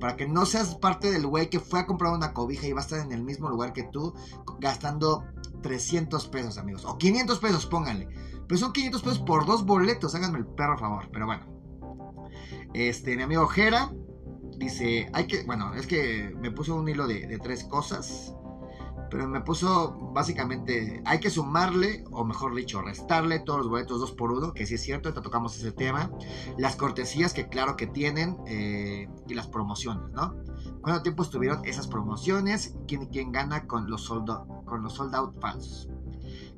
Para 0.00 0.16
que 0.16 0.26
no 0.26 0.44
seas 0.46 0.74
parte 0.76 1.10
del 1.10 1.26
güey 1.26 1.50
que 1.50 1.60
fue 1.60 1.80
a 1.80 1.86
comprar 1.86 2.12
una 2.12 2.32
cobija 2.32 2.66
y 2.66 2.72
va 2.72 2.80
a 2.80 2.84
estar 2.84 2.98
en 2.98 3.12
el 3.12 3.22
mismo 3.22 3.48
lugar 3.48 3.72
que 3.72 3.84
tú, 3.84 4.14
gastando 4.58 5.24
300 5.62 6.26
pesos, 6.28 6.58
amigos. 6.58 6.84
O 6.84 6.98
500 6.98 7.38
pesos, 7.38 7.66
pónganle. 7.66 8.08
Pero 8.48 8.58
son 8.58 8.72
500 8.72 9.02
pesos 9.02 9.18
por 9.20 9.46
dos 9.46 9.64
boletos, 9.64 10.14
háganme 10.14 10.38
el 10.38 10.46
perro 10.46 10.78
favor. 10.78 11.08
Pero 11.12 11.26
bueno. 11.26 11.53
Este, 12.72 13.16
mi 13.16 13.22
amigo 13.22 13.46
Jera 13.46 13.92
dice, 14.58 15.08
hay 15.12 15.26
que, 15.26 15.44
bueno, 15.44 15.74
es 15.74 15.86
que 15.86 16.34
me 16.40 16.50
puso 16.50 16.74
un 16.76 16.88
hilo 16.88 17.06
de, 17.06 17.38
tres 17.42 17.64
cosas 17.64 18.34
pero 19.10 19.28
me 19.28 19.42
puso 19.42 20.10
básicamente, 20.12 21.00
hay 21.04 21.20
que 21.20 21.30
sumarle, 21.30 22.02
o 22.10 22.24
mejor 22.24 22.52
dicho, 22.52 22.82
restarle 22.82 23.38
todos 23.38 23.60
los 23.60 23.68
boletos 23.68 24.00
dos 24.00 24.10
por 24.10 24.32
uno, 24.32 24.52
que 24.52 24.66
sí 24.66 24.74
es 24.74 24.82
cierto, 24.82 25.08
ahorita 25.08 25.22
tocamos 25.22 25.56
ese 25.56 25.70
tema, 25.70 26.10
las 26.58 26.74
cortesías 26.74 27.32
que 27.32 27.48
claro 27.48 27.76
que 27.76 27.86
tienen 27.86 28.38
eh, 28.48 29.08
y 29.28 29.34
las 29.34 29.46
promociones, 29.46 30.10
¿no? 30.10 30.34
¿Cuánto 30.82 31.02
tiempo 31.02 31.22
estuvieron 31.22 31.64
esas 31.64 31.86
promociones? 31.86 32.74
¿Quién, 32.88 33.06
quién 33.06 33.30
gana 33.30 33.68
con 33.68 33.88
los, 33.88 34.02
sold, 34.02 34.28
con 34.64 34.82
los 34.82 34.94
sold 34.94 35.14
out 35.14 35.40
falsos? 35.40 35.88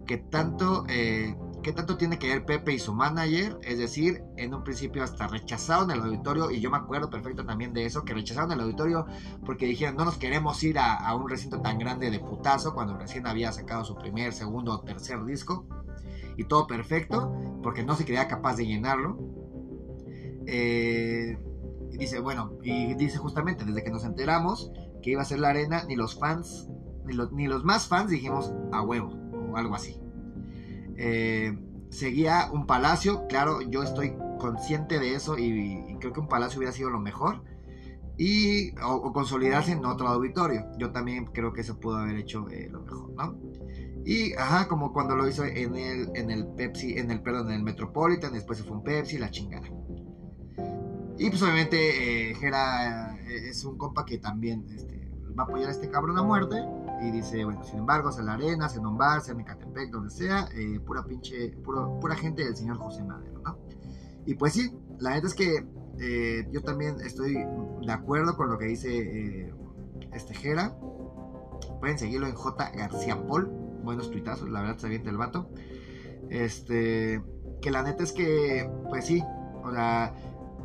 ¿Qué 0.07 0.17
tanto 0.17 0.87
eh, 0.89 1.37
¿Qué 1.67 1.73
tanto 1.73 1.97
tiene 1.97 2.17
que 2.17 2.29
ver 2.29 2.45
Pepe 2.45 2.75
y 2.75 2.79
su 2.79 2.95
manager? 2.95 3.59
Es 3.65 3.77
decir, 3.77 4.23
en 4.37 4.55
un 4.55 4.63
principio 4.63 5.03
hasta 5.03 5.27
rechazaron 5.27 5.91
el 5.91 5.99
auditorio, 5.99 6.53
y 6.53 6.61
yo 6.61 6.71
me 6.71 6.77
acuerdo 6.77 7.11
perfecto 7.11 7.45
también 7.45 7.73
de 7.73 7.87
eso, 7.87 8.05
que 8.05 8.15
rechazaron 8.15 8.53
el 8.53 8.61
auditorio 8.61 9.05
porque 9.45 9.67
dijeron, 9.67 9.97
no 9.97 10.05
nos 10.05 10.17
queremos 10.17 10.63
ir 10.63 10.79
a, 10.79 11.13
un 11.17 11.29
recinto 11.29 11.61
tan 11.63 11.81
grande 11.81 12.09
de 12.13 12.21
putazo 12.21 12.73
cuando 12.73 12.97
recién 12.97 13.27
había 13.27 13.51
sacado 13.51 13.85
su 13.85 13.97
primer, 13.97 14.33
segundo 14.33 14.75
o 14.75 14.83
tercer 14.83 15.25
disco. 15.25 15.67
Y 16.37 16.45
todo 16.45 16.69
perfecto, 16.69 17.35
porque 17.65 17.83
no 17.83 17.97
se 17.97 18.05
creía 18.05 18.29
capaz 18.29 18.55
de 18.55 18.67
llenarlo. 18.67 19.19
Eh, 20.47 21.37
y 21.91 21.97
dice, 21.99 22.21
bueno, 22.21 22.53
y 22.63 22.95
dice 22.95 23.19
justamente, 23.19 23.65
desde 23.65 23.83
que 23.83 23.91
nos 23.91 24.05
enteramos 24.05 24.71
que 25.03 25.11
iba 25.11 25.23
a 25.23 25.25
ser 25.25 25.41
la 25.41 25.49
arena, 25.49 25.83
ni 25.89 25.97
los 25.97 26.17
fans, 26.17 26.69
ni 27.05 27.17
ni 27.33 27.49
los 27.49 27.65
más 27.65 27.89
fans 27.89 28.09
dijimos 28.09 28.55
a 28.71 28.83
huevo, 28.83 29.11
o 29.51 29.57
algo 29.57 29.75
así. 29.75 30.01
Eh, 30.97 31.59
seguía 31.91 32.51
un 32.53 32.67
palacio, 32.67 33.27
claro, 33.29 33.61
yo 33.63 33.83
estoy 33.83 34.17
consciente 34.39 34.99
de 34.99 35.15
eso 35.15 35.39
y, 35.39 35.97
creo 36.01 36.13
que 36.13 36.21
un 36.21 36.29
palacio 36.29 36.59
hubiera 36.59 36.73
sido 36.73 36.91
lo 36.91 37.01
mejor. 37.01 37.43
Y, 38.19 38.75
o, 38.81 39.13
consolidarse 39.13 39.73
en 39.73 39.85
otro 39.85 40.09
auditorio. 40.09 40.67
Yo 40.79 40.91
también 40.91 41.27
creo 41.27 41.53
que 41.53 41.61
eso 41.61 41.79
pudo 41.79 41.99
haber 41.99 42.17
hecho 42.17 42.49
eh, 42.49 42.69
lo 42.71 42.81
mejor, 42.81 43.11
¿no? 43.11 43.39
Y, 44.07 44.33
ajá, 44.35 44.69
como 44.69 44.93
cuando 44.93 45.17
lo 45.17 45.29
hizo 45.29 45.45
en 45.45 45.77
el, 45.77 46.11
en 46.15 46.31
el 46.31 46.47
Pepsi, 46.47 46.97
en 46.97 47.11
el, 47.11 47.21
perdón, 47.21 47.49
en 47.49 47.57
el 47.57 47.63
Metropolitan, 47.63 48.33
después 48.33 48.59
se 48.59 48.65
fue 48.65 48.77
un 48.77 48.85
Pepsi, 48.85 49.19
la 49.19 49.31
chingada. 49.31 49.69
Y 51.19 51.31
pues 51.31 51.43
obviamente 51.43 52.31
eh, 52.31 52.37
es 53.49 53.65
un 53.65 53.79
compa 53.79 54.05
que 54.05 54.19
también 54.19 54.67
este, 54.75 55.11
va 55.39 55.45
a 55.45 55.47
apoyar 55.47 55.69
a 55.69 55.73
este 55.73 55.89
cabrón 55.89 56.19
a 56.19 56.23
muerte. 56.23 56.57
Y 57.01 57.11
dice, 57.11 57.45
bueno, 57.45 57.63
sin 57.63 57.81
embargo, 57.81 58.11
sea 58.11 58.21
en 58.21 58.27
la 58.27 58.35
arena, 58.35 58.69
sea 58.69 58.81
en 58.81 58.87
un 58.87 58.97
bar, 58.97 59.21
sea 59.21 59.35
en 59.35 59.91
donde 59.91 60.11
sea, 60.11 60.49
eh, 60.55 60.81
pura 60.81 61.05
pinche, 61.05 61.51
pura 61.63 62.15
gente 62.17 62.45
del 62.45 62.57
señor 62.57 62.79
José 62.79 63.05
Madero, 63.05 63.41
¿no? 63.45 63.59
Y 64.25 64.35
pues 64.35 64.55
sí, 64.55 64.73
la 64.99 65.11
neta 65.11 65.29
es 65.29 65.35
que 65.35 65.67
eh, 65.99 66.49
yo 66.51 66.63
también 66.63 67.01
estoy 67.01 67.35
de 67.35 67.93
acuerdo 67.93 68.37
con 68.37 68.51
lo 68.51 68.59
que 68.59 68.67
dice 68.67 68.99
eh, 68.99 69.55
este 70.13 70.35
Jera. 70.35 70.77
Pueden 71.81 71.99
seguirlo 71.99 72.27
en 72.27 72.35
J. 72.35 72.71
García 72.75 73.27
Paul. 73.27 73.47
Buenos 73.83 74.11
tuitazos, 74.11 74.51
la 74.51 74.63
verdad 74.63 74.79
se 74.79 74.87
avienta 74.87 75.11
el 75.11 75.17
vato. 75.17 75.49
Este, 76.29 77.23
que 77.61 77.71
la 77.71 77.83
neta 77.83 78.03
es 78.03 78.13
que, 78.13 78.69
pues 78.89 79.07
sí, 79.07 79.23
o 79.63 79.71
sea, 79.71 80.13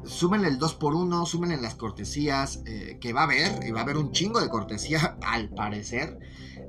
súmenle 0.05 0.47
el 0.47 0.59
2x1, 0.59 1.25
súmenle 1.25 1.57
las 1.57 1.75
cortesías, 1.75 2.61
eh, 2.65 2.97
que 2.99 3.13
va 3.13 3.21
a 3.21 3.23
haber, 3.23 3.65
y 3.65 3.71
va 3.71 3.81
a 3.81 3.83
haber 3.83 3.97
un 3.97 4.11
chingo 4.11 4.39
de 4.39 4.49
cortesía, 4.49 5.17
al 5.25 5.49
parecer. 5.49 6.19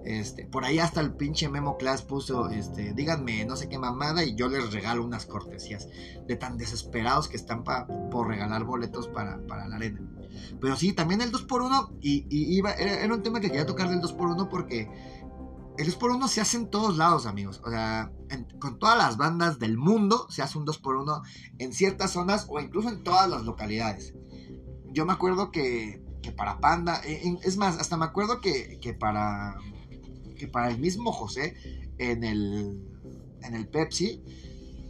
Este, 0.04 0.46
por 0.46 0.64
ahí 0.64 0.80
hasta 0.80 1.00
el 1.00 1.12
pinche 1.12 1.48
Memo 1.48 1.76
Class 1.76 2.02
puso, 2.02 2.48
este, 2.48 2.92
díganme 2.92 3.44
no 3.44 3.54
sé 3.54 3.68
qué 3.68 3.78
mamada 3.78 4.24
y 4.24 4.34
yo 4.34 4.48
les 4.48 4.72
regalo 4.72 5.04
unas 5.04 5.26
cortesías. 5.26 5.88
De 6.26 6.36
tan 6.36 6.58
desesperados 6.58 7.28
que 7.28 7.36
están 7.36 7.62
por 7.64 8.28
regalar 8.28 8.64
boletos 8.64 9.08
para, 9.08 9.36
la 9.36 9.76
arena. 9.76 10.00
Pero 10.60 10.76
sí, 10.76 10.92
también 10.92 11.20
el 11.20 11.30
2x1, 11.30 11.98
y, 12.00 12.26
iba, 12.30 12.72
era, 12.72 13.12
un 13.12 13.22
tema 13.22 13.40
que 13.40 13.48
quería 13.48 13.66
tocar 13.66 13.88
del 13.88 14.00
2x1 14.00 14.48
porque 14.48 14.88
el 15.78 15.86
2x1 15.94 16.28
se 16.28 16.40
hace 16.40 16.56
en 16.58 16.70
todos 16.70 16.96
lados, 16.96 17.26
amigos. 17.26 17.60
O 17.64 17.70
sea, 17.70 18.12
con 18.58 18.78
todas 18.78 18.98
las 18.98 19.16
bandas 19.16 19.58
del 19.58 19.78
mundo 19.78 20.26
se 20.28 20.42
hace 20.42 20.58
un 20.58 20.66
2x1 20.66 21.22
en 21.58 21.72
ciertas 21.72 22.12
zonas 22.12 22.46
o 22.48 22.60
incluso 22.60 22.88
en 22.90 23.02
todas 23.02 23.28
las 23.28 23.44
localidades. 23.44 24.14
Yo 24.92 25.06
me 25.06 25.12
acuerdo 25.12 25.50
que, 25.50 26.02
para 26.36 26.60
Panda, 26.60 27.00
e, 27.04 27.38
es 27.42 27.56
más, 27.56 27.78
hasta 27.78 27.96
me 27.96 28.04
acuerdo 28.04 28.40
que, 28.40 28.96
para, 28.98 29.56
que 30.36 30.46
para 30.46 30.68
el 30.70 30.78
mismo 30.78 31.12
José 31.12 31.54
en 31.98 32.24
el, 32.24 32.82
en 33.42 33.54
el 33.54 33.68
Pepsi, 33.68 34.22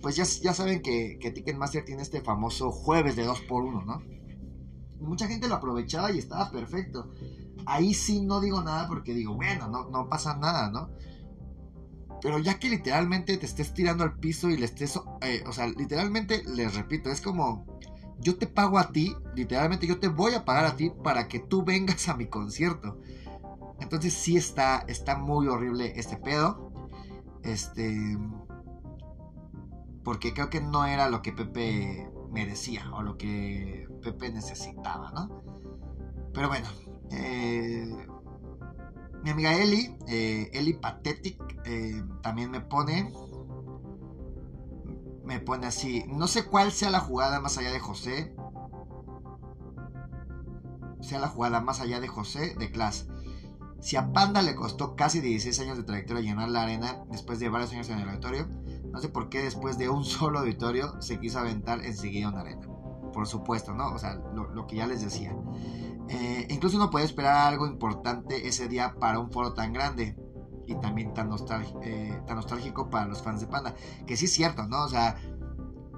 pues 0.01 0.17
ya, 0.17 0.25
ya 0.25 0.53
saben 0.53 0.83
que, 0.83 1.19
que 1.21 1.31
Ticketmaster 1.31 1.85
tiene 1.85 2.03
este 2.03 2.23
famoso 2.23 2.73
jueves 2.73 3.15
de 3.15 3.27
2x1, 3.27 3.85
¿no? 3.85 4.03
Mucha 5.01 5.29
gente 5.29 5.49
lo 5.49 5.57
aprovechaba 5.57 6.13
y 6.13 6.19
estaba 6.19 6.51
perfecto 6.51 7.11
ahí 7.67 7.95
sí 7.95 8.21
no 8.21 8.41
digo 8.41 8.63
nada 8.63 8.89
porque 8.89 9.15
digo, 9.15 9.35
bueno, 9.35 9.69
no, 9.69 9.89
no 9.91 10.09
pasa 10.09 10.37
nada, 10.37 10.71
¿no? 10.71 10.91
Pero 12.21 12.39
ya 12.39 12.59
que 12.59 12.71
literalmente 12.71 13.37
te 13.37 13.47
estés 13.47 13.75
tirando 13.75 14.05
al 14.05 14.19
piso 14.19 14.49
y 14.49 14.57
le 14.57 14.67
estés, 14.67 14.99
eh, 15.23 15.43
o 15.47 15.53
sea, 15.53 15.67
literalmente 15.67 16.43
les 16.45 16.75
repito, 16.75 17.11
es 17.11 17.21
como, 17.21 17.67
yo 18.21 18.39
te 18.39 18.47
pago 18.47 18.79
a 18.79 18.93
ti, 18.93 19.17
literalmente 19.35 19.87
yo 19.87 19.99
te 19.99 20.09
voy 20.09 20.35
a 20.35 20.45
pagar 20.45 20.65
a 20.65 20.77
ti 20.77 20.93
para 21.03 21.27
que 21.27 21.41
tú 21.41 21.65
vengas 21.65 22.09
a 22.09 22.17
mi 22.17 22.27
concierto. 22.27 23.01
Entonces 23.81 24.15
sí 24.15 24.37
está, 24.37 24.85
está 24.87 25.17
muy 25.17 25.49
horrible 25.49 25.93
este 25.97 26.17
pedo. 26.17 26.73
Este, 27.43 28.17
porque 30.05 30.33
creo 30.33 30.51
que 30.51 30.61
no 30.61 30.85
era 30.85 31.09
lo 31.09 31.23
que 31.23 31.33
Pepe 31.33 32.09
merecía 32.31 32.91
o 32.95 33.03
lo 33.03 33.17
que 33.17 33.89
Pepe 34.03 34.31
necesitaba, 34.31 35.11
¿no? 35.13 35.43
Pero 36.33 36.49
bueno, 36.49 36.69
eh, 37.13 38.07
mi 39.23 39.31
amiga 39.31 39.55
Eli, 39.55 39.97
eh, 40.09 40.51
Eli 40.53 40.73
Pathetic, 40.75 41.41
eh, 41.65 42.03
también 42.23 42.51
me 42.51 42.61
pone. 42.61 43.13
Me 45.25 45.39
pone 45.39 45.67
así. 45.67 46.05
No 46.09 46.27
sé 46.27 46.45
cuál 46.45 46.73
sea 46.73 46.91
la 46.91 47.01
jugada 47.01 47.41
más 47.41 47.57
allá 47.59 47.71
de 47.71 47.79
José. 47.79 48.35
Sea 51.01 51.21
la 51.21 51.29
jugada 51.29 51.61
más 51.61 51.81
allá 51.81 52.01
de 52.01 52.09
José 52.09 52.55
de 52.59 52.71
Class. 52.71 53.07
Si 53.81 53.97
a 53.97 54.13
Panda 54.13 54.43
le 54.43 54.55
costó 54.55 54.95
casi 54.95 55.21
16 55.21 55.59
años 55.61 55.77
de 55.77 55.83
trayectoria 55.83 56.23
llenar 56.23 56.49
la 56.49 56.63
arena 56.63 57.05
después 57.11 57.41
de 57.41 57.49
varios 57.49 57.73
años 57.73 57.89
en 57.91 57.99
el 57.99 58.09
auditorio, 58.09 58.47
no 58.93 59.01
sé 59.01 59.09
por 59.09 59.29
qué 59.29 59.43
después 59.43 59.77
de 59.77 59.89
un 59.89 60.05
solo 60.05 60.39
auditorio 60.39 61.01
se 61.03 61.19
quiso 61.19 61.41
aventar 61.41 61.85
enseguida 61.85 62.29
una 62.29 62.41
arena. 62.41 62.69
Por 63.13 63.27
supuesto, 63.27 63.75
¿no? 63.75 63.93
O 63.93 63.99
sea, 63.99 64.15
lo, 64.15 64.67
que 64.67 64.77
ya 64.77 64.87
les 64.87 65.03
decía. 65.03 65.35
Eh, 66.13 66.47
incluso 66.51 66.77
uno 66.77 66.91
puede 66.91 67.07
esperar 67.07 67.49
algo 67.49 67.67
importante 67.67 68.47
ese 68.47 68.69
día 68.69 68.95
para 69.01 69.19
un 69.19 69.31
foro 69.31 69.55
tan 69.55 69.73
grande 69.73 70.15
y 70.67 70.75
también 70.75 71.15
tan, 71.15 71.31
eh, 71.83 72.21
tan 72.27 72.37
nostálgico 72.37 72.91
para 72.91 73.07
los 73.07 73.23
fans 73.23 73.41
de 73.41 73.47
Panda. 73.47 73.75
Que 74.07 74.17
sí 74.17 74.27
es 74.27 74.33
cierto, 74.33 74.67
¿no? 74.67 74.85
O 74.85 74.89
sea, 74.89 75.17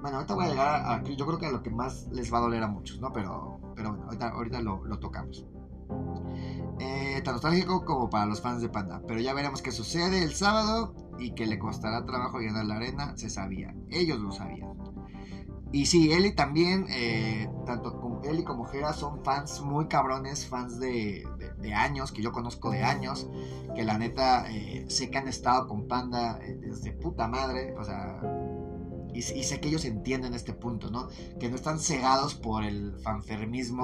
bueno, 0.01 0.17
ahorita 0.17 0.35
voy 0.35 0.45
a 0.45 0.49
llegar 0.49 0.67
a, 0.85 1.03
yo 1.03 1.25
creo 1.25 1.37
que 1.37 1.47
a 1.47 1.51
lo 1.51 1.61
que 1.61 1.69
más 1.69 2.07
les 2.13 2.33
va 2.33 2.37
a 2.37 2.41
doler 2.41 2.63
a 2.63 2.67
muchos, 2.67 3.01
¿no? 3.01 3.11
Pero, 3.11 3.59
pero 3.75 3.93
bueno, 3.93 4.05
ahorita, 4.33 4.61
lo, 4.61 4.99
tocamos. 4.99 5.45
Eh, 6.79 7.21
tan 7.23 7.33
nostálgico 7.33 7.83
como 7.83 8.09
para 8.09 8.25
los 8.25 8.41
fans 8.41 8.61
de 8.61 8.69
Panda. 8.69 9.01
Pero 9.05 9.19
ya 9.19 9.33
veremos 9.33 9.61
qué 9.61 9.71
sucede 9.71 10.23
el 10.23 10.33
sábado 10.33 10.95
y 11.19 11.31
que 11.31 11.45
le 11.45 11.59
costará 11.59 12.05
trabajo 12.05 12.39
llenar 12.39 12.65
la 12.65 12.77
arena, 12.77 13.17
se 13.17 13.29
sabía. 13.29 13.75
Ellos 13.89 14.19
lo 14.19 14.31
sabían. 14.31 14.84
Y 15.75 15.87
sí, 15.87 16.13
Eli 16.13 16.31
también, 16.31 16.85
eh, 16.89 17.49
tanto 17.65 17.99
como 17.99 18.21
Eli 18.23 18.45
como 18.45 18.63
Jera 18.63 18.93
son 18.93 19.25
fans 19.25 19.59
muy 19.59 19.89
cabrones, 19.89 20.45
fans 20.47 20.79
de, 20.79 21.27
años, 21.75 22.13
que 22.13 22.21
yo 22.21 22.31
conozco 22.31 22.71
de 22.71 22.81
años, 22.81 23.27
que 23.75 23.83
la 23.83 23.97
neta 23.97 24.49
eh, 24.49 24.85
sé 24.87 25.09
que 25.09 25.17
han 25.17 25.27
estado 25.27 25.67
con 25.67 25.89
Panda 25.89 26.39
desde 26.61 26.93
puta 26.93 27.27
madre, 27.27 27.75
o 27.77 27.83
sea, 27.83 28.21
y, 29.13 29.21
sé 29.21 29.59
que 29.59 29.67
ellos 29.67 29.83
entienden 29.83 30.33
este 30.33 30.53
punto, 30.53 30.89
¿no? 30.89 31.09
Que 31.41 31.49
no 31.49 31.57
están 31.57 31.81
cegados 31.81 32.35
por 32.35 32.63
el 32.63 32.97
fanfermismo 32.99 33.83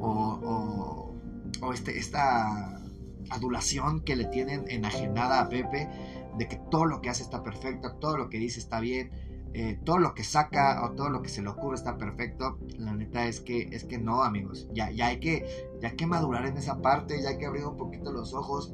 o, 0.00 1.14
o, 1.62 1.72
este, 1.72 1.96
esta 1.96 2.82
adulación 3.30 4.00
que 4.00 4.16
le 4.16 4.24
tienen 4.24 4.64
enajenada 4.66 5.38
a 5.38 5.48
Pepe 5.48 5.88
de 6.36 6.48
que 6.48 6.56
todo 6.56 6.86
lo 6.86 7.00
que 7.00 7.08
hace 7.08 7.22
está 7.22 7.44
perfecto, 7.44 7.92
todo 8.00 8.16
lo 8.16 8.28
que 8.30 8.38
dice 8.38 8.58
está 8.58 8.80
bien, 8.80 9.29
eh, 9.52 9.78
todo 9.84 9.98
lo 9.98 10.14
que 10.14 10.24
saca 10.24 10.84
o 10.84 10.92
todo 10.92 11.10
lo 11.10 11.22
que 11.22 11.28
se 11.28 11.42
le 11.42 11.48
ocurre 11.48 11.76
está 11.76 11.96
perfecto. 11.96 12.58
La 12.78 12.92
neta 12.94 13.26
es 13.26 13.40
que 13.40 13.68
es 13.72 13.84
que 13.84 13.98
no, 13.98 14.22
amigos. 14.22 14.68
Ya, 14.72 14.90
ya 14.90 15.08
hay 15.08 15.20
que 15.20 15.70
ya 15.80 15.92
que 15.96 16.06
madurar 16.06 16.46
en 16.46 16.56
esa 16.56 16.80
parte, 16.80 17.22
ya 17.22 17.30
hay 17.30 17.38
que 17.38 17.46
abrir 17.46 17.64
un 17.64 17.76
poquito 17.76 18.12
los 18.12 18.34
ojos 18.34 18.72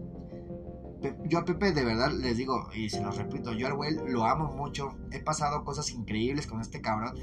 yo 1.25 1.39
a 1.39 1.45
Pepe 1.45 1.73
de 1.73 1.85
verdad 1.85 2.11
les 2.11 2.37
digo, 2.37 2.69
y 2.75 2.89
se 2.89 3.03
los 3.03 3.17
repito, 3.17 3.53
yo 3.53 3.75
güey 3.77 3.95
lo 4.09 4.25
amo 4.25 4.53
mucho, 4.53 4.97
he 5.11 5.21
pasado 5.21 5.65
cosas 5.65 5.91
increíbles 5.91 6.47
con 6.47 6.61
este 6.61 6.81
cabrón, 6.81 7.15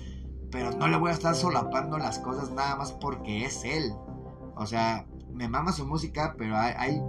pero 0.51 0.71
no 0.71 0.87
le 0.87 0.97
voy 0.97 1.09
a 1.09 1.13
estar 1.13 1.35
solapando 1.35 1.97
las 1.97 2.19
cosas 2.19 2.51
nada 2.51 2.75
más 2.75 2.91
porque 2.91 3.45
es 3.45 3.63
él. 3.63 3.93
O 4.55 4.65
sea, 4.67 5.07
me 5.31 5.49
mama 5.49 5.71
su 5.71 5.85
música, 5.85 6.35
pero 6.37 6.55
hay 6.55 7.01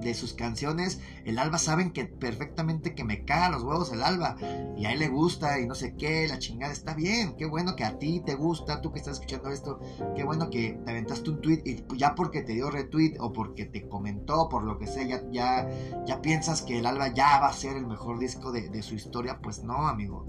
de 0.00 0.14
sus 0.14 0.34
canciones, 0.34 1.00
el 1.24 1.38
Alba 1.38 1.58
saben 1.58 1.92
que 1.92 2.04
perfectamente 2.04 2.94
que 2.94 3.04
me 3.04 3.24
caga 3.24 3.50
los 3.50 3.62
huevos 3.62 3.92
el 3.92 4.02
Alba 4.02 4.36
y 4.76 4.86
a 4.86 4.92
él 4.92 5.00
le 5.00 5.08
gusta 5.08 5.58
y 5.60 5.66
no 5.66 5.74
sé 5.74 5.94
qué, 5.96 6.28
la 6.28 6.38
chingada 6.38 6.72
está 6.72 6.94
bien, 6.94 7.34
qué 7.36 7.46
bueno 7.46 7.76
que 7.76 7.84
a 7.84 7.98
ti 7.98 8.20
te 8.24 8.34
gusta, 8.34 8.80
tú 8.80 8.92
que 8.92 8.98
estás 8.98 9.14
escuchando 9.14 9.50
esto, 9.50 9.80
qué 10.14 10.24
bueno 10.24 10.50
que 10.50 10.78
te 10.84 10.90
aventaste 10.90 11.30
un 11.30 11.40
tweet 11.40 11.62
y 11.64 11.84
ya 11.96 12.14
porque 12.14 12.42
te 12.42 12.52
dio 12.52 12.70
retweet 12.70 13.16
o 13.20 13.32
porque 13.32 13.64
te 13.64 13.88
comentó, 13.88 14.48
por 14.48 14.64
lo 14.64 14.78
que 14.78 14.86
sea, 14.86 15.04
ya, 15.04 15.22
ya, 15.30 15.68
ya 16.06 16.22
piensas 16.22 16.62
que 16.62 16.78
el 16.78 16.86
Alba 16.86 17.12
ya 17.12 17.40
va 17.40 17.48
a 17.48 17.52
ser 17.52 17.76
el 17.76 17.86
mejor 17.86 18.18
disco 18.18 18.52
de, 18.52 18.82
su 18.82 18.94
historia, 18.94 19.40
pues 19.42 19.64
no, 19.64 19.88
amigo. 19.88 20.26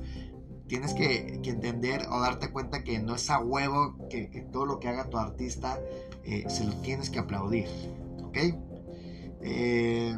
Tienes 0.68 0.94
que, 0.94 1.40
entender 1.44 2.08
o 2.12 2.20
darte 2.20 2.52
cuenta 2.52 2.84
que 2.84 3.00
no 3.00 3.16
es 3.16 3.30
a 3.30 3.40
huevo 3.40 3.96
que, 4.10 4.28
todo 4.52 4.66
lo 4.66 4.80
que 4.80 4.88
haga 4.88 5.10
tu 5.10 5.18
artista 5.18 5.80
eh, 6.24 6.46
se 6.48 6.64
lo 6.64 6.74
tienes 6.82 7.10
que 7.10 7.20
aplaudir. 7.20 7.68
¿Ok? 8.24 8.38
Eh, 9.42 10.18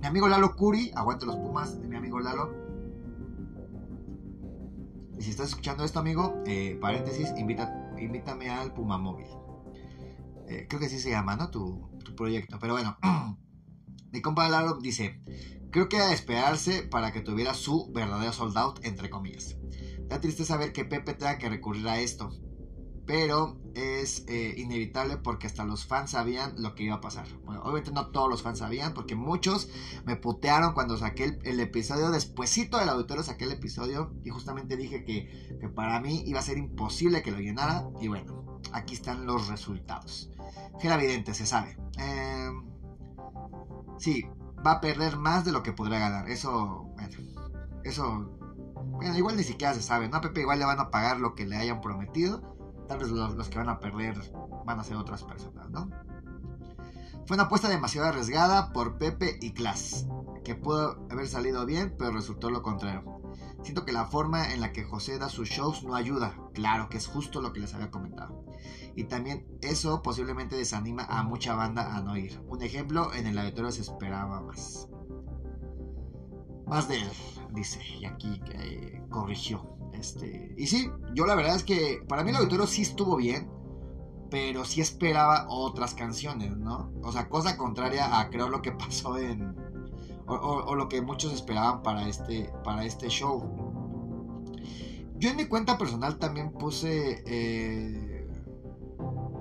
mi 0.00 0.06
amigo 0.06 0.28
Lalo 0.28 0.54
Curi, 0.56 0.90
aguante 0.94 1.26
los 1.26 1.36
Pumas 1.36 1.80
de 1.80 1.88
mi 1.88 1.96
amigo 1.96 2.20
Lalo. 2.20 2.52
Y 5.18 5.22
si 5.22 5.30
estás 5.30 5.48
escuchando 5.48 5.84
esto, 5.84 5.98
amigo, 5.98 6.42
eh, 6.46 6.78
paréntesis, 6.80 7.32
invita, 7.36 7.92
invítame 7.98 8.50
al 8.50 8.72
Puma 8.74 8.98
Móvil. 8.98 9.26
Eh, 10.48 10.66
creo 10.68 10.80
que 10.80 10.86
así 10.86 10.98
se 10.98 11.10
llama, 11.10 11.36
¿no? 11.36 11.50
Tu, 11.50 11.96
proyecto. 12.16 12.58
Pero 12.60 12.74
bueno, 12.74 12.96
mi 14.12 14.20
compa 14.20 14.48
Lalo 14.48 14.78
dice: 14.80 15.20
Creo 15.70 15.88
que 15.88 15.96
era 15.96 16.06
de 16.06 16.14
esperarse 16.14 16.82
para 16.82 17.12
que 17.12 17.20
tuviera 17.20 17.54
su 17.54 17.90
verdadero 17.92 18.32
sold 18.32 18.56
out, 18.56 18.84
entre 18.84 19.10
comillas. 19.10 19.56
Da 20.08 20.20
triste 20.20 20.44
saber 20.44 20.72
que 20.72 20.84
Pepe 20.84 21.14
tenga 21.14 21.38
que 21.38 21.48
recurrir 21.48 21.88
a 21.88 21.98
esto 21.98 22.30
pero 23.06 23.56
es 23.74 24.24
eh, 24.26 24.54
inevitable 24.56 25.16
porque 25.16 25.46
hasta 25.46 25.64
los 25.64 25.86
fans 25.86 26.10
sabían 26.10 26.54
lo 26.60 26.74
que 26.74 26.82
iba 26.82 26.96
a 26.96 27.00
pasar. 27.00 27.26
Bueno, 27.44 27.62
obviamente 27.62 27.92
no 27.92 28.08
todos 28.08 28.28
los 28.28 28.42
fans 28.42 28.58
sabían 28.58 28.94
porque 28.94 29.14
muchos 29.14 29.68
me 30.04 30.16
putearon 30.16 30.74
cuando 30.74 30.96
saqué 30.96 31.38
el, 31.44 31.60
episodio, 31.60 32.10
despuesito 32.10 32.78
del 32.78 32.88
auditorio 32.88 33.22
saqué 33.22 33.44
el 33.44 33.52
episodio 33.52 34.12
y 34.24 34.30
justamente 34.30 34.76
dije 34.76 35.04
que, 35.04 35.46
para 35.74 36.00
mí 36.00 36.22
iba 36.26 36.40
a 36.40 36.42
ser 36.42 36.58
imposible 36.58 37.22
que 37.22 37.30
lo 37.30 37.38
llenara 37.38 37.88
y 38.00 38.08
bueno, 38.08 38.60
aquí 38.72 38.94
están 38.94 39.24
los 39.24 39.46
resultados. 39.48 40.30
Era 40.80 40.96
evidente, 40.96 41.32
se 41.32 41.46
sabe. 41.46 41.76
Em, 41.98 42.64
sí, 43.98 44.24
va 44.66 44.72
a 44.72 44.80
perder 44.80 45.16
más 45.16 45.44
de 45.44 45.52
lo 45.52 45.62
que 45.62 45.72
podrá 45.72 45.98
ganar. 45.98 46.28
Eso, 46.28 46.90
bueno, 46.94 47.08
eso, 47.84 48.30
bueno, 48.86 49.16
igual 49.16 49.36
ni 49.36 49.44
siquiera 49.44 49.74
se 49.74 49.82
sabe, 49.82 50.08
¿no? 50.08 50.20
Pepe 50.20 50.40
igual 50.40 50.58
le 50.58 50.64
van 50.64 50.80
a 50.80 50.90
pagar 50.90 51.20
lo 51.20 51.34
que 51.34 51.46
le 51.46 51.56
hayan 51.56 51.80
prometido 51.80 52.55
tal 52.86 52.98
vez 52.98 53.08
los, 53.08 53.48
que 53.48 53.58
van 53.58 53.68
a 53.68 53.80
perder 53.80 54.16
van 54.64 54.80
a 54.80 54.84
ser 54.84 54.96
otras 54.96 55.22
personas, 55.22 55.70
¿no? 55.70 55.90
Fue 57.26 57.34
una 57.34 57.44
apuesta 57.44 57.68
demasiado 57.68 58.06
arriesgada 58.06 58.72
por 58.72 58.98
Pepe 58.98 59.38
y 59.40 59.52
Klaas, 59.52 60.06
que 60.44 60.54
pudo 60.54 61.04
haber 61.10 61.26
salido 61.26 61.66
bien, 61.66 61.94
pero 61.98 62.12
resultó 62.12 62.50
lo 62.50 62.62
contrario. 62.62 63.20
Siento 63.62 63.84
que 63.84 63.92
la 63.92 64.06
forma 64.06 64.52
en 64.52 64.60
la 64.60 64.72
que 64.72 64.84
José 64.84 65.18
da 65.18 65.28
sus 65.28 65.48
shows 65.48 65.82
no 65.82 65.96
ayuda, 65.96 66.36
claro 66.54 66.88
que 66.88 66.98
es 66.98 67.08
justo 67.08 67.40
lo 67.40 67.52
que 67.52 67.58
les 67.58 67.74
había 67.74 67.90
comentado. 67.90 68.44
Y 68.94 69.04
también 69.04 69.44
eso 69.60 70.02
posiblemente 70.02 70.56
desanima 70.56 71.04
a 71.04 71.24
mucha 71.24 71.56
banda 71.56 71.96
a 71.96 72.00
no 72.00 72.16
ir. 72.16 72.40
Un 72.48 72.62
ejemplo, 72.62 73.12
en 73.12 73.26
el 73.26 73.38
auditorio 73.38 73.72
se 73.72 73.82
esperaba 73.82 74.40
más. 74.40 74.88
Más 76.66 76.88
de 76.88 77.00
él, 77.00 77.10
dice, 77.52 77.80
y 78.00 78.04
aquí 78.04 78.40
eh, 78.52 79.02
corrigió. 79.10 79.76
Este, 79.92 80.54
y 80.56 80.66
sí, 80.66 80.90
yo 81.14 81.26
la 81.26 81.34
verdad 81.34 81.56
es 81.56 81.64
que 81.64 82.02
para 82.08 82.22
mí 82.22 82.30
el 82.30 82.36
auditorio 82.36 82.66
sí 82.66 82.82
estuvo 82.82 83.16
bien, 83.16 83.50
pero 84.30 84.64
sí 84.64 84.80
esperaba 84.80 85.46
otras 85.48 85.94
canciones, 85.94 86.56
¿no? 86.56 86.92
O 87.02 87.12
sea, 87.12 87.28
cosa 87.28 87.56
contraria 87.56 88.20
a 88.20 88.28
creo 88.30 88.48
lo 88.48 88.62
que 88.62 88.72
pasó 88.84 89.18
en... 89.18 89.54
O, 90.28 90.74
lo 90.74 90.88
que 90.88 91.00
muchos 91.02 91.32
esperaban 91.32 91.82
para 91.82 92.08
este, 92.08 92.52
para 92.64 92.84
este 92.84 93.08
show. 93.08 93.40
Yo 95.18 95.30
en 95.30 95.36
mi 95.36 95.46
cuenta 95.46 95.78
personal 95.78 96.18
también 96.18 96.52
puse... 96.52 97.22
Eh, 97.26 98.28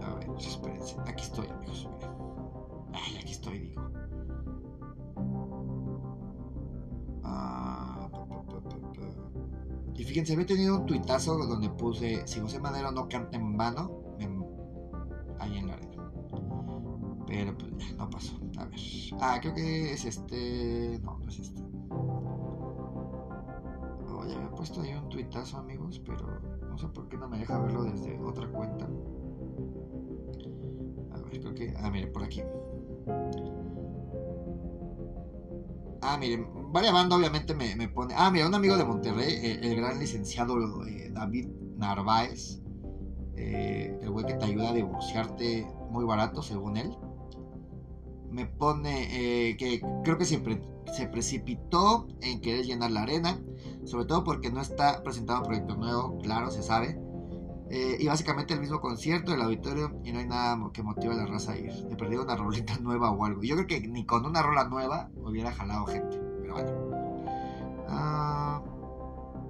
a 0.03 0.13
ver, 0.13 0.29
espérense. 0.37 0.95
Aquí 1.07 1.23
estoy, 1.23 1.47
amigos. 1.47 1.89
Ay, 2.93 3.17
aquí 3.17 3.31
estoy, 3.31 3.59
digo. 3.59 3.94
Y 9.97 10.03
fíjense, 10.03 10.33
había 10.33 10.45
tenido 10.45 10.79
un 10.79 10.85
tuitazo 10.85 11.37
donde 11.37 11.69
puse, 11.69 12.27
si 12.27 12.39
José 12.39 12.59
Madero 12.59 12.91
no 12.91 13.07
canta 13.07 13.37
en 13.37 13.55
vano, 13.55 13.91
ahí 15.39 15.57
en 15.57 15.67
la 15.67 15.73
arena. 15.73 16.11
Pero 17.27 17.57
pues 17.57 17.71
ya, 17.77 17.95
no 17.95 18.09
pasó. 18.09 18.35
A 18.57 18.65
ver. 18.65 18.79
Ah, 19.19 19.39
creo 19.41 19.53
que 19.53 19.93
es 19.93 20.05
este... 20.05 20.99
No, 21.03 21.17
no 21.17 21.27
es 21.27 21.39
este. 21.39 21.61
Oh, 21.89 24.25
ya 24.27 24.35
había 24.35 24.51
puesto 24.51 24.81
ahí 24.81 24.93
un 24.93 25.09
tuitazo, 25.09 25.57
amigos, 25.57 26.01
pero 26.05 26.39
no 26.69 26.77
sé 26.77 26.87
por 26.89 27.07
qué 27.07 27.17
no 27.17 27.27
me 27.27 27.39
deja 27.39 27.59
verlo 27.59 27.83
desde 27.83 28.21
otra 28.21 28.47
cuenta. 28.49 28.85
A 31.11 31.17
ver, 31.17 31.39
creo 31.39 31.55
que... 31.55 31.73
Ah, 31.77 31.89
mire, 31.89 32.07
por 32.07 32.23
aquí. 32.23 32.43
Ah, 36.01 36.17
miren, 36.17 36.47
varias 36.75 36.93
bandas 36.93 37.17
obviamente 37.17 37.55
me, 37.55 37.87
pone. 37.87 38.13
Ah, 38.17 38.29
mira, 38.29 38.47
un 38.47 38.53
amigo 38.53 38.75
de 38.75 38.83
Monterrey, 38.83 39.59
el, 39.63 39.77
gran 39.77 39.97
licenciado 39.97 40.57
eh, 40.85 41.09
David 41.09 41.47
Narváez, 41.77 42.59
eh, 43.37 43.97
el 44.01 44.09
güey 44.09 44.25
que 44.25 44.33
te 44.33 44.43
ayuda 44.43 44.71
a 44.71 44.73
divorciarte 44.73 45.65
muy 45.89 46.03
barato, 46.03 46.41
según 46.41 46.75
él, 46.75 46.93
me 48.29 48.45
pone 48.45 49.07
eh, 49.51 49.55
que 49.55 49.81
creo 50.03 50.17
que 50.17 50.25
siempre 50.25 50.61
se 50.93 51.07
precipitó 51.07 52.07
en 52.19 52.41
querer 52.41 52.65
llenar 52.65 52.91
la 52.91 53.03
arena, 53.03 53.39
sobre 53.85 54.03
todo 54.03 54.25
porque 54.25 54.51
no 54.51 54.59
está 54.59 55.01
presentado 55.01 55.39
un 55.39 55.45
proyecto 55.45 55.77
nuevo, 55.77 56.17
claro, 56.23 56.51
se 56.51 56.61
sabe. 56.61 56.99
y 57.71 58.05
básicamente 58.05 58.53
el 58.53 58.59
mismo 58.59 58.81
concierto, 58.81 59.33
el 59.33 59.41
auditorio, 59.41 59.97
y 60.03 60.11
no 60.11 60.19
hay 60.19 60.27
nada 60.27 60.71
que 60.73 60.83
motive 60.83 61.13
a 61.13 61.17
la 61.17 61.25
raza 61.25 61.53
a 61.53 61.57
ir. 61.57 61.71
Le 61.89 61.95
perdí 61.95 62.17
una 62.17 62.35
rolita 62.35 62.77
nueva 62.81 63.11
o 63.11 63.23
algo. 63.23 63.43
yo 63.43 63.55
creo 63.55 63.67
que 63.67 63.87
ni 63.87 64.05
con 64.05 64.25
una 64.25 64.41
rola 64.41 64.67
nueva 64.67 65.09
hubiera 65.15 65.53
jalado 65.53 65.85
gente. 65.85 66.24
Ah, 67.87 68.61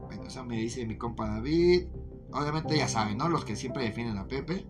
bueno. 0.06 0.24
eso 0.24 0.44
me 0.46 0.58
dice 0.58 0.86
mi 0.86 0.98
compa 0.98 1.28
David. 1.28 1.88
Obviamente 2.32 2.78
ya 2.78 2.88
saben, 2.88 3.18
¿no? 3.18 3.30
Los 3.30 3.46
que 3.46 3.56
siempre 3.56 3.84
defienden 3.84 4.18
a 4.18 4.28
Pepe. 4.28 4.66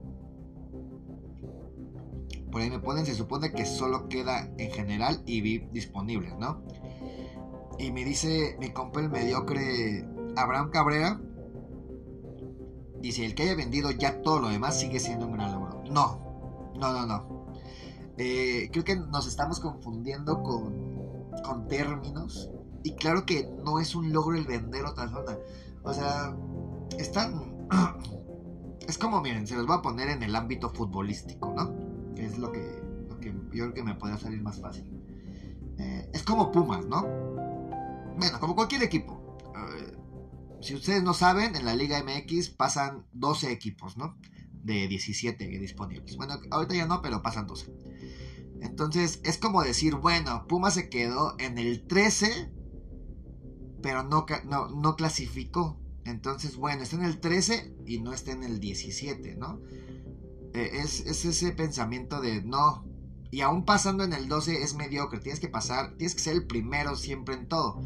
por 2.51 2.61
ahí 2.61 2.69
me 2.69 2.79
ponen, 2.79 3.05
se 3.05 3.15
supone 3.15 3.51
que 3.51 3.65
solo 3.65 4.07
queda 4.07 4.49
en 4.57 4.71
general 4.71 5.21
y 5.25 5.41
VIP 5.41 5.71
disponible, 5.71 6.33
¿no? 6.39 6.63
Y 7.77 7.91
me 7.91 8.05
dice 8.05 8.55
mi 8.59 8.71
compa 8.71 9.01
el 9.01 9.09
mediocre 9.09 10.07
Abraham 10.37 10.69
Cabrera, 10.69 11.19
dice, 13.01 13.25
el 13.25 13.35
que 13.35 13.43
haya 13.43 13.55
vendido 13.55 13.91
ya 13.91 14.21
todo 14.21 14.39
lo 14.39 14.49
demás 14.49 14.79
sigue 14.79 14.99
siendo 14.99 15.27
un 15.27 15.33
gran 15.33 15.51
logro. 15.51 15.83
No, 15.91 16.71
no, 16.79 16.93
no, 16.93 17.05
no. 17.05 17.45
Eh, 18.17 18.69
creo 18.71 18.83
que 18.83 18.95
nos 18.95 19.27
estamos 19.27 19.59
confundiendo 19.59 20.41
con, 20.41 20.84
con 21.43 21.67
términos. 21.67 22.49
Y 22.83 22.95
claro 22.95 23.25
que 23.25 23.49
no 23.63 23.79
es 23.79 23.95
un 23.95 24.13
logro 24.13 24.37
el 24.37 24.45
vender 24.45 24.85
otra 24.85 25.09
zona. 25.09 25.37
O 25.83 25.93
sea, 25.93 26.35
están... 26.97 27.67
es 28.87 28.97
como, 28.97 29.21
miren, 29.21 29.47
se 29.47 29.55
los 29.55 29.65
voy 29.65 29.77
a 29.77 29.81
poner 29.81 30.09
en 30.09 30.23
el 30.23 30.35
ámbito 30.35 30.69
futbolístico, 30.69 31.53
¿no? 31.55 32.13
Que 32.15 32.25
es 32.25 32.37
lo 32.37 32.51
que, 32.51 32.81
lo 33.09 33.19
que 33.19 33.33
yo 33.51 33.63
creo 33.63 33.73
que 33.73 33.83
me 33.83 33.95
puede 33.95 34.17
salir 34.17 34.41
más 34.41 34.61
fácil. 34.61 34.91
Eh, 35.77 36.09
es 36.13 36.23
como 36.23 36.51
Pumas, 36.51 36.85
¿no? 36.85 37.01
Bueno, 38.17 38.39
como 38.39 38.55
cualquier 38.55 38.83
equipo. 38.83 39.37
Eh, 39.55 39.97
si 40.61 40.75
ustedes 40.75 41.03
no 41.03 41.13
saben, 41.13 41.55
en 41.55 41.65
la 41.65 41.75
Liga 41.75 42.01
MX 42.03 42.49
pasan 42.49 43.05
12 43.13 43.51
equipos, 43.51 43.97
¿no? 43.97 44.17
De 44.63 44.87
17 44.87 45.45
disponibles. 45.59 46.17
Bueno, 46.17 46.35
ahorita 46.51 46.75
ya 46.75 46.85
no, 46.85 47.01
pero 47.01 47.21
pasan 47.21 47.45
12. 47.45 47.71
Entonces, 48.61 49.19
es 49.23 49.37
como 49.37 49.63
decir, 49.63 49.95
bueno, 49.95 50.45
Pumas 50.47 50.73
se 50.73 50.89
quedó 50.89 51.35
en 51.39 51.57
el 51.57 51.85
13, 51.87 52.51
pero 53.81 54.03
no, 54.03 54.25
no, 54.45 54.69
no 54.69 54.95
clasificó. 54.95 55.79
Entonces, 56.05 56.55
bueno, 56.55 56.83
está 56.83 56.95
en 56.95 57.03
el 57.03 57.19
13 57.19 57.75
y 57.85 57.99
no 57.99 58.13
está 58.13 58.31
en 58.31 58.43
el 58.43 58.59
17, 58.59 59.35
¿no? 59.35 59.59
Eh, 60.53 60.79
es, 60.83 61.01
ese 61.05 61.51
pensamiento 61.51 62.21
de 62.21 62.41
no. 62.43 62.85
Y 63.31 63.41
aún 63.41 63.65
pasando 63.65 64.03
en 64.03 64.13
el 64.13 64.29
12 64.29 64.61
es 64.61 64.75
mediocre. 64.75 65.19
Tienes 65.19 65.39
que 65.39 65.49
pasar, 65.49 65.95
tienes 65.97 66.15
que 66.15 66.21
ser 66.21 66.35
el 66.35 66.47
primero 66.47 66.95
siempre 66.95 67.35
en 67.35 67.47
todo. 67.47 67.81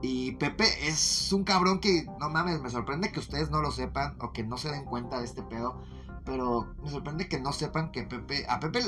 Y 0.00 0.32
Pepe 0.32 0.64
es 0.88 1.32
un 1.32 1.44
cabrón 1.44 1.80
que, 1.80 2.06
no 2.18 2.30
mames, 2.30 2.62
me 2.62 2.70
sorprende 2.70 3.12
que 3.12 3.20
ustedes 3.20 3.50
no 3.50 3.60
lo 3.60 3.70
sepan 3.70 4.16
o 4.20 4.32
que 4.32 4.42
no 4.42 4.56
se 4.56 4.70
den 4.70 4.84
cuenta 4.84 5.18
de 5.18 5.26
este 5.26 5.42
pedo. 5.42 5.82
Pero 6.24 6.74
me 6.82 6.90
sorprende 6.90 7.28
que 7.28 7.40
no 7.40 7.52
sepan 7.52 7.90
que 7.90 8.04
Pepe, 8.04 8.46
a 8.48 8.60
Pepe 8.60 8.80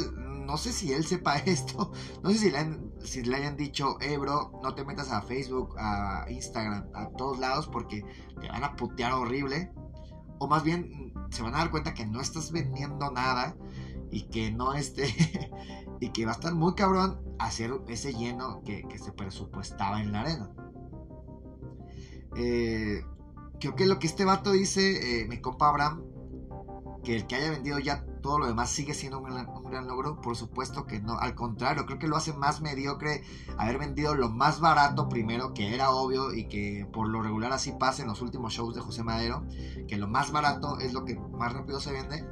no 0.44 0.56
sé 0.56 0.72
si 0.72 0.92
él 0.92 1.04
sepa 1.04 1.36
esto, 1.46 1.92
no 2.22 2.30
sé 2.30 2.38
si 2.38 2.50
le, 2.50 2.78
si 3.02 3.22
le 3.22 3.36
hayan 3.36 3.56
dicho, 3.56 4.00
eh, 4.00 4.16
bro, 4.18 4.52
no 4.62 4.74
te 4.74 4.84
metas 4.84 5.10
a 5.10 5.22
Facebook, 5.22 5.74
a 5.78 6.26
Instagram, 6.28 6.88
a 6.94 7.08
todos 7.10 7.38
lados 7.38 7.66
porque 7.66 8.04
te 8.40 8.48
van 8.48 8.64
a 8.64 8.76
putear 8.76 9.12
horrible. 9.12 9.72
O 10.38 10.48
más 10.48 10.64
bien 10.64 11.12
se 11.30 11.42
van 11.42 11.54
a 11.54 11.58
dar 11.58 11.70
cuenta 11.70 11.94
que 11.94 12.06
no 12.06 12.20
estás 12.20 12.52
vendiendo 12.52 13.10
nada 13.10 13.56
y 14.10 14.22
que 14.28 14.50
no 14.52 14.74
esté, 14.74 15.08
y 16.00 16.10
que 16.10 16.24
va 16.24 16.32
a 16.32 16.34
estar 16.34 16.54
muy 16.54 16.74
cabrón 16.74 17.20
hacer 17.38 17.72
ese 17.88 18.14
lleno 18.14 18.62
que, 18.64 18.84
se 18.98 19.12
presupuestaba 19.12 20.00
en 20.00 20.12
la 20.12 20.20
arena. 20.20 20.50
Eh, 22.36 23.04
creo 23.60 23.74
que 23.74 23.86
lo 23.86 23.98
que 23.98 24.06
este 24.06 24.24
vato 24.24 24.52
dice, 24.52 25.22
eh, 25.22 25.26
mi 25.26 25.40
compa 25.40 25.68
Abraham, 25.68 26.02
que 27.04 27.14
el 27.14 27.26
que 27.26 27.36
haya 27.36 27.50
vendido 27.50 27.78
ya 27.78 28.04
todo 28.22 28.38
lo 28.38 28.46
demás 28.46 28.70
sigue 28.70 28.94
siendo 28.94 29.20
un 29.20 29.24
gran, 29.70 29.86
logro, 29.86 30.20
por 30.20 30.34
supuesto 30.34 30.86
que 30.86 31.00
no, 31.00 31.18
al 31.18 31.34
contrario, 31.34 31.84
creo 31.86 31.98
que 31.98 32.08
lo 32.08 32.16
hace 32.16 32.32
más 32.32 32.60
mediocre 32.60 33.22
haber 33.58 33.78
vendido 33.78 34.14
lo 34.14 34.30
más 34.30 34.60
barato 34.60 35.08
primero, 35.08 35.52
que 35.54 35.74
era 35.74 35.90
obvio 35.90 36.34
y 36.34 36.48
que 36.48 36.88
por 36.92 37.08
lo 37.08 37.22
regular 37.22 37.52
así 37.52 37.72
pasa 37.72 38.02
en 38.02 38.08
los 38.08 38.22
últimos 38.22 38.54
shows 38.54 38.74
de 38.74 38.80
José 38.80 39.04
Madero, 39.04 39.44
que 39.86 39.96
lo 39.98 40.08
más 40.08 40.32
barato 40.32 40.78
es 40.80 40.92
lo 40.92 41.04
que 41.04 41.16
más 41.16 41.52
rápido 41.52 41.80
se 41.80 41.92
vende, 41.92 42.26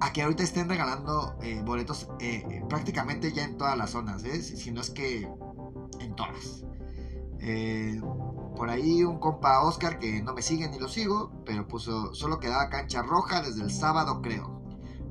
a 0.00 0.12
que 0.12 0.22
ahorita 0.22 0.42
estén 0.42 0.68
regalando 0.68 1.36
eh, 1.42 1.62
boletos 1.64 2.08
eh, 2.18 2.62
prácticamente 2.68 3.32
ya 3.32 3.44
en 3.44 3.58
todas 3.58 3.76
las 3.76 3.90
zonas, 3.90 4.24
¿eh? 4.24 4.42
si 4.42 4.70
no 4.72 4.80
es 4.80 4.90
que 4.90 5.28
en 6.00 6.16
todas. 6.16 6.64
Eh, 7.46 8.00
por 8.56 8.70
ahí 8.70 9.02
un 9.02 9.18
compa 9.18 9.62
Oscar 9.62 9.98
que 9.98 10.22
no 10.22 10.32
me 10.32 10.42
sigue 10.42 10.68
ni 10.68 10.78
lo 10.78 10.88
sigo, 10.88 11.32
pero 11.44 11.66
puso 11.66 12.14
solo 12.14 12.38
quedaba 12.38 12.70
cancha 12.70 13.02
roja 13.02 13.42
desde 13.42 13.62
el 13.62 13.70
sábado, 13.70 14.20
creo. 14.22 14.62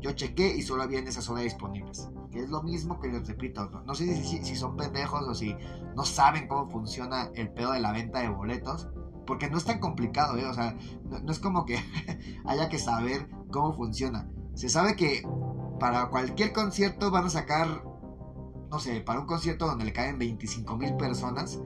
Yo 0.03 0.11
chequé 0.11 0.55
y 0.55 0.61
solo 0.61 0.83
había 0.83 0.99
en 0.99 1.07
esa 1.07 1.21
zona 1.21 1.41
disponibles. 1.41 2.09
Que 2.29 2.39
es 2.39 2.49
lo 2.49 2.61
mismo 2.61 2.99
que 2.99 3.07
les 3.07 3.25
repito. 3.27 3.69
No, 3.85 3.95
sé 3.95 4.21
si, 4.21 4.55
son 4.55 4.75
pendejos 4.75 5.25
o 5.27 5.33
si 5.33 5.55
no 5.95 6.03
saben 6.03 6.47
cómo 6.47 6.69
funciona 6.69 7.29
el 7.35 7.49
pedo 7.49 7.71
de 7.71 7.79
la 7.79 7.93
venta 7.93 8.19
de 8.19 8.27
boletos. 8.27 8.89
Porque 9.25 9.49
no 9.49 9.57
es 9.57 9.63
tan 9.63 9.79
complicado, 9.79 10.37
¿eh? 10.37 10.45
O 10.45 10.53
sea, 10.53 10.75
no, 11.05 11.31
es 11.31 11.39
como 11.39 11.65
que 11.65 11.77
haya 12.45 12.67
que 12.67 12.79
saber 12.79 13.29
cómo 13.49 13.73
funciona. 13.73 14.27
Se 14.55 14.67
sabe 14.67 14.97
que 14.97 15.25
para 15.79 16.09
cualquier 16.09 16.51
concierto 16.51 17.09
van 17.09 17.25
a 17.25 17.29
sacar, 17.29 17.85
no 18.69 18.79
sé, 18.79 18.99
para 18.99 19.21
un 19.21 19.25
concierto 19.25 19.67
donde 19.67 19.85
le 19.85 19.93
caen 19.93 20.19
25 20.19 20.75
mil 20.75 20.95
personas, 20.97 21.61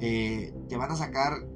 eh, 0.00 0.54
te 0.68 0.76
van 0.76 0.90
a 0.90 0.96
sacar, 0.96 1.46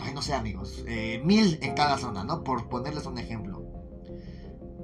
ay, 0.00 0.14
no 0.14 0.22
sé, 0.22 0.34
amigos, 0.34 0.84
eh, 0.86 1.20
mil 1.24 1.58
en 1.62 1.74
cada 1.74 1.98
zona, 1.98 2.24
¿no? 2.24 2.44
Por 2.44 2.68
ponerles 2.68 3.06
un 3.06 3.18
ejemplo. 3.18 3.64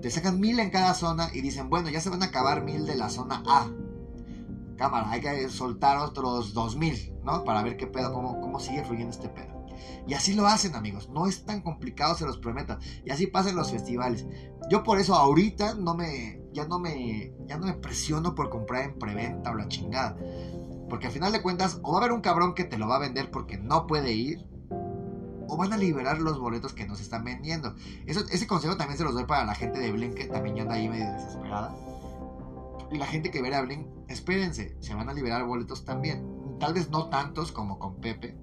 Te 0.00 0.10
sacan 0.10 0.38
mil 0.38 0.58
en 0.60 0.70
cada 0.70 0.94
zona 0.94 1.30
y 1.32 1.40
dicen, 1.40 1.70
bueno, 1.70 1.88
ya 1.88 2.00
se 2.00 2.10
van 2.10 2.22
a 2.22 2.26
acabar 2.26 2.62
mil 2.62 2.86
de 2.86 2.94
la 2.94 3.08
zona 3.08 3.42
A. 3.46 3.70
Cámara, 4.76 5.10
hay 5.10 5.20
que 5.20 5.48
soltar 5.48 5.98
otros 5.98 6.52
dos 6.52 6.76
mil, 6.76 7.14
¿no? 7.22 7.44
Para 7.44 7.62
ver 7.62 7.76
qué 7.76 7.86
pedo, 7.86 8.12
cómo, 8.12 8.40
cómo 8.40 8.58
sigue 8.60 8.84
fluyendo 8.84 9.12
este 9.12 9.28
pedo. 9.28 9.54
Y 10.06 10.14
así 10.14 10.34
lo 10.34 10.46
hacen, 10.46 10.74
amigos. 10.74 11.08
No 11.08 11.26
es 11.26 11.44
tan 11.44 11.62
complicado, 11.62 12.14
se 12.14 12.26
los 12.26 12.38
prometo. 12.38 12.78
Y 13.04 13.10
así 13.10 13.26
pasan 13.26 13.56
los 13.56 13.70
festivales. 13.70 14.26
Yo 14.70 14.82
por 14.82 14.98
eso 14.98 15.14
ahorita 15.14 15.74
no 15.74 15.94
me, 15.94 16.40
ya 16.52 16.66
no 16.66 16.78
me, 16.78 17.32
ya 17.46 17.58
no 17.58 17.66
me 17.66 17.74
presiono 17.74 18.34
por 18.34 18.50
comprar 18.50 18.84
en 18.84 18.98
preventa 18.98 19.50
o 19.50 19.54
la 19.54 19.68
chingada. 19.68 20.16
Porque 20.94 21.08
al 21.08 21.12
final 21.12 21.32
de 21.32 21.42
cuentas, 21.42 21.80
o 21.82 21.90
va 21.90 21.98
a 21.98 22.00
haber 22.02 22.12
un 22.12 22.20
cabrón 22.20 22.54
que 22.54 22.62
te 22.62 22.78
lo 22.78 22.86
va 22.86 22.94
a 22.94 23.00
vender 23.00 23.28
porque 23.32 23.56
no 23.56 23.88
puede 23.88 24.12
ir, 24.12 24.46
o 25.48 25.56
van 25.56 25.72
a 25.72 25.76
liberar 25.76 26.20
los 26.20 26.38
boletos 26.38 26.72
que 26.72 26.86
nos 26.86 27.00
están 27.00 27.24
vendiendo. 27.24 27.74
Eso, 28.06 28.20
ese 28.30 28.46
consejo 28.46 28.76
también 28.76 28.96
se 28.96 29.02
los 29.02 29.12
doy 29.12 29.24
para 29.24 29.44
la 29.44 29.56
gente 29.56 29.80
de 29.80 29.90
Blink, 29.90 30.14
que 30.14 30.26
también 30.26 30.60
anda 30.60 30.74
ahí 30.74 30.88
medio 30.88 31.10
desesperada. 31.10 31.74
Y 32.92 32.98
la 32.98 33.06
gente 33.06 33.32
que 33.32 33.42
ve 33.42 33.52
a 33.52 33.62
Blink, 33.62 33.88
espérense, 34.06 34.76
se 34.78 34.94
van 34.94 35.08
a 35.08 35.14
liberar 35.14 35.44
boletos 35.44 35.84
también. 35.84 36.24
Tal 36.60 36.74
vez 36.74 36.88
no 36.90 37.08
tantos 37.08 37.50
como 37.50 37.80
con 37.80 37.96
Pepe. 37.96 38.36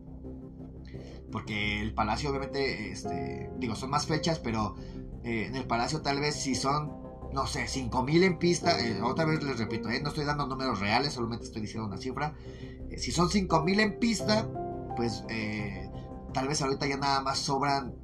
Porque 1.32 1.82
el 1.82 1.94
Palacio, 1.94 2.32
obviamente, 2.32 2.92
este, 2.92 3.50
digo, 3.60 3.76
son 3.76 3.92
más 3.92 4.08
fechas, 4.08 4.40
pero 4.40 4.76
eh, 5.24 5.46
en 5.48 5.56
el 5.56 5.64
Palacio 5.68 6.02
tal 6.02 6.20
vez 6.20 6.36
si 6.36 6.56
son 6.56 7.01
no 7.34 7.48
sé, 7.48 7.68
5000 7.68 8.24
en 8.24 8.38
pista, 8.38 8.80
eh, 8.80 9.02
otra 9.02 9.26
vez 9.26 9.42
les 9.44 9.58
repito, 9.58 9.90
eh, 9.90 10.02
no 10.02 10.10
estoy 10.10 10.26
dando 10.26 10.48
números 10.48 10.80
reales, 10.80 11.14
solamente 11.14 11.46
estoy 11.46 11.62
diciendo 11.62 11.88
una 11.88 11.98
cifra. 11.98 12.36
Eh, 12.90 12.98
si 12.98 13.12
son 13.12 13.30
5000 13.30 13.80
en 13.80 14.00
pista, 14.00 14.48
pues 14.96 15.24
tal 16.34 16.48
vez 16.48 16.62
ahorita 16.62 16.88
ya 16.88 16.98
nada 16.98 17.22
más 17.22 17.40
sobran 17.40 17.96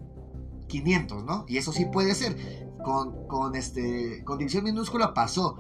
500, 0.68 1.24
¿no? 1.24 1.46
Y 1.48 1.58
eso 1.58 1.72
sí 1.72 1.86
puede 1.86 2.16
ser. 2.16 2.68
Con, 2.84 3.28
con, 3.28 3.56
este, 3.56 4.24
con 4.24 4.38
división 4.38 4.64
minúscula 4.64 5.14
pasó 5.14 5.58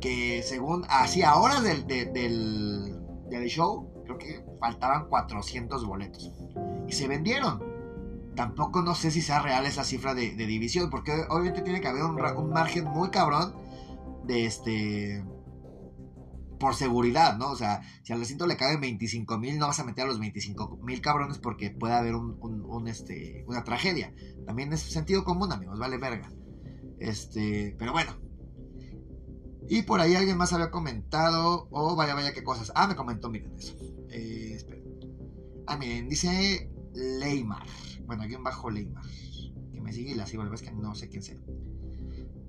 que 0.00 0.42
según, 0.44 0.84
así 0.88 1.22
a 1.22 1.34
horas 1.36 1.64
del, 1.64 1.86
del, 1.86 2.12
del 3.28 3.46
show, 3.48 3.90
creo 4.04 4.18
que 4.18 4.44
faltaban 4.60 5.08
400 5.08 5.84
boletos. 5.84 6.30
Y 6.86 6.92
se 6.92 7.08
vendieron 7.08 7.73
tampoco 8.34 8.82
no 8.82 8.94
sé 8.94 9.10
si 9.10 9.22
sea 9.22 9.40
real 9.40 9.66
esa 9.66 9.84
cifra 9.84 10.14
de, 10.14 10.34
división, 10.34 10.90
porque 10.90 11.12
obviamente 11.28 11.62
tiene 11.62 11.80
que 11.80 11.88
haber 11.88 12.04
un, 12.04 12.50
margen 12.50 12.84
muy 12.84 13.10
cabrón 13.10 13.54
de 14.24 14.46
este 14.46 15.24
por 16.58 16.74
seguridad, 16.74 17.36
¿no? 17.36 17.50
O 17.50 17.56
sea, 17.56 17.82
si 18.04 18.12
al 18.12 18.20
recinto 18.20 18.46
le 18.46 18.56
caben 18.56 18.80
25 18.80 19.38
mil, 19.38 19.58
no 19.58 19.66
vas 19.66 19.80
a 19.80 19.84
meter 19.84 20.04
a 20.04 20.08
los 20.08 20.18
25 20.18 20.78
mil 20.82 21.00
cabrones 21.00 21.38
porque 21.38 21.70
puede 21.70 21.94
haber 21.94 22.14
un, 22.14 22.88
este, 22.88 23.44
una 23.46 23.64
tragedia. 23.64 24.14
También 24.46 24.72
es 24.72 24.80
sentido 24.80 25.24
común, 25.24 25.52
amigos, 25.52 25.78
vale 25.78 25.98
verga. 25.98 26.30
Este, 26.98 27.74
pero 27.78 27.92
bueno. 27.92 28.12
Y 29.68 29.82
por 29.82 30.00
ahí 30.00 30.14
alguien 30.14 30.36
más 30.36 30.52
había 30.52 30.70
comentado, 30.70 31.68
oh, 31.70 31.96
vaya, 31.96 32.14
vaya, 32.14 32.32
qué 32.32 32.44
cosas. 32.44 32.72
Ah, 32.74 32.86
me 32.86 32.96
comentó, 32.96 33.30
miren 33.30 33.54
eso. 33.56 33.74
Eh. 34.10 34.58
Ah, 35.66 35.76
miren, 35.76 36.08
dice 36.08 36.70
Leymar. 36.94 37.66
Bueno, 38.06 38.22
aquí 38.22 38.36
bajo 38.36 38.70
Leymar. 38.70 39.04
Que 39.72 39.80
me 39.80 39.92
sigue 39.92 40.12
y 40.12 40.14
la 40.14 40.26
sigo, 40.26 40.42
la 40.42 40.50
verdad 40.50 40.64
es 40.64 40.70
que 40.70 40.76
no 40.76 40.94
sé 40.94 41.08
quién 41.08 41.22
sea. 41.22 41.36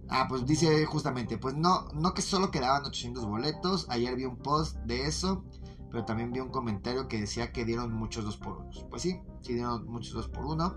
Ah, 0.07 0.27
pues 0.29 0.45
dice 0.45 0.85
justamente, 0.85 1.37
pues 1.37 1.55
no, 1.55 1.87
no 1.93 2.13
que 2.13 2.21
solo 2.21 2.51
quedaban 2.51 2.85
800 2.85 3.25
boletos. 3.25 3.87
Ayer 3.89 4.15
vi 4.15 4.25
un 4.25 4.37
post 4.37 4.77
de 4.85 5.07
eso, 5.07 5.43
pero 5.89 6.05
también 6.05 6.31
vi 6.31 6.39
un 6.39 6.49
comentario 6.49 7.07
que 7.07 7.19
decía 7.19 7.51
que 7.51 7.65
dieron 7.65 7.93
muchos 7.93 8.25
2 8.25 8.37
por 8.37 8.57
1 8.57 8.69
Pues 8.89 9.01
sí, 9.01 9.19
sí 9.41 9.53
dieron 9.53 9.87
muchos 9.87 10.13
2 10.13 10.27
por 10.29 10.45
1 10.45 10.75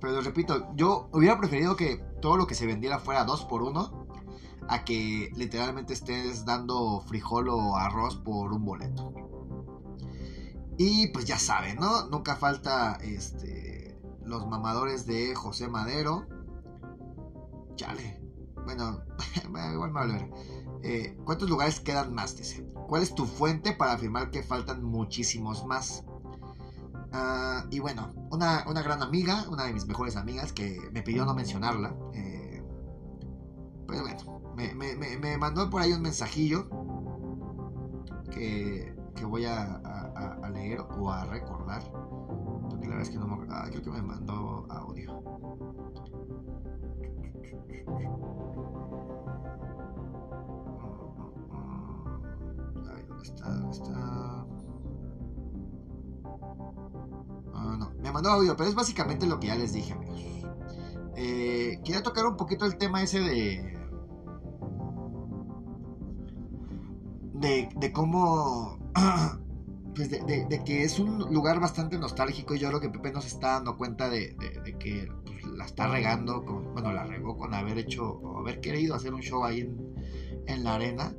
Pero 0.00 0.20
repito, 0.20 0.68
yo 0.76 1.08
hubiera 1.12 1.38
preferido 1.38 1.76
que 1.76 1.96
todo 2.20 2.36
lo 2.36 2.46
que 2.46 2.54
se 2.54 2.66
vendiera 2.66 2.98
fuera 2.98 3.24
2 3.24 3.46
por 3.46 3.62
1 3.62 4.04
a 4.68 4.84
que 4.84 5.30
literalmente 5.34 5.92
estés 5.92 6.44
dando 6.44 7.00
frijol 7.00 7.48
o 7.48 7.76
arroz 7.76 8.16
por 8.16 8.52
un 8.52 8.64
boleto. 8.64 9.12
Y 10.76 11.08
pues 11.08 11.24
ya 11.24 11.38
saben, 11.38 11.76
¿no? 11.76 12.08
Nunca 12.08 12.36
falta 12.36 12.98
este, 13.00 13.98
los 14.24 14.46
mamadores 14.46 15.06
de 15.06 15.34
José 15.34 15.68
Madero. 15.68 16.26
chale. 17.76 18.20
Bueno, 18.64 19.02
igual 19.72 19.92
me 19.92 20.06
ver. 20.06 20.30
Eh, 20.82 21.16
¿Cuántos 21.24 21.48
lugares 21.48 21.80
quedan 21.80 22.14
más? 22.14 22.36
Dice. 22.36 22.66
¿Cuál 22.88 23.02
es 23.02 23.14
tu 23.14 23.24
fuente 23.26 23.72
para 23.72 23.92
afirmar 23.92 24.30
que 24.30 24.42
faltan 24.42 24.84
muchísimos 24.84 25.66
más? 25.66 26.04
Ah, 27.12 27.64
y 27.70 27.78
bueno, 27.78 28.12
una, 28.30 28.64
gran 28.82 29.00
amiga, 29.02 29.46
una 29.48 29.64
de 29.64 29.72
mis 29.72 29.86
mejores 29.86 30.16
amigas, 30.16 30.52
que 30.52 30.80
me 30.92 31.02
pidió 31.02 31.24
no 31.24 31.34
mencionarla. 31.34 31.94
Eh, 32.12 32.62
pues 33.86 34.00
bueno, 34.00 34.42
me, 34.56 35.38
mandó 35.38 35.70
por 35.70 35.80
ahí 35.82 35.92
un 35.92 36.02
mensajillo 36.02 36.68
que, 38.30 38.94
voy 39.22 39.44
a, 39.46 40.03
leer 40.52 40.80
o 40.80 41.10
a 41.10 41.24
recordar. 41.24 41.82
Porque 42.70 42.86
la 42.86 42.96
verdad 42.96 43.02
es 43.02 43.10
que 43.10 43.18
no 43.18 43.26
me. 43.26 43.46
Ah, 43.50 43.66
creo 43.70 43.82
que 43.82 43.90
me 43.90 44.02
mandó 44.02 44.66
audio. 44.70 45.22
está? 53.24 53.70
está? 53.70 54.46
Ah, 57.54 57.76
no, 57.78 57.90
me 58.00 58.12
mandó 58.12 58.30
audio, 58.30 58.56
pero 58.56 58.68
es 58.68 58.74
básicamente 58.74 59.26
lo 59.26 59.40
que 59.40 59.48
ya 59.48 59.56
les 59.56 59.72
dije, 59.72 59.92
amigos. 59.92 60.20
Eh, 61.16 61.80
quería 61.84 62.02
tocar 62.02 62.26
un 62.26 62.36
poquito 62.36 62.66
el 62.66 62.76
tema 62.76 63.02
ese 63.02 63.20
de. 63.20 63.74
De, 67.76 67.92
cómo. 67.92 68.78
Pues 69.94 70.10
de, 70.10 70.62
que 70.64 70.82
es 70.82 70.98
un 70.98 71.18
lugar 71.32 71.60
bastante 71.60 71.98
nostálgico 71.98 72.54
y 72.54 72.58
yo 72.58 72.68
creo 72.68 72.80
que 72.80 72.88
Pepe 72.88 73.12
nos 73.12 73.26
está 73.26 73.52
dando 73.52 73.76
cuenta 73.76 74.08
de, 74.08 74.34
que 74.80 75.08
pues, 75.24 75.44
la 75.44 75.66
está 75.66 75.86
regando, 75.86 76.42
bueno, 76.42 76.92
la 76.92 77.04
regó 77.04 77.36
con 77.36 77.54
haber 77.54 77.78
hecho 77.78 78.04
o 78.04 78.38
haber 78.40 78.60
querido 78.60 78.96
hacer 78.96 79.14
un 79.14 79.20
show 79.20 79.44
ahí 79.44 79.60
en, 79.60 79.94
en 80.46 80.64
la 80.64 80.74
arena 80.74 81.14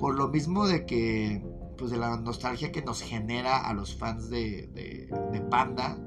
por 0.00 0.16
lo 0.16 0.28
mismo 0.28 0.66
de 0.66 0.86
que, 0.86 1.44
pues 1.76 1.90
de 1.90 1.98
la 1.98 2.16
nostalgia 2.16 2.72
que 2.72 2.82
nos 2.82 3.02
genera 3.02 3.58
a 3.58 3.74
los 3.74 3.94
fans 3.94 4.30
de, 4.30 5.08
Panda 5.50 5.98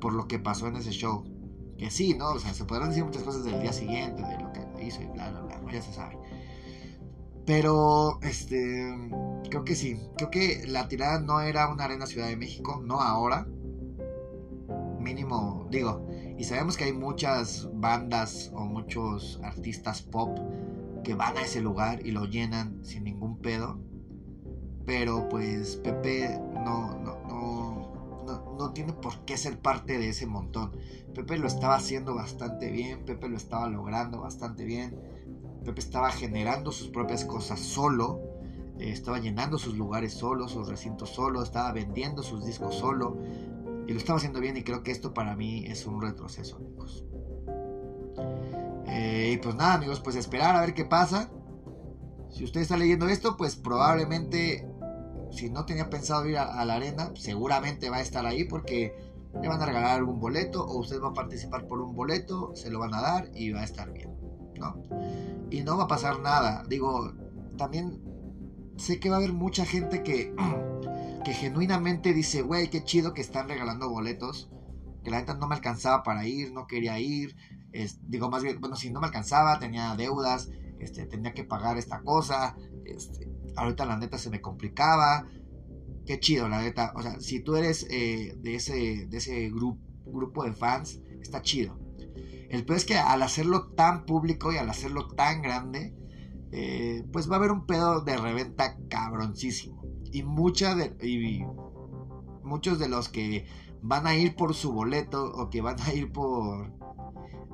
por 0.00 0.12
lo 0.12 0.28
que 0.28 0.38
pasó 0.38 0.68
en 0.68 0.76
ese 0.76 0.90
show. 0.90 1.24
Que 1.78 1.90
sí, 1.90 2.14
¿no? 2.14 2.32
O 2.32 2.38
sea, 2.38 2.52
se 2.52 2.64
podrán 2.64 2.90
decir 2.90 3.04
muchas 3.04 3.22
cosas 3.22 3.44
del 3.44 3.60
día 3.60 3.72
siguiente, 3.72 4.22
de 4.22 4.38
lo 4.38 4.52
que 4.52 4.84
hizo 4.84 5.02
y 5.02 5.06
bla, 5.06 5.30
bla, 5.30 5.40
bla, 5.40 5.72
ya 5.72 5.80
se 5.80 5.92
sabe. 5.92 6.18
Pero, 7.46 8.20
este, 8.22 8.94
creo 9.54 9.64
que 9.64 9.76
sí. 9.76 10.00
Creo 10.16 10.30
que 10.30 10.64
la 10.66 10.88
tirada 10.88 11.20
no 11.20 11.40
era 11.40 11.70
una 11.70 11.84
arena 11.84 12.06
Ciudad 12.06 12.26
de 12.26 12.36
México, 12.36 12.82
no 12.84 13.00
ahora. 13.00 13.46
Mínimo, 14.98 15.68
digo, 15.70 16.08
y 16.36 16.42
sabemos 16.42 16.76
que 16.76 16.84
hay 16.84 16.92
muchas 16.92 17.68
bandas 17.72 18.50
o 18.52 18.64
muchos 18.64 19.38
artistas 19.44 20.02
pop 20.02 20.36
que 21.04 21.14
van 21.14 21.36
a 21.36 21.42
ese 21.42 21.60
lugar 21.60 22.04
y 22.04 22.10
lo 22.10 22.24
llenan 22.24 22.84
sin 22.84 23.04
ningún 23.04 23.38
pedo. 23.38 23.78
Pero 24.86 25.28
pues 25.28 25.76
Pepe 25.76 26.36
no, 26.52 26.98
no, 26.98 27.20
no, 27.28 28.56
no, 28.58 28.72
tiene 28.72 28.92
por 28.92 29.24
qué 29.24 29.36
ser 29.36 29.60
parte 29.60 29.98
de 29.98 30.08
ese 30.08 30.26
montón. 30.26 30.72
Pepe 31.14 31.38
lo 31.38 31.46
estaba 31.46 31.76
haciendo 31.76 32.16
bastante 32.16 32.72
bien, 32.72 33.04
Pepe 33.04 33.28
lo 33.28 33.36
estaba 33.36 33.68
logrando 33.68 34.20
bastante 34.20 34.64
bien. 34.64 34.98
Pepe 35.64 35.78
estaba 35.78 36.10
generando 36.10 36.72
sus 36.72 36.88
propias 36.88 37.24
cosas 37.24 37.60
solo, 37.60 38.33
estaba 38.78 39.18
llenando 39.18 39.58
sus 39.58 39.76
lugares 39.76 40.12
solo, 40.12 40.48
sus 40.48 40.68
recintos 40.68 41.10
solo, 41.10 41.42
estaba 41.42 41.72
vendiendo 41.72 42.22
sus 42.22 42.44
discos 42.44 42.74
solo. 42.74 43.18
Y 43.86 43.92
lo 43.92 43.98
estaba 43.98 44.16
haciendo 44.16 44.40
bien 44.40 44.56
y 44.56 44.64
creo 44.64 44.82
que 44.82 44.90
esto 44.90 45.12
para 45.12 45.36
mí 45.36 45.64
es 45.66 45.86
un 45.86 46.00
retroceso, 46.00 46.56
amigos. 46.56 47.04
Eh, 48.86 49.32
y 49.34 49.36
pues 49.38 49.54
nada, 49.54 49.74
amigos, 49.74 50.00
pues 50.00 50.16
esperar 50.16 50.56
a 50.56 50.60
ver 50.60 50.74
qué 50.74 50.84
pasa. 50.84 51.30
Si 52.30 52.44
usted 52.44 52.62
está 52.62 52.76
leyendo 52.76 53.08
esto, 53.08 53.36
pues 53.36 53.56
probablemente, 53.56 54.66
si 55.30 55.50
no 55.50 55.66
tenía 55.66 55.90
pensado 55.90 56.26
ir 56.26 56.38
a, 56.38 56.64
la 56.64 56.74
arena, 56.74 57.12
seguramente 57.14 57.90
va 57.90 57.98
a 57.98 58.00
estar 58.00 58.26
ahí 58.26 58.44
porque 58.44 58.96
le 59.40 59.48
van 59.48 59.60
a 59.60 59.66
regalar 59.66 59.98
algún 59.98 60.18
boleto 60.18 60.64
o 60.64 60.78
usted 60.78 61.00
va 61.00 61.08
a 61.08 61.12
participar 61.12 61.66
por 61.66 61.80
un 61.80 61.94
boleto, 61.94 62.52
se 62.54 62.70
lo 62.70 62.78
van 62.78 62.94
a 62.94 63.00
dar 63.00 63.30
y 63.34 63.52
va 63.52 63.60
a 63.60 63.64
estar 63.64 63.92
bien, 63.92 64.16
¿no? 64.58 64.82
Y 65.50 65.62
no 65.62 65.76
va 65.76 65.84
a 65.84 65.88
pasar 65.88 66.20
nada. 66.20 66.64
Digo, 66.68 67.12
también 67.56 68.00
sé 68.76 69.00
que 69.00 69.08
va 69.08 69.16
a 69.16 69.18
haber 69.18 69.32
mucha 69.32 69.64
gente 69.64 70.02
que, 70.02 70.34
que 71.24 71.32
genuinamente 71.32 72.12
dice, 72.12 72.42
güey, 72.42 72.70
qué 72.70 72.84
chido 72.84 73.14
que 73.14 73.20
están 73.20 73.48
regalando 73.48 73.88
boletos, 73.88 74.50
que 75.02 75.10
la 75.10 75.20
neta 75.20 75.34
no 75.34 75.46
me 75.46 75.54
alcanzaba 75.54 76.02
para 76.02 76.26
ir, 76.26 76.52
no 76.52 76.66
quería 76.66 76.98
ir, 76.98 77.36
digo 78.02 78.30
más 78.30 78.42
bien, 78.42 78.60
bueno, 78.60 78.76
si 78.76 78.90
no 78.90 79.00
me 79.00 79.06
alcanzaba, 79.06 79.58
tenía 79.58 79.94
deudas, 79.96 80.50
este, 80.78 81.06
tenía 81.06 81.34
que 81.34 81.44
pagar 81.44 81.76
esta 81.76 82.02
cosa, 82.02 82.56
este, 82.84 83.30
ahorita 83.56 83.84
la 83.84 83.96
neta 83.96 84.18
se 84.18 84.30
me 84.30 84.40
complicaba, 84.40 85.26
qué 86.06 86.20
chido, 86.20 86.48
la 86.48 86.62
neta, 86.62 86.92
o 86.96 87.02
sea, 87.02 87.20
si 87.20 87.40
tú 87.40 87.56
eres 87.56 87.86
eh, 87.90 88.34
de 88.38 88.54
ese, 88.54 89.06
de 89.06 89.16
ese 89.16 89.50
grupo 89.50 90.44
de 90.44 90.52
fans, 90.52 91.00
está 91.20 91.42
chido. 91.42 91.78
El 92.50 92.64
peor 92.64 92.78
es 92.78 92.84
que 92.84 92.96
al 92.96 93.22
hacerlo 93.22 93.72
tan 93.72 94.04
público 94.04 94.52
y 94.52 94.58
al 94.58 94.70
hacerlo 94.70 95.08
tan 95.08 95.42
grande, 95.42 95.94
eh, 96.56 97.04
pues 97.12 97.28
va 97.28 97.34
a 97.34 97.38
haber 97.38 97.50
un 97.50 97.66
pedo 97.66 98.02
de 98.02 98.16
reventa 98.16 98.76
cabroncísimo. 98.88 99.82
Y, 100.12 100.20
y 100.20 101.44
muchos 102.44 102.78
de 102.78 102.88
los 102.88 103.08
que 103.08 103.44
van 103.82 104.06
a 104.06 104.14
ir 104.14 104.36
por 104.36 104.54
su 104.54 104.72
boleto 104.72 105.24
o 105.24 105.50
que 105.50 105.60
van 105.60 105.80
a 105.80 105.92
ir 105.92 106.12
por, 106.12 106.70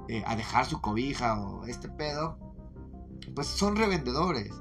eh, 0.08 0.22
a 0.26 0.36
dejar 0.36 0.66
su 0.66 0.82
cobija 0.82 1.40
o 1.40 1.64
este 1.64 1.88
pedo, 1.88 2.38
pues 3.34 3.46
son 3.46 3.76
revendedores. 3.76 4.52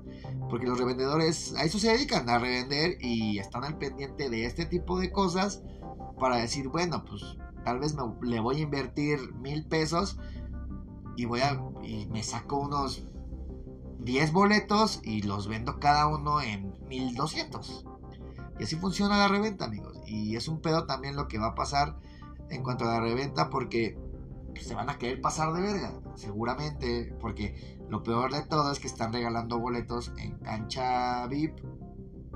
Porque 0.49 0.67
los 0.67 0.79
revendedores 0.79 1.53
a 1.55 1.65
eso 1.65 1.77
se 1.77 1.89
dedican, 1.89 2.29
a 2.29 2.39
revender 2.39 2.97
y 3.01 3.39
están 3.39 3.65
al 3.65 3.77
pendiente 3.77 4.29
de 4.29 4.45
este 4.45 4.65
tipo 4.65 5.01
de 5.01 5.11
cosas 5.11 5.63
para 6.17 6.37
decir, 6.37 6.69
bueno, 6.69 7.03
pues 7.03 7.37
tal 7.65 7.79
vez 7.79 7.93
me, 7.93 8.03
le 8.21 8.39
voy 8.39 8.59
a 8.59 8.61
invertir 8.61 9.33
mil 9.33 9.65
pesos 9.65 10.17
y 11.17 11.25
voy 11.25 11.41
a 11.41 11.61
y 11.83 12.05
me 12.05 12.23
saco 12.23 12.57
unos 12.57 13.03
10 13.99 14.31
boletos 14.31 15.01
y 15.03 15.21
los 15.21 15.47
vendo 15.47 15.79
cada 15.79 16.07
uno 16.07 16.41
en 16.41 16.73
1200. 16.87 17.85
Y 18.59 18.63
así 18.63 18.75
funciona 18.75 19.17
la 19.17 19.27
reventa, 19.27 19.65
amigos. 19.65 19.97
Y 20.05 20.35
es 20.35 20.47
un 20.47 20.61
pedo 20.61 20.85
también 20.85 21.15
lo 21.15 21.27
que 21.27 21.37
va 21.37 21.47
a 21.47 21.55
pasar 21.55 21.97
en 22.49 22.63
cuanto 22.63 22.85
a 22.85 22.93
la 22.93 22.99
reventa 22.99 23.49
porque 23.49 23.97
se 24.59 24.75
van 24.75 24.89
a 24.89 24.97
querer 24.97 25.21
pasar 25.21 25.53
de 25.53 25.61
verga, 25.61 25.93
seguramente, 26.15 27.15
porque 27.19 27.79
lo 27.89 28.03
peor 28.03 28.33
de 28.33 28.41
todo 28.41 28.71
es 28.71 28.79
que 28.79 28.87
están 28.87 29.13
regalando 29.13 29.59
boletos 29.59 30.11
en 30.17 30.37
cancha 30.39 31.25
VIP, 31.27 31.59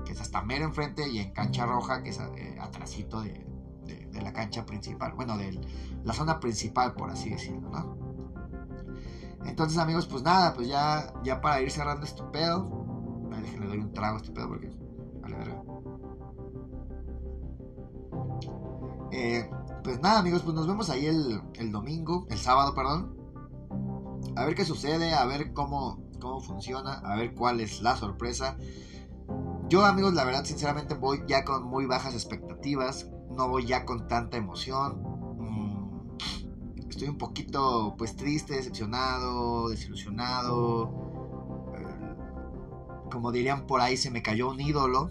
que 0.04 0.12
es 0.12 0.20
hasta 0.20 0.42
mero 0.42 0.64
enfrente, 0.64 1.08
y 1.08 1.18
en 1.18 1.32
cancha 1.32 1.66
roja, 1.66 2.02
que 2.02 2.10
es 2.10 2.18
eh, 2.18 2.56
atrásito 2.60 3.20
de, 3.20 3.44
la 4.12 4.32
cancha 4.32 4.64
principal, 4.64 5.12
bueno, 5.12 5.36
de 5.36 5.60
la 6.02 6.14
zona 6.14 6.40
principal, 6.40 6.94
por 6.94 7.10
así 7.10 7.30
decirlo, 7.30 7.68
¿no? 7.68 8.03
Entonces, 9.44 9.78
amigos, 9.78 10.06
pues 10.06 10.22
nada, 10.22 10.54
pues 10.54 10.68
ya, 10.68 11.12
ya 11.22 11.40
para 11.40 11.60
ir 11.60 11.70
cerrando 11.70 12.04
este 12.04 12.22
pedo, 12.24 12.84
déjenle 13.30 13.66
doy 13.66 13.78
un 13.78 13.92
trago 13.92 14.16
a 14.16 14.20
este 14.20 14.32
pedo 14.32 14.48
porque 14.48 14.70
vale 15.20 15.36
verga. 15.36 15.62
Eh, 19.12 19.48
pues 19.84 20.00
nada, 20.00 20.18
amigos, 20.18 20.42
pues 20.42 20.54
nos 20.54 20.66
vemos 20.66 20.90
ahí 20.90 21.06
el, 21.06 21.70
domingo, 21.70 22.26
el 22.30 22.38
sábado, 22.38 22.74
perdón. 22.74 23.16
A 24.34 24.44
ver 24.44 24.54
qué 24.54 24.64
sucede, 24.64 25.14
a 25.14 25.24
ver 25.26 25.52
cómo, 25.52 26.02
cómo 26.20 26.40
funciona, 26.40 26.94
a 26.94 27.14
ver 27.14 27.34
cuál 27.34 27.60
es 27.60 27.82
la 27.82 27.96
sorpresa. 27.96 28.56
Yo, 29.68 29.84
amigos, 29.84 30.14
la 30.14 30.24
verdad, 30.24 30.44
sinceramente 30.44 30.94
voy 30.94 31.22
ya 31.26 31.44
con 31.44 31.64
muy 31.64 31.86
bajas 31.86 32.14
expectativas. 32.14 33.08
No 33.30 33.48
voy 33.48 33.66
ya 33.66 33.84
con 33.84 34.08
tanta 34.08 34.36
emoción. 34.36 35.13
Estoy 36.94 37.08
un 37.08 37.18
poquito, 37.18 37.94
pues, 37.98 38.16
triste, 38.16 38.54
decepcionado, 38.54 39.68
desilusionado. 39.68 40.90
Eh, 41.76 43.10
como 43.10 43.32
dirían 43.32 43.66
por 43.66 43.80
ahí, 43.80 43.96
se 43.96 44.10
me 44.10 44.22
cayó 44.22 44.50
un 44.50 44.60
ídolo. 44.60 45.10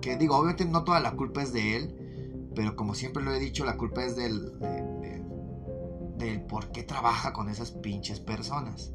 Que 0.00 0.16
digo, 0.16 0.36
obviamente 0.36 0.64
no 0.64 0.84
toda 0.84 1.00
la 1.00 1.16
culpa 1.16 1.42
es 1.42 1.52
de 1.52 1.76
él 1.76 2.04
pero 2.54 2.76
como 2.76 2.94
siempre 2.94 3.22
lo 3.22 3.34
he 3.34 3.38
dicho, 3.38 3.64
la 3.64 3.76
culpa 3.76 4.04
es 4.04 4.16
del, 4.16 4.52
del 6.18 6.42
por 6.42 6.72
qué 6.72 6.82
trabaja 6.82 7.32
con 7.32 7.48
esas 7.48 7.72
pinches 7.72 8.20
personas. 8.20 8.92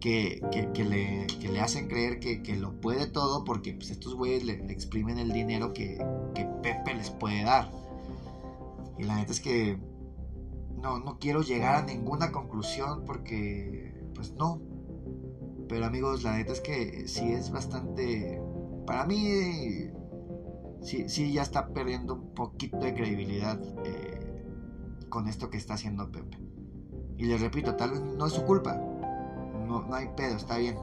Que, 0.00 0.40
le, 0.76 1.26
le, 1.26 1.60
hacen 1.60 1.88
creer 1.88 2.20
que, 2.20 2.56
lo 2.56 2.80
puede 2.80 3.08
todo 3.08 3.42
porque 3.42 3.72
pues, 3.72 3.90
estos 3.90 4.14
güeyes 4.14 4.44
le, 4.44 4.52
exprimen 4.70 5.18
el 5.18 5.32
dinero 5.32 5.72
que, 5.72 5.98
Pepe 6.62 6.94
les 6.94 7.10
puede 7.10 7.42
dar. 7.42 7.70
Y 8.98 9.04
la 9.04 9.16
neta 9.16 9.32
es 9.32 9.40
que 9.40 9.78
no, 10.82 10.98
no 10.98 11.18
quiero 11.18 11.42
llegar 11.42 11.76
a 11.76 11.82
ninguna 11.82 12.32
conclusión 12.32 13.04
porque, 13.04 13.94
pues 14.14 14.34
no. 14.34 14.60
Pero 15.68 15.86
amigos, 15.86 16.22
la 16.22 16.36
neta 16.36 16.52
es 16.52 16.60
que 16.60 17.08
sí 17.08 17.32
es 17.32 17.50
bastante... 17.50 18.40
Para 18.86 19.04
mí 19.04 19.90
sí, 20.80 21.32
ya 21.32 21.42
está 21.42 21.68
perdiendo 21.68 22.14
un 22.14 22.34
poquito 22.34 22.78
de 22.78 22.94
credibilidad 22.94 23.60
eh, 23.84 24.46
con 25.08 25.28
esto 25.28 25.50
que 25.50 25.56
está 25.56 25.74
haciendo 25.74 26.10
Pepe. 26.10 26.38
Y 27.18 27.24
les 27.24 27.40
repito, 27.40 27.76
tal 27.76 27.92
vez 27.92 28.00
no 28.00 28.26
es 28.26 28.32
su 28.32 28.44
culpa. 28.44 28.74
No, 28.74 29.82
no 29.82 29.94
hay 29.94 30.08
pedo, 30.16 30.36
está 30.36 30.58
bien. 30.58 30.76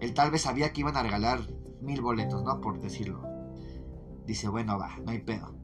Él 0.00 0.14
tal 0.14 0.30
vez 0.30 0.42
sabía 0.42 0.72
que 0.72 0.80
iban 0.80 0.96
a 0.96 1.02
regalar 1.02 1.40
mil 1.80 2.00
boletos, 2.00 2.42
¿no? 2.42 2.60
Por 2.60 2.80
decirlo. 2.80 3.22
Dice, 4.26 4.48
bueno, 4.48 4.78
va, 4.78 4.96
no 5.04 5.12
hay 5.12 5.20
pedo. 5.20 5.54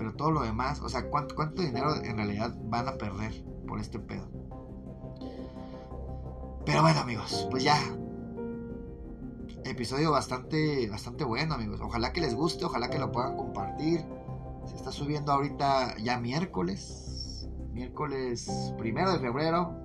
Pero 0.00 0.14
todo 0.14 0.30
lo 0.30 0.40
demás, 0.40 0.80
o 0.80 0.88
sea, 0.88 1.10
¿cuánto, 1.10 1.34
dinero 1.60 1.94
en 2.02 2.16
realidad 2.16 2.56
van 2.70 2.88
a 2.88 2.92
perder 2.92 3.44
por 3.68 3.78
este 3.78 3.98
pedo? 3.98 4.30
Pero 6.64 6.80
bueno, 6.80 7.00
amigos, 7.00 7.46
pues 7.50 7.64
ya. 7.64 7.76
Episodio 9.62 10.10
bastante, 10.10 10.88
bastante 10.88 11.24
bueno, 11.24 11.52
amigos. 11.52 11.82
Ojalá 11.82 12.14
que 12.14 12.22
les 12.22 12.34
guste, 12.34 12.64
ojalá 12.64 12.88
que 12.88 12.98
lo 12.98 13.12
puedan 13.12 13.36
compartir. 13.36 14.02
Se 14.64 14.74
está 14.74 14.90
subiendo 14.90 15.32
ahorita 15.32 15.98
ya 15.98 16.18
miércoles. 16.18 17.46
Miércoles 17.74 18.72
primero 18.78 19.12
de 19.12 19.18
febrero. 19.18 19.76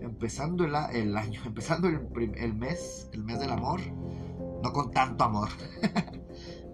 Empezando 0.00 0.64
el, 0.64 0.74
el 0.94 1.14
año, 1.18 1.42
empezando 1.44 1.88
el, 1.88 2.00
el 2.34 2.54
mes, 2.54 3.10
el 3.12 3.24
mes 3.24 3.40
del 3.40 3.50
amor. 3.50 3.80
No 4.62 4.72
con 4.72 4.90
tanto 4.90 5.22
amor. 5.24 5.50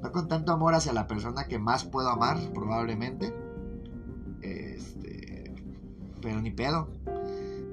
no 0.04 0.12
con 0.12 0.28
tanto 0.28 0.52
amor 0.52 0.74
hacia 0.74 0.92
la 0.92 1.06
persona 1.06 1.48
que 1.48 1.58
más 1.58 1.84
puedo 1.84 2.10
amar, 2.10 2.36
probablemente. 2.52 3.34
Este, 4.42 5.54
pero 6.20 6.42
ni 6.42 6.50
pedo. 6.50 6.92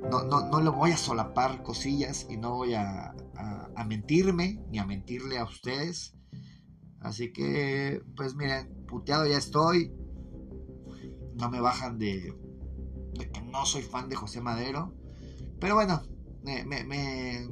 No, 0.09 0.23
no, 0.23 0.47
no 0.49 0.61
le 0.61 0.69
voy 0.69 0.91
a 0.91 0.97
solapar 0.97 1.61
cosillas 1.61 2.27
y 2.29 2.37
no 2.37 2.51
voy 2.55 2.73
a, 2.73 3.13
a, 3.75 3.83
mentirme 3.83 4.63
ni 4.69 4.79
a 4.79 4.85
mentirle 4.85 5.39
a 5.39 5.43
ustedes. 5.43 6.15
Así 7.01 7.33
que, 7.33 8.01
pues 8.15 8.33
miren, 8.35 8.85
puteado 8.87 9.27
ya 9.27 9.37
estoy. 9.37 9.91
No 11.35 11.49
me 11.49 11.59
bajan 11.59 11.99
de, 11.99 12.33
de 13.13 13.29
que 13.29 13.41
no 13.41 13.65
soy 13.65 13.81
fan 13.81 14.07
de 14.07 14.15
José 14.15 14.39
Madero. 14.39 14.93
Pero 15.59 15.75
bueno, 15.75 16.01
me, 16.43 16.63
me, 16.63 17.49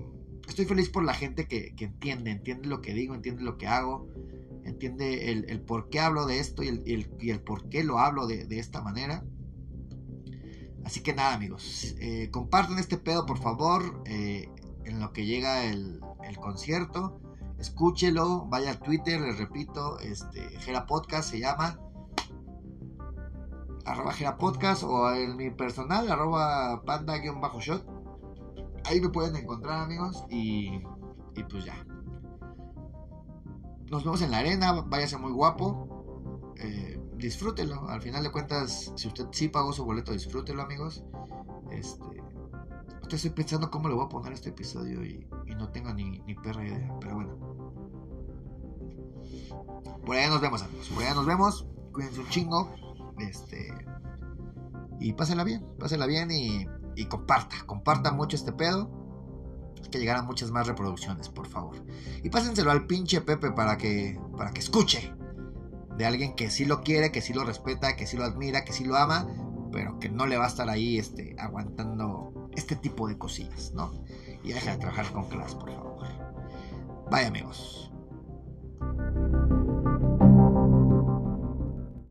estoy 0.48 0.64
feliz 0.64 0.88
por 0.88 1.04
la 1.04 1.14
gente 1.14 1.50
que, 1.50 1.76
que, 1.76 1.84
entiende, 1.84 2.32
entiende 2.32 2.70
lo 2.70 2.82
que 2.82 2.94
digo, 2.94 3.14
entiende 3.14 3.44
lo 3.44 3.58
que 3.58 3.68
hago, 3.68 4.08
entiende 4.80 5.32
el, 5.32 5.62
por 5.62 5.90
qué 5.90 6.00
hablo 6.00 6.26
de 6.26 6.40
esto 6.40 6.64
y 6.64 6.70
el, 6.70 7.42
por 7.42 7.68
qué 7.68 7.84
lo 7.84 8.00
hablo 8.00 8.28
de, 8.28 8.60
esta 8.60 8.82
manera. 8.82 9.26
Así 10.86 11.02
que 11.02 11.14
nada, 11.14 11.34
amigos, 11.34 11.96
eh, 12.00 12.30
compartan 12.32 12.80
este 12.80 12.98
pedo, 12.98 13.26
por 13.26 13.38
favor, 13.40 14.02
eh, 14.06 14.50
en 14.86 15.02
lo 15.02 15.12
que 15.12 15.26
llega 15.26 15.66
el, 15.66 16.00
concierto. 16.42 17.20
Escúchelo, 17.60 18.46
vaya 18.46 18.72
a 18.72 18.80
Twitter, 18.80 19.20
les 19.20 19.38
repito, 19.38 20.00
este, 20.00 20.42
Gera 20.60 20.86
Podcast 20.86 21.32
se 21.32 21.40
llama 21.40 21.78
arroba 23.86 24.14
Gera 24.14 24.38
Podcast 24.38 24.84
o 24.84 25.12
en 25.12 25.36
mi 25.36 25.50
personal, 25.50 26.10
arroba 26.10 26.84
panda-shot. 26.86 27.84
Ahí 28.86 29.02
me 29.02 29.10
pueden 29.10 29.36
encontrar, 29.36 29.82
amigos. 29.82 30.24
Y 30.30 30.80
pues 31.50 31.66
ya. 31.66 31.86
Nos 33.90 34.04
vemos 34.04 34.22
en 34.22 34.32
la 34.32 34.40
arena. 34.40 34.74
Váyase 34.86 35.18
muy 35.18 35.32
guapo. 35.32 36.54
Eh, 36.58 37.00
disfrútelo. 37.16 37.88
Al 37.90 38.02
final 38.02 38.24
de 38.24 38.32
cuentas, 38.32 38.92
si 38.96 39.08
usted 39.08 39.28
sí 39.32 39.48
pagó 39.48 39.74
su 39.74 39.86
boleto, 39.86 40.12
disfrútelo, 40.12 40.62
amigos. 40.62 41.04
Este. 41.72 42.24
Estoy 43.10 43.32
pensando 43.32 43.72
cómo 43.72 43.90
le 43.90 43.96
voy 43.96 44.06
a 44.06 44.10
poner 44.10 44.34
este 44.34 44.50
episodio 44.50 45.04
y, 45.04 45.28
no 45.58 45.70
tengo 45.70 45.94
ni, 45.94 46.20
ni 46.20 46.36
perra 46.36 46.66
idea. 46.66 46.96
Pero 47.02 47.16
bueno. 47.16 47.38
Por 50.06 50.16
allá 50.16 50.30
nos 50.30 50.42
vemos, 50.42 50.62
amigos. 50.62 50.90
Por 50.90 51.04
allá 51.04 51.16
nos 51.16 51.26
vemos. 51.26 51.68
Cuídense 51.92 52.20
un 52.20 52.30
chingo. 52.30 52.72
Este. 53.18 53.74
Y 55.00 55.14
pásela 55.14 55.44
bien. 55.44 55.66
Pásela 55.80 56.06
bien 56.06 56.30
y 56.30 56.68
y 57.00 57.06
comparta, 57.06 57.56
comparta 57.66 58.12
mucho 58.12 58.36
este 58.36 58.52
pedo. 58.52 58.90
Que 59.92 60.00
llegaran 60.00 60.26
muchas 60.26 60.52
más 60.52 60.68
reproducciones, 60.68 61.30
por 61.30 61.48
favor. 61.48 61.76
Y 62.24 62.30
pásenselo 62.30 62.72
al 62.72 62.86
pinche 62.86 63.22
Pepe 63.22 63.52
para 63.52 63.78
que, 63.78 64.20
para 64.38 64.52
que 64.52 64.60
escuche 64.60 65.14
de 65.98 66.06
alguien 66.06 66.36
que 66.36 66.50
sí 66.50 66.66
lo 66.66 66.82
quiere, 66.82 67.12
que 67.12 67.22
sí 67.22 67.34
lo 67.34 67.44
respeta, 67.44 67.96
que 67.96 68.08
sí 68.08 68.16
lo 68.16 68.24
admira, 68.24 68.64
que 68.64 68.72
sí 68.72 68.86
lo 68.86 68.96
ama, 68.96 69.28
pero 69.72 70.00
que 70.00 70.10
no 70.10 70.26
le 70.28 70.38
va 70.38 70.46
a 70.46 70.48
estar 70.48 70.70
ahí 70.70 70.98
este, 70.98 71.36
aguantando 71.38 72.50
este 72.56 72.76
tipo 72.76 73.08
de 73.08 73.18
cosillas, 73.18 73.74
¿no? 73.74 73.92
Y 74.44 74.54
deja 74.54 74.72
de 74.72 74.78
trabajar 74.78 75.12
con 75.12 75.28
clase, 75.28 75.56
por 75.56 75.72
favor. 75.72 76.08
Bye 77.12 77.26
amigos. 77.26 77.92